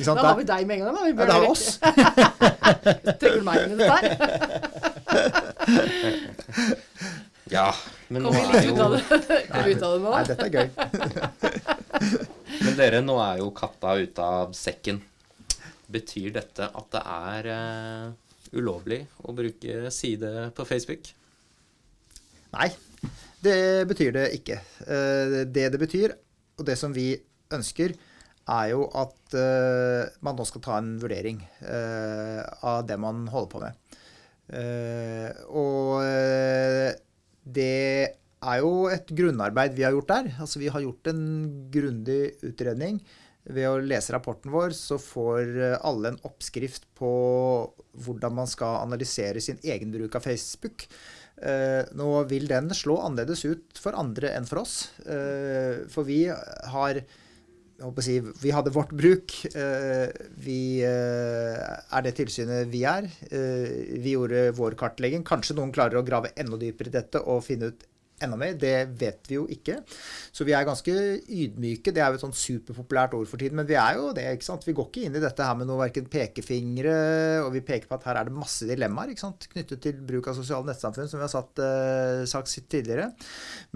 Da 0.00 0.16
har 0.22 0.40
vi 0.40 0.44
deg 0.48 0.64
med 0.68 0.80
en 0.80 0.88
gang. 0.88 0.96
Da. 0.96 1.00
Vi 1.04 1.12
ja, 1.12 1.16
det 1.28 1.36
er 1.36 1.44
oss. 1.52 1.66
Trekker 3.20 3.40
du 3.40 3.44
meg 3.44 3.56
inn 3.66 3.76
i 3.76 3.78
dette 3.84 3.96
her? 4.00 4.04
Ja, 7.52 7.68
men 8.10 8.24
nå 8.26 8.32
er 8.34 8.64
jo 8.66 8.74
Kom 9.50 9.66
vi 9.66 9.74
ut 9.76 9.84
av 9.86 9.92
det 9.94 10.00
nå? 10.02 10.10
Nei, 10.10 10.22
dette 10.26 10.46
er 10.46 10.54
gøy. 10.56 10.68
men 12.64 12.78
dere, 12.78 13.02
nå 13.04 13.18
er 13.22 13.42
jo 13.42 13.52
katta 13.54 13.94
ute 14.00 14.26
av 14.40 14.56
sekken. 14.56 14.98
Betyr 15.86 16.34
dette 16.34 16.66
at 16.66 16.88
det 16.96 17.04
er 17.12 17.50
uh, 17.54 18.10
ulovlig 18.58 19.04
å 19.22 19.36
bruke 19.36 19.92
side 19.94 20.50
på 20.56 20.66
Facebook? 20.66 21.12
Nei, 22.56 22.70
det 23.44 23.86
betyr 23.92 24.18
det 24.18 24.26
ikke. 24.40 24.58
Uh, 24.82 25.46
det 25.46 25.70
det 25.76 25.82
betyr, 25.82 26.18
og 26.58 26.66
det 26.66 26.78
som 26.80 26.94
vi 26.96 27.12
ønsker, 27.54 27.94
er 28.46 28.66
jo 28.72 28.90
at 28.90 29.38
uh, 29.38 30.02
man 30.26 30.38
nå 30.38 30.50
skal 30.50 30.66
ta 30.66 30.82
en 30.82 30.96
vurdering 31.02 31.38
av 31.62 32.82
det 32.86 32.98
man 32.98 33.26
holder 33.30 33.50
på 33.54 33.62
med. 33.62 33.82
og 35.54 37.05
det 37.46 38.16
er 38.46 38.58
jo 38.60 38.88
et 38.90 39.08
grunnarbeid 39.16 39.76
vi 39.76 39.86
har 39.86 39.94
gjort 39.94 40.10
der. 40.10 40.32
Altså 40.42 40.60
vi 40.62 40.70
har 40.72 40.82
gjort 40.84 41.12
en 41.12 41.22
grundig 41.72 42.20
utredning. 42.46 43.00
Ved 43.46 43.68
å 43.70 43.78
lese 43.78 44.10
rapporten 44.10 44.50
vår 44.50 44.74
så 44.74 44.98
får 44.98 45.52
alle 45.86 46.10
en 46.10 46.24
oppskrift 46.26 46.88
på 46.98 47.10
hvordan 48.02 48.34
man 48.40 48.50
skal 48.50 48.80
analysere 48.82 49.42
sin 49.42 49.60
egen 49.62 49.94
bruk 49.94 50.18
av 50.18 50.26
Facebook. 50.26 50.88
Eh, 51.36 51.84
nå 51.94 52.08
vil 52.30 52.48
den 52.48 52.72
slå 52.74 52.96
annerledes 53.04 53.44
ut 53.44 53.78
for 53.78 53.96
andre 53.98 54.32
enn 54.34 54.48
for 54.48 54.64
oss. 54.64 54.76
Eh, 55.04 55.84
for 55.92 56.08
vi 56.08 56.24
har 56.26 57.02
Si, 57.76 58.20
vi 58.40 58.52
hadde 58.54 58.72
vårt 58.72 58.92
bruk. 58.96 59.32
Eh, 59.52 60.08
vi 60.40 60.80
eh, 60.80 61.58
er 61.92 62.04
det 62.06 62.14
tilsynet 62.16 62.70
vi 62.72 62.84
er. 62.88 63.08
Eh, 63.28 63.98
vi 64.00 64.14
gjorde 64.14 64.48
vår 64.56 64.78
kartlegging. 64.80 65.24
Kanskje 65.26 65.58
noen 65.58 65.74
klarer 65.76 66.00
å 66.00 66.06
grave 66.06 66.32
enda 66.40 66.56
dypere 66.60 66.88
i 66.88 66.96
dette 66.96 67.20
og 67.20 67.44
finne 67.44 67.72
ut 67.72 67.84
enda 68.22 68.38
mer. 68.40 68.56
Det 68.58 68.74
vet 68.98 69.28
vi 69.28 69.38
jo 69.38 69.46
ikke. 69.52 69.78
Så 70.34 70.46
vi 70.46 70.54
er 70.56 70.66
ganske 70.66 70.92
ydmyke. 70.92 71.92
Det 71.94 72.02
er 72.02 72.12
jo 72.12 72.18
et 72.18 72.24
sånn 72.24 72.36
superpopulært 72.36 73.16
ord 73.18 73.28
for 73.30 73.40
tiden. 73.40 73.58
Men 73.60 73.68
vi 73.68 73.78
er 73.80 73.98
jo 73.98 74.12
det. 74.16 74.26
ikke 74.36 74.48
sant? 74.48 74.66
Vi 74.66 74.74
går 74.76 74.88
ikke 74.90 75.06
inn 75.08 75.18
i 75.18 75.22
dette 75.22 75.46
her 75.46 75.58
med 75.58 75.68
noe 75.68 75.80
verken 75.84 76.08
pekefingre, 76.10 76.96
og 77.44 77.52
vi 77.54 77.64
peker 77.66 77.90
på 77.90 77.98
at 77.98 78.06
her 78.08 78.20
er 78.20 78.30
det 78.30 78.36
masse 78.36 78.68
dilemmaer 78.68 79.12
ikke 79.12 79.26
sant? 79.26 79.48
knyttet 79.52 79.82
til 79.84 80.00
bruk 80.06 80.28
av 80.30 80.36
sosiale 80.38 80.66
nettsamfunn, 80.68 81.08
som 81.10 81.20
vi 81.20 81.26
har 81.26 81.32
satt, 81.32 81.62
uh, 81.62 82.24
sagt 82.28 82.52
tidligere. 82.70 83.10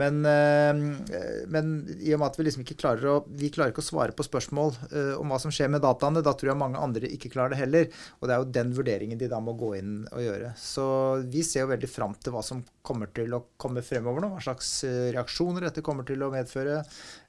Men, 0.01 0.21
uh, 0.25 1.47
men, 1.53 1.73
i 2.01 2.15
og 2.15 2.23
med 2.23 2.29
at 2.31 2.39
vi 2.39 2.47
liksom 2.47 2.65
ikke 2.65 2.79
klarer 2.81 3.07
å 3.11 3.19
vi 3.29 3.51
klarer 3.53 3.75
ikke 3.75 3.85
å 3.85 3.87
svare 3.87 4.15
på 4.17 4.27
spørsmål 4.27 4.75
uh, 4.93 5.15
om 5.21 5.31
hva 5.31 5.41
som 5.43 5.53
skjer 5.55 5.71
med 5.73 5.85
dataene, 5.85 6.25
da 6.25 6.35
tror 6.37 6.53
jeg 6.53 6.61
mange 6.61 6.81
andre 6.81 7.11
ikke 7.13 7.33
klarer 7.33 7.55
det 7.55 7.63
heller. 7.63 7.89
Og 8.21 8.29
det 8.29 8.35
er 8.35 8.43
jo 8.43 8.53
den 8.59 8.75
vurderingen 8.77 9.21
de 9.21 9.31
da 9.31 9.41
må 9.43 9.57
gå 9.59 9.75
inn 9.79 9.95
og 10.11 10.25
gjøre. 10.25 10.55
Så 10.61 10.87
vi 11.31 11.45
ser 11.47 11.67
jo 11.67 11.73
veldig 11.73 11.91
fram 11.91 12.17
til 12.21 12.35
hva 12.35 12.45
som 12.47 12.63
kommer 12.87 13.11
til 13.13 13.33
å 13.37 13.43
komme 13.61 13.83
fremover 13.85 14.25
nå. 14.25 14.31
hva 14.33 14.43
slags 14.43 14.69
eh, 14.89 15.11
reaksjoner 15.15 15.67
dette 15.69 15.83
kommer 15.85 16.07
til 16.09 16.23
å 16.25 16.31
medføre. 16.33 16.79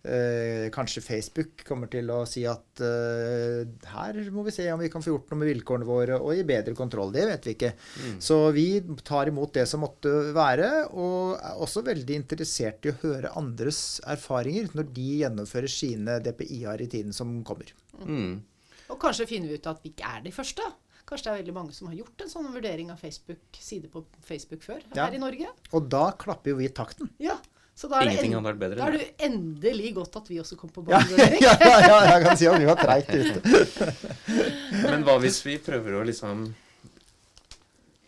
Eh, 0.01 0.67
kanskje 0.73 1.03
Facebook 1.03 1.65
kommer 1.67 1.91
til 1.91 2.09
å 2.13 2.21
si 2.29 2.45
at 2.49 2.81
eh, 2.85 3.67
her 3.91 4.19
må 4.33 4.45
vi 4.47 4.53
se 4.55 4.67
om 4.71 4.81
vi 4.81 4.89
kan 4.91 5.03
få 5.03 5.13
gjort 5.13 5.31
noe 5.31 5.41
med 5.41 5.51
vilkårene 5.51 5.87
våre 5.87 6.19
og 6.19 6.35
gi 6.37 6.45
bedre 6.47 6.75
kontroll. 6.77 7.11
Det 7.15 7.25
vet 7.29 7.49
vi 7.49 7.55
ikke. 7.57 7.73
Mm. 8.05 8.19
Så 8.23 8.39
vi 8.55 8.67
tar 9.07 9.31
imot 9.31 9.53
det 9.57 9.67
som 9.69 9.83
måtte 9.83 10.13
være, 10.35 10.69
og 10.91 11.35
er 11.37 11.59
også 11.65 11.83
veldig 11.87 12.21
interessert 12.23 12.87
i 12.87 12.93
å 12.93 12.99
høre 13.03 13.33
andres 13.39 13.99
erfaringer 14.09 14.71
når 14.77 14.93
de 14.95 15.09
gjennomfører 15.25 15.71
sine 15.71 16.21
DPI-er 16.23 16.85
i 16.85 16.89
tiden 16.91 17.15
som 17.15 17.41
kommer. 17.47 17.75
Mm. 18.01 18.39
Og 18.91 18.99
kanskje 18.99 19.27
finner 19.29 19.51
vi 19.51 19.59
ut 19.59 19.69
at 19.71 19.83
vi 19.83 19.91
ikke 19.93 20.15
er 20.15 20.23
de 20.23 20.33
første. 20.35 20.63
Kanskje 21.11 21.27
det 21.27 21.31
er 21.31 21.41
veldig 21.41 21.53
mange 21.57 21.73
som 21.75 21.89
har 21.89 21.95
gjort 21.97 22.21
en 22.23 22.29
sånn 22.31 22.45
vurdering 22.53 22.91
av 22.93 23.01
Facebook-side 23.03 23.89
på 23.91 24.05
Facebook 24.23 24.61
før 24.63 24.79
ja. 24.93 25.09
her 25.09 25.17
i 25.17 25.19
Norge. 25.19 25.49
Og 25.75 25.89
da 25.91 26.05
klapper 26.15 26.53
jo 26.53 26.59
vi 26.61 26.69
takten. 26.71 27.09
Ja, 27.19 27.35
så 27.75 27.89
da 27.91 27.99
er, 27.99 28.11
Ingenting 28.13 28.37
hadde 28.37 28.47
vært 28.47 28.61
bedre. 28.61 28.77
Da 28.79 28.87
er 28.87 28.95
det 28.95 29.25
endelig 29.27 29.91
godt 29.97 30.15
at 30.21 30.29
vi 30.31 30.37
også 30.39 30.55
kom 30.59 30.71
på 30.71 30.83
banen. 30.87 31.11
Ja, 31.43 31.55
ja, 31.59 31.77
ja, 31.83 31.97
jeg 32.13 32.23
kan 32.23 32.39
si 32.39 32.47
at 32.47 32.59
vi 32.61 32.69
var 32.69 32.79
treigt 32.79 33.11
ute. 33.11 33.91
Men 34.91 35.03
hva 35.07 35.17
hvis 35.23 35.39
vi 35.43 35.57
prøver 35.59 35.97
å 35.97 36.03
liksom 36.07 36.45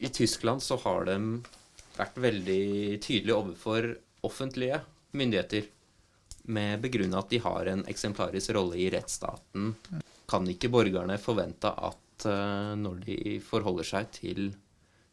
I 0.04 0.12
Tyskland 0.14 0.64
så 0.64 0.78
har 0.84 1.08
de 1.10 1.18
vært 1.98 2.20
veldig 2.24 2.64
tydelige 3.04 3.36
overfor 3.36 3.90
offentlige 4.24 4.80
myndigheter 5.12 5.68
med 6.54 6.80
begrunna 6.84 7.20
at 7.20 7.32
de 7.32 7.40
har 7.44 7.68
en 7.72 7.84
eksemplarisk 7.90 8.56
rolle 8.56 8.80
i 8.80 8.88
rettsstaten. 8.94 9.74
Kan 10.30 10.48
ikke 10.52 10.72
borgerne 10.72 11.20
forvente 11.20 11.72
at 11.72 12.03
uh, 12.28 12.74
når 12.80 13.04
de 13.08 13.18
forholder 13.44 13.88
seg 13.88 14.10
til, 14.16 14.50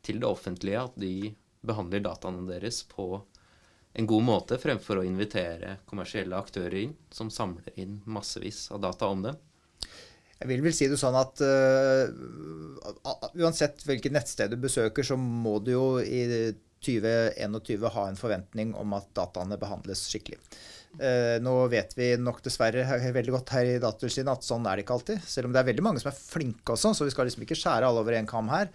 til, 0.04 0.20
det 0.22 0.28
offentlige, 0.28 0.86
at 0.86 0.96
de 1.00 1.32
behandler 1.66 2.04
dataene 2.04 2.46
deres 2.48 2.82
på 2.88 3.12
en 3.98 4.06
god 4.06 4.22
måte, 4.22 4.58
fremfor 4.62 5.00
å 5.00 5.06
invitere 5.06 5.80
kommersielle 5.90 6.38
aktører 6.38 6.78
inn, 6.84 6.96
som 7.10 7.32
samler 7.32 7.74
inn 7.80 7.98
massevis 8.06 8.68
av 8.70 8.84
data 8.84 9.10
om 9.10 9.24
dem. 9.26 9.38
Jeg 10.40 10.48
vil 10.48 10.62
vel 10.64 10.72
si 10.72 10.86
det 10.88 10.96
sånn 11.00 11.18
at 11.20 11.42
uh, 11.44 12.06
uansett 13.36 13.82
hvilket 13.84 14.14
nettsted 14.14 14.54
du 14.54 14.60
besøker, 14.62 15.04
så 15.04 15.18
må 15.20 15.58
du 15.64 15.74
jo 15.74 15.86
i 16.00 16.22
2021 16.80 17.90
ha 17.92 18.06
en 18.08 18.16
forventning 18.16 18.72
om 18.78 18.94
at 18.96 19.10
dataene 19.16 19.58
behandles 19.60 20.06
skikkelig. 20.08 20.38
Eh, 20.98 21.36
nå 21.38 21.52
vet 21.70 21.92
vi 21.94 22.08
nok 22.18 22.40
dessverre 22.42 22.82
veldig 23.14 23.34
godt 23.36 23.52
her 23.54 23.68
i 23.68 23.78
Datatilsynet 23.82 24.32
at 24.32 24.46
sånn 24.46 24.66
er 24.66 24.76
det 24.76 24.84
ikke 24.84 24.96
alltid. 24.98 25.22
Selv 25.22 25.48
om 25.48 25.54
det 25.54 25.62
er 25.62 25.68
veldig 25.70 25.84
mange 25.86 26.02
som 26.02 26.10
er 26.10 26.18
flinke 26.18 26.74
også, 26.74 26.94
så 26.96 27.06
vi 27.06 27.14
skal 27.14 27.30
liksom 27.30 27.46
ikke 27.46 27.58
skjære 27.58 27.86
alle 27.86 28.02
over 28.02 28.18
én 28.18 28.28
kam 28.30 28.50
her. 28.50 28.72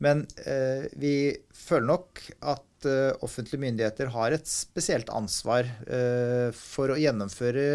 Men 0.00 0.24
eh, 0.48 0.88
vi 0.96 1.14
føler 1.52 1.90
nok 1.90 2.22
at 2.40 2.88
eh, 2.88 3.12
offentlige 3.20 3.60
myndigheter 3.60 4.12
har 4.14 4.32
et 4.32 4.48
spesielt 4.48 5.12
ansvar 5.12 5.68
eh, 5.84 6.48
for 6.56 6.94
å 6.94 7.00
gjennomføre 7.00 7.66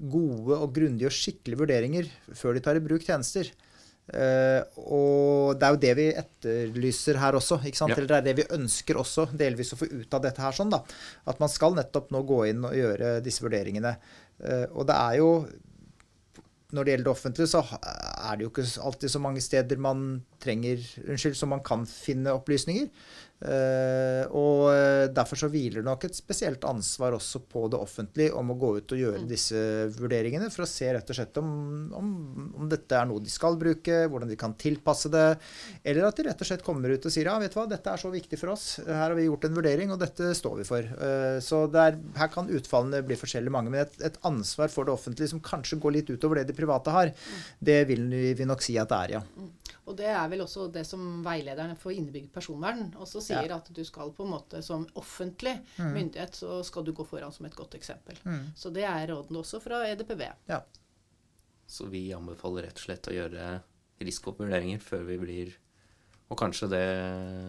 gode 0.00 0.56
og 0.56 0.72
grundige 0.74 1.10
og 1.10 1.14
skikkelige 1.14 1.60
vurderinger 1.60 2.08
før 2.34 2.56
de 2.56 2.64
tar 2.64 2.80
i 2.80 2.82
bruk 2.82 3.04
tjenester. 3.04 3.52
Uh, 4.04 4.60
og 4.84 5.56
det 5.56 5.64
er 5.64 5.72
jo 5.72 5.80
det 5.80 5.92
vi 5.96 6.06
etterlyser 6.12 7.18
her 7.22 7.38
også. 7.38 7.60
ikke 7.64 7.80
sant? 7.80 7.94
Ja. 7.94 7.98
Eller 7.98 8.10
det 8.10 8.18
er 8.18 8.26
det 8.26 8.36
vi 8.42 8.56
ønsker 8.58 9.00
også 9.00 9.30
delvis 9.32 9.72
å 9.72 9.80
få 9.80 9.88
ut 9.88 10.16
av 10.16 10.24
dette 10.26 10.44
her. 10.44 10.56
sånn 10.56 10.72
da, 10.72 10.82
At 11.30 11.40
man 11.40 11.52
skal 11.52 11.76
nettopp 11.78 12.12
nå 12.12 12.24
gå 12.28 12.42
inn 12.50 12.66
og 12.68 12.76
gjøre 12.76 13.18
disse 13.24 13.44
vurderingene. 13.44 13.96
Uh, 14.42 14.66
og 14.74 14.88
det 14.90 14.98
er 14.98 15.20
jo 15.22 15.30
Når 16.74 16.84
det 16.84 16.90
gjelder 16.90 17.06
det 17.06 17.14
offentlige, 17.14 17.46
så 17.46 17.60
er 17.70 18.36
det 18.36 18.44
jo 18.44 18.50
ikke 18.50 18.66
alltid 18.82 19.12
så 19.12 19.20
mange 19.22 19.40
steder 19.44 19.78
man 19.78 20.24
trenger 20.42 20.80
Unnskyld, 21.04 21.36
som 21.38 21.52
man 21.54 21.62
kan 21.62 21.84
finne 21.86 22.34
opplysninger. 22.34 22.88
Uh, 23.44 24.24
og 24.32 24.70
eh, 24.72 25.04
Derfor 25.12 25.36
så 25.36 25.50
hviler 25.52 25.82
det 25.82 25.84
nok 25.84 26.06
et 26.06 26.16
spesielt 26.16 26.62
ansvar 26.64 27.12
også 27.12 27.42
på 27.44 27.66
det 27.68 27.76
offentlige 27.76 28.32
om 28.32 28.52
å 28.54 28.56
gå 28.56 28.70
ut 28.78 28.94
og 28.94 29.00
gjøre 29.00 29.20
mm. 29.20 29.26
disse 29.28 29.58
vurderingene, 29.98 30.48
for 30.52 30.64
å 30.64 30.68
se 30.68 30.88
rett 30.94 31.10
og 31.12 31.18
slett 31.18 31.40
om, 31.42 31.50
om, 31.92 32.08
om, 32.54 32.68
dette 32.70 32.96
er 32.96 33.08
noe 33.10 33.20
de 33.20 33.32
skal 33.32 33.58
bruke, 33.60 33.98
hvordan 34.08 34.30
de 34.32 34.38
kan 34.40 34.54
tilpasse 34.56 35.10
det, 35.12 35.26
eller 35.84 36.08
at 36.08 36.16
de 36.16 36.26
rett 36.30 36.40
og 36.40 36.48
slett 36.48 36.64
kommer 36.64 36.94
ut 36.94 37.04
og 37.04 37.12
sier 37.12 37.28
ja, 37.28 37.36
vet 37.42 37.52
du 37.52 37.58
hva, 37.60 37.66
dette 37.68 37.92
er 37.92 38.00
så 38.00 38.12
viktig 38.14 38.40
for 38.40 38.54
oss, 38.54 38.66
her 38.86 39.02
har 39.02 39.16
vi 39.18 39.26
gjort 39.28 39.44
en 39.48 39.58
vurdering, 39.60 39.92
og 39.92 40.00
dette 40.00 40.32
står 40.38 40.62
vi 40.62 40.68
for. 40.68 40.88
Uh, 40.96 41.36
så 41.44 41.64
der, 41.74 42.00
her 42.16 42.32
kan 42.32 42.48
utfallene 42.48 43.04
bli 43.04 43.18
forskjellige 43.20 43.54
mange, 43.54 43.74
men 43.74 43.84
et, 43.84 43.98
et, 44.08 44.20
ansvar 44.24 44.72
for 44.72 44.88
det 44.88 44.96
offentlige 44.96 45.34
som 45.34 45.44
kanskje 45.44 45.80
går 45.82 45.98
litt 45.98 46.14
utover 46.14 46.40
det 46.40 46.48
de 46.48 46.56
private 46.56 46.96
har, 46.96 47.12
mm. 47.12 47.44
det 47.68 47.82
vil 47.92 48.08
vi 48.40 48.48
nok 48.48 48.64
si 48.64 48.78
at 48.80 48.88
det 48.88 49.02
er, 49.04 49.18
ja. 49.18 49.52
Og 49.84 49.96
det 49.98 50.06
er 50.08 50.28
vel 50.32 50.40
også 50.44 50.68
det 50.72 50.86
som 50.88 51.20
veilederen 51.24 51.76
for 51.76 51.92
innebygd 51.92 52.30
personvern 52.32 52.86
også 52.96 53.20
sier, 53.20 53.50
ja. 53.50 53.58
at 53.58 53.68
du 53.68 53.82
skal 53.84 54.14
på 54.16 54.24
en 54.24 54.32
måte 54.32 54.62
som 54.64 54.86
offentlig 54.96 55.58
mm. 55.76 55.90
myndighet 55.92 56.38
så 56.38 56.62
skal 56.64 56.86
du 56.86 56.94
gå 56.96 57.04
foran 57.08 57.34
som 57.34 57.44
et 57.44 57.56
godt 57.56 57.76
eksempel. 57.76 58.16
Mm. 58.24 58.54
Så 58.56 58.72
det 58.72 58.86
er 58.88 59.04
rådene 59.12 59.42
også 59.42 59.60
fra 59.60 59.82
EDPB. 59.90 60.24
Ja. 60.48 60.62
Så 61.66 61.88
vi 61.92 62.06
anbefaler 62.16 62.68
rett 62.68 62.80
og 62.80 62.86
slett 62.86 63.10
å 63.12 63.16
gjøre 63.16 63.50
risikovurderinger 64.04 64.80
før 64.82 65.04
vi 65.08 65.20
blir 65.20 65.52
Og 66.32 66.38
kanskje 66.40 66.66
det 66.72 66.86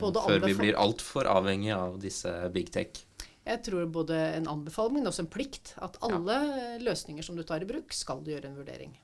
før 0.01 0.43
vi 0.43 0.53
blir 0.59 0.75
altfor 0.77 1.29
avhengig 1.31 1.71
av 1.73 1.95
disse 2.03 2.31
big 2.53 2.67
tech. 2.75 2.99
Jeg 3.45 3.61
tror 3.63 3.86
både 3.88 4.17
en 4.36 4.49
anbefaling, 4.51 4.99
men 4.99 5.07
også 5.07 5.23
en 5.23 5.31
plikt. 5.31 5.71
At 5.81 5.95
alle 6.05 6.36
ja. 6.43 6.65
løsninger 6.83 7.23
som 7.23 7.38
du 7.39 7.43
tar 7.47 7.63
i 7.63 7.69
bruk, 7.69 7.93
skal 7.95 8.19
du 8.25 8.33
gjøre 8.33 8.49
en 8.49 8.57
vurdering. 8.59 8.97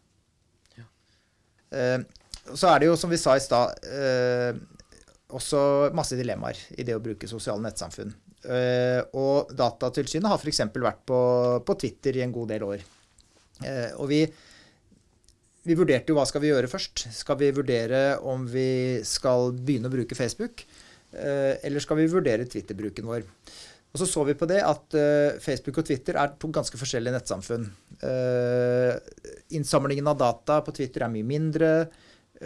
Ja. 0.76 0.86
Uh, 1.72 2.04
så 2.54 2.72
er 2.72 2.82
det 2.82 2.90
jo, 2.90 2.98
som 3.00 3.12
vi 3.12 3.20
sa 3.22 3.36
i 3.38 3.44
stad, 3.44 3.86
eh, 3.86 4.58
også 5.32 5.92
masse 5.96 6.18
dilemmaer 6.20 6.60
i 6.78 6.86
det 6.88 6.96
å 6.98 7.04
bruke 7.04 7.30
sosiale 7.30 7.64
nettsamfunn. 7.64 8.14
Eh, 8.42 9.02
og 9.18 9.52
Datatilsynet 9.54 10.30
har 10.32 10.42
f.eks. 10.42 10.64
vært 10.74 11.04
på, 11.08 11.20
på, 11.66 11.78
Twitter 11.84 12.18
i 12.18 12.24
en 12.26 12.34
god 12.36 12.54
del 12.56 12.66
år. 12.68 12.86
Eh, 13.62 13.92
og 14.02 14.10
vi, 14.12 14.22
vi 15.68 15.78
vurderte 15.78 16.12
jo 16.12 16.18
hva 16.18 16.26
skal 16.30 16.44
vi 16.44 16.52
gjøre 16.52 16.72
først. 16.72 17.08
Skal 17.16 17.40
vi 17.42 17.52
vurdere 17.56 18.18
om 18.28 18.48
vi 18.50 19.02
skal 19.08 19.54
begynne 19.56 19.92
å 19.92 19.94
bruke 19.94 20.18
Facebook? 20.18 20.66
Eh, 21.12 21.60
eller 21.62 21.84
skal 21.84 22.02
vi 22.02 22.12
vurdere 22.12 22.50
Twitter-bruken 22.50 23.08
vår? 23.08 23.28
Og 23.92 24.00
så 24.00 24.08
så 24.08 24.24
vi 24.24 24.38
på 24.40 24.48
det 24.48 24.62
at 24.64 24.96
uh, 24.96 25.40
Facebook 25.44 25.82
og 25.82 25.88
Twitter 25.88 26.16
er 26.16 26.38
to 26.40 26.48
ganske 26.54 26.78
forskjellige 26.80 27.12
nettsamfunn. 27.12 27.66
Uh, 28.00 28.96
innsamlingen 29.58 30.08
av 30.08 30.16
data 30.22 30.62
på 30.64 30.72
Twitter 30.78 31.04
er 31.04 31.12
mye 31.12 31.28
mindre. 31.28 31.72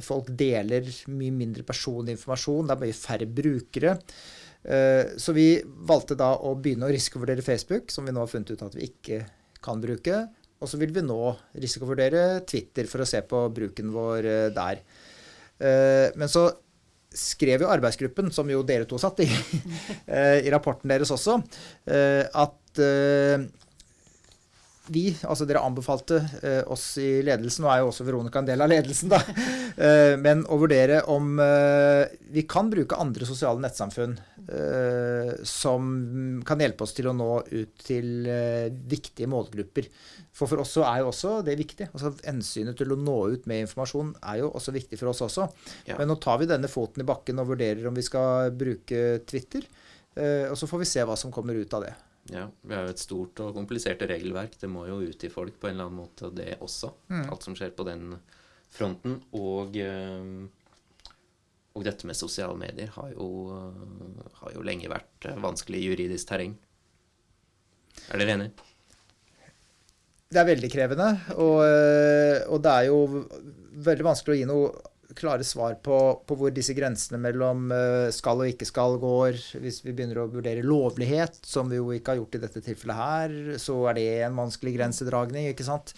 Folk 0.04 0.32
deler 0.38 0.88
mye 1.12 1.34
mindre 1.36 1.64
personlig 1.68 2.16
informasjon. 2.16 2.68
Det 2.68 2.76
er 2.76 2.82
mye 2.82 2.98
færre 2.98 3.28
brukere. 3.30 3.96
Eh, 4.66 5.14
så 5.22 5.34
vi 5.36 5.50
valgte 5.88 6.18
da 6.18 6.32
å 6.42 6.56
begynne 6.58 6.88
å 6.88 6.94
risikovurdere 6.94 7.46
Facebook, 7.46 7.92
som 7.94 8.08
vi 8.08 8.16
nå 8.16 8.24
har 8.24 8.32
funnet 8.32 8.56
ut 8.56 8.66
at 8.66 8.78
vi 8.78 8.90
ikke 8.90 9.22
kan 9.66 9.82
bruke. 9.82 10.24
Og 10.64 10.72
så 10.72 10.80
vil 10.82 10.94
vi 10.96 11.04
nå 11.06 11.20
risikovurdere 11.62 12.42
Twitter 12.50 12.90
for 12.90 13.04
å 13.04 13.10
se 13.10 13.22
på 13.28 13.46
bruken 13.54 13.92
vår 13.94 14.30
eh, 14.32 14.52
der. 14.56 14.82
Eh, 15.60 16.08
men 16.18 16.32
så 16.32 16.48
skrev 17.16 17.64
jo 17.64 17.72
arbeidsgruppen, 17.72 18.32
som 18.34 18.50
jo 18.52 18.66
dere 18.68 18.88
to 18.90 18.98
satt 19.00 19.22
i, 19.24 19.30
i 20.46 20.52
rapporten 20.52 20.92
deres 20.92 21.14
også, 21.16 21.38
at 21.88 22.82
vi, 24.94 25.10
altså 25.26 25.48
dere 25.48 25.64
anbefalte 25.66 26.20
eh, 26.42 26.62
oss 26.72 26.98
i 27.02 27.22
ledelsen, 27.26 27.66
nå 27.66 27.72
er 27.72 27.82
jo 27.82 27.90
også 27.90 28.06
Veronica 28.08 28.42
en 28.42 28.50
del 28.50 28.62
av 28.62 28.72
ledelsen, 28.72 29.12
da, 29.12 29.20
eh, 29.88 30.14
men 30.22 30.44
å 30.52 30.60
vurdere 30.62 31.02
om 31.12 31.40
eh, 31.42 32.14
vi 32.36 32.46
kan 32.50 32.70
bruke 32.72 33.00
andre 33.02 33.28
sosiale 33.28 33.64
nettsamfunn 33.64 34.18
eh, 34.46 35.32
som 35.48 35.90
kan 36.46 36.62
hjelpe 36.62 36.86
oss 36.86 36.96
til 36.98 37.10
å 37.10 37.16
nå 37.18 37.30
ut 37.52 37.86
til 37.86 38.30
eh, 38.30 38.70
viktige 38.70 39.30
målgrupper. 39.32 39.90
For 40.36 40.52
for 40.52 40.62
oss 40.62 40.74
så 40.76 40.84
er 40.90 41.02
jo 41.02 41.12
også 41.14 41.38
det 41.48 41.56
viktig. 41.60 41.90
altså 41.94 42.12
Hensynet 42.26 42.76
til 42.78 42.92
å 42.92 43.00
nå 43.00 43.18
ut 43.32 43.46
med 43.50 43.64
informasjon 43.66 44.12
er 44.20 44.42
jo 44.44 44.52
også 44.52 44.74
viktig 44.76 45.00
for 45.00 45.14
oss 45.14 45.24
også. 45.24 45.48
Ja. 45.88 45.96
Men 46.00 46.12
nå 46.12 46.20
tar 46.22 46.42
vi 46.42 46.50
denne 46.50 46.72
foten 46.72 47.06
i 47.06 47.08
bakken 47.08 47.40
og 47.40 47.54
vurderer 47.54 47.88
om 47.88 47.96
vi 47.96 48.04
skal 48.06 48.52
bruke 48.56 49.22
Twitter. 49.30 49.64
Eh, 50.16 50.52
og 50.52 50.60
så 50.60 50.68
får 50.68 50.84
vi 50.84 50.90
se 50.90 51.08
hva 51.08 51.16
som 51.20 51.32
kommer 51.34 51.56
ut 51.56 51.74
av 51.76 51.88
det. 51.88 51.96
Ja, 52.34 52.48
Vi 52.62 52.74
har 52.74 52.88
jo 52.88 52.94
et 52.96 53.02
stort 53.02 53.40
og 53.44 53.54
komplisert 53.54 54.02
regelverk. 54.02 54.58
Det 54.58 54.70
må 54.72 54.88
jo 54.90 55.02
ut 55.04 55.18
til 55.22 55.34
folk 55.34 55.60
på 55.62 55.70
en 55.70 55.76
eller 55.76 55.90
annen 55.90 56.02
måte, 56.02 56.32
det 56.34 56.56
også. 56.64 56.92
Mm. 57.12 57.26
Alt 57.30 57.46
som 57.46 57.58
skjer 57.58 57.74
på 57.78 57.86
den 57.86 58.16
fronten. 58.74 59.20
Og, 59.38 59.78
eh, 59.78 61.12
og 61.76 61.86
dette 61.86 62.08
med 62.10 62.18
sosiale 62.18 62.58
medier 62.58 62.90
har 62.96 63.12
jo, 63.14 63.28
har 64.42 64.56
jo 64.56 64.64
lenge 64.66 64.90
vært 64.90 65.30
vanskelig 65.44 65.84
juridisk 65.84 66.32
terreng. 66.32 66.56
Er 68.10 68.22
dere 68.22 68.38
enig? 68.40 68.50
Det 70.26 70.42
er 70.42 70.50
veldig 70.50 70.70
krevende, 70.74 71.08
og, 71.38 71.60
eh, 71.64 72.42
og 72.50 72.60
det 72.66 72.72
er 72.74 72.88
jo 72.90 72.98
veldig 73.86 74.08
vanskelig 74.08 74.34
å 74.34 74.40
gi 74.40 74.48
noe 74.50 74.72
klare 75.14 75.46
svar 75.46 75.76
på, 75.86 75.98
på, 76.26 76.38
hvor 76.40 76.54
disse 76.54 76.74
grensene 76.78 77.20
mellom 77.22 77.70
eh, 77.74 78.08
skal 78.16 78.42
og 78.42 78.50
ikke 78.50 78.68
skal 78.68 78.98
går. 79.02 79.38
Hvis 79.62 79.82
vi 79.86 79.94
begynner 79.94 80.24
å 80.24 80.28
vurdere 80.32 80.66
lovlighet, 80.66 81.38
som 81.46 81.70
vi 81.70 81.80
jo 81.80 81.92
ikke 81.94 82.14
har 82.14 82.22
gjort 82.22 82.38
i 82.38 82.42
dette 82.46 82.64
tilfellet 82.66 83.00
her, 83.00 83.36
så 83.62 83.78
er 83.92 83.98
det 84.00 84.06
en 84.26 84.38
vanskelig 84.40 84.76
grensedragning. 84.78 85.50
ikke 85.52 85.68
sant? 85.68 85.94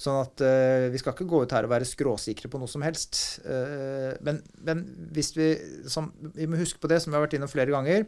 Sånn 0.00 0.20
at 0.22 0.44
uh, 0.44 0.88
vi 0.92 1.00
skal 1.02 1.16
ikke 1.16 1.28
gå 1.30 1.42
ut 1.44 1.54
her 1.56 1.66
og 1.66 1.74
være 1.74 1.88
skråsikre 1.88 2.50
på 2.52 2.60
noe 2.62 2.70
som 2.70 2.84
helst. 2.86 3.20
Uh, 3.46 4.12
men, 4.24 4.42
men, 4.62 4.84
hvis 5.14 5.32
vi 5.36 5.52
som, 5.90 6.12
Vi 6.36 6.46
må 6.46 6.60
huske 6.60 6.80
på 6.82 6.90
det, 6.90 7.00
som 7.02 7.10
vi 7.10 7.18
har 7.18 7.24
vært 7.26 7.38
innom 7.38 7.50
flere 7.50 7.74
ganger. 7.74 8.06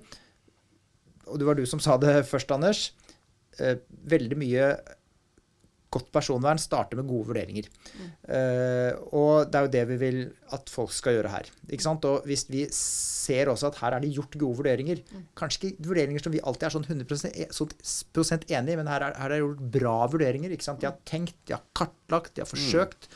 og 1.27 1.39
det 1.41 1.47
var 1.49 1.59
du 1.59 1.65
som 1.67 1.83
sa 1.83 1.99
det 1.99 2.23
først, 2.31 2.53
Anders, 2.55 2.91
Uh, 3.55 3.77
veldig 4.11 4.35
mye 4.35 4.65
godt 5.95 6.11
personvern 6.14 6.61
starter 6.61 6.99
med 6.99 7.09
gode 7.11 7.28
vurderinger. 7.30 7.68
Uh, 8.26 8.90
og 9.14 9.51
det 9.51 9.59
er 9.61 9.66
jo 9.68 9.72
det 9.76 9.84
vi 9.92 9.99
vil 10.01 10.20
at 10.57 10.70
folk 10.72 10.92
skal 10.95 11.18
gjøre 11.18 11.32
her. 11.32 11.51
Ikke 11.70 11.86
sant? 11.86 12.05
Og 12.09 12.26
hvis 12.28 12.47
vi 12.51 12.64
ser 12.74 13.51
også 13.53 13.70
at 13.70 13.78
her 13.80 13.97
er 13.97 14.05
det 14.05 14.12
gjort 14.16 14.36
gode 14.40 14.59
vurderinger, 14.61 15.01
kanskje 15.38 15.70
ikke 15.70 15.88
vurderinger 15.88 16.24
som 16.24 16.34
vi 16.34 16.42
alltid 16.45 16.68
er 16.68 16.74
sånn 16.76 16.88
100 16.88 17.30
e- 17.30 18.59
enig 18.59 18.74
i, 18.74 18.78
men 18.80 18.90
her 18.90 19.07
er, 19.07 19.16
her 19.20 19.30
er 19.30 19.36
det 19.36 19.40
gjort 19.45 19.64
bra 19.78 19.97
vurderinger. 20.12 20.53
Ikke 20.55 20.66
sant? 20.68 20.82
De 20.82 20.90
har 20.90 20.99
tenkt, 21.09 21.38
de 21.49 21.57
har 21.57 21.64
kartlagt, 21.76 22.34
de 22.36 22.45
har 22.45 22.51
forsøkt. 22.51 23.09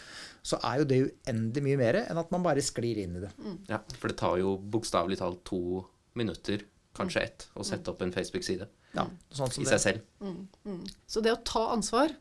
Så 0.48 0.56
er 0.64 0.80
jo 0.80 0.88
det 0.88 0.98
uendelig 1.04 1.64
mye 1.66 1.78
mer 1.80 2.00
enn 2.06 2.20
at 2.20 2.30
man 2.32 2.44
bare 2.46 2.62
sklir 2.64 3.02
inn 3.02 3.18
i 3.18 3.24
det. 3.26 3.32
Ja, 3.68 3.82
for 3.98 4.08
det 4.12 4.16
tar 4.20 4.38
jo 4.40 4.56
bokstavelig 4.72 5.18
talt 5.20 5.42
to 5.48 5.82
minutter, 6.18 6.64
kanskje 6.98 7.22
ett, 7.26 7.48
å 7.54 7.66
sette 7.66 7.92
opp 7.92 8.00
en 8.02 8.14
Facebook-side 8.14 8.66
Ja, 8.96 9.04
sånn 9.34 9.52
i 9.52 9.60
i 9.60 9.66
det. 9.66 9.76
seg 9.76 9.82
selv. 9.84 10.88
Så 11.06 11.20
det 11.22 11.34
å 11.34 11.42
ta 11.46 11.68
ansvar, 11.74 12.14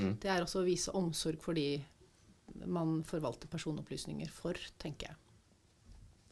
Mm. 0.00 0.14
det 0.22 0.30
er 0.30 0.42
også 0.44 0.62
å 0.62 0.66
vise 0.66 0.94
omsorg 0.96 1.42
for 1.42 1.58
de 1.58 1.82
man 2.70 3.00
forvalter 3.06 3.50
personopplysninger 3.50 4.30
for, 4.32 4.58
tenker 4.78 5.10
jeg. 5.10 5.18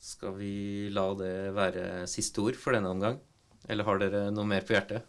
Skal 0.02 0.34
vi 0.34 0.90
la 0.90 1.06
det 1.14 1.34
være 1.54 2.06
siste 2.10 2.42
ord 2.42 2.58
for 2.58 2.74
denne 2.74 2.90
omgang? 2.90 3.18
Eller 3.70 3.86
har 3.86 4.00
dere 4.02 4.22
noe 4.34 4.48
mer 4.48 4.64
på 4.66 4.74
hjertet? 4.74 5.06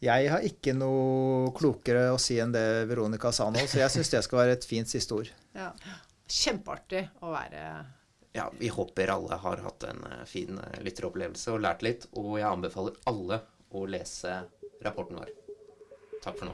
Jeg 0.00 0.30
har 0.32 0.44
ikke 0.48 0.72
noe 0.72 1.50
klokere 1.56 2.06
å 2.14 2.20
si 2.20 2.38
enn 2.40 2.54
det 2.54 2.86
Veronica 2.88 3.32
sa 3.36 3.50
nå, 3.52 3.60
så 3.68 3.82
jeg 3.82 3.92
syns 3.92 4.12
det 4.14 4.22
skal 4.24 4.40
være 4.40 4.54
et 4.56 4.64
fint 4.64 4.88
siste 4.88 5.12
ord. 5.12 5.28
Ja. 5.52 5.74
Kjempeartig 6.30 7.02
å 7.26 7.34
være 7.34 7.64
Ja, 8.32 8.46
vi 8.56 8.70
håper 8.72 9.10
alle 9.12 9.36
har 9.42 9.60
hatt 9.64 9.84
en 9.90 10.04
eh, 10.06 10.22
fin 10.30 10.56
eh, 10.62 10.76
lytteropplevelse 10.86 11.50
og 11.50 11.64
lært 11.64 11.82
litt. 11.82 12.06
Og 12.14 12.36
jeg 12.38 12.46
anbefaler 12.46 12.96
alle 13.10 13.40
å 13.74 13.82
lese 13.90 14.36
rapporten 14.86 15.18
vår. 15.18 15.32
Takk 16.20 16.36
for 16.38 16.44
nå. 16.44 16.52